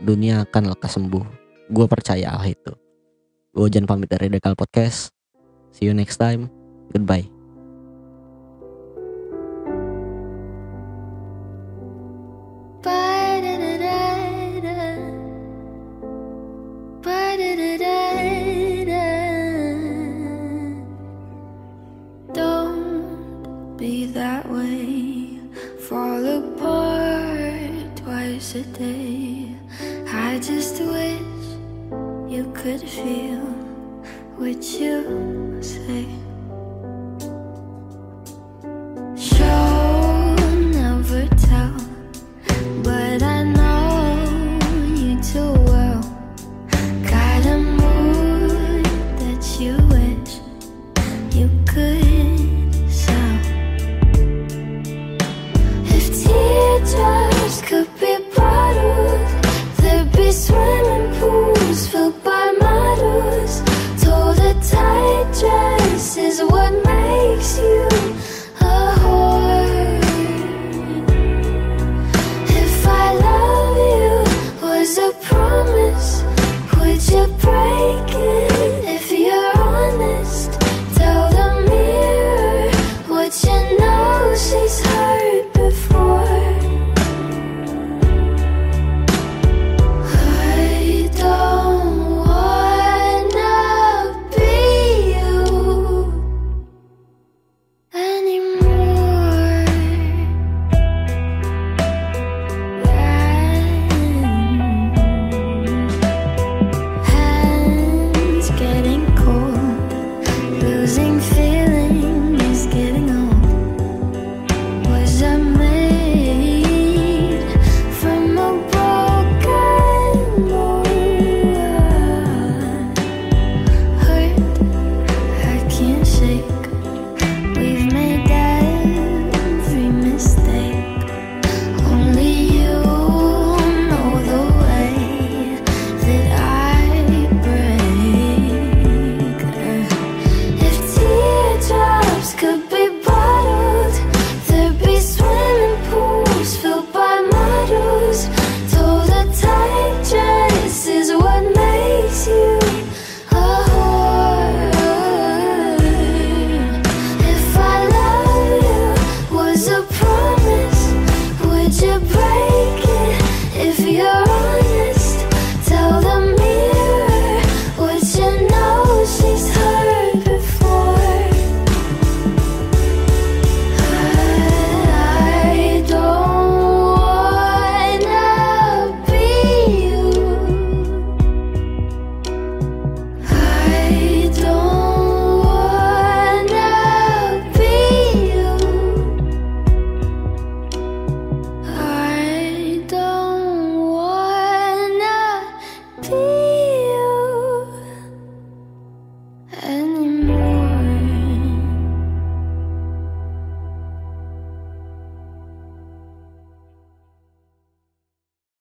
dunia 0.03 0.45
akan 0.45 0.77
lekas 0.77 1.01
sembuh. 1.01 1.25
Gue 1.73 1.87
percaya 1.89 2.37
hal 2.37 2.45
itu. 2.45 2.75
Gue 3.57 3.73
jangan 3.73 3.97
pamit 3.97 4.12
dari 4.12 4.29
Dekal 4.29 4.53
Podcast 4.53 5.22
see 5.73 5.87
you 5.87 5.95
next 5.95 6.16
time. 6.16 6.51
Goodbye 6.93 7.32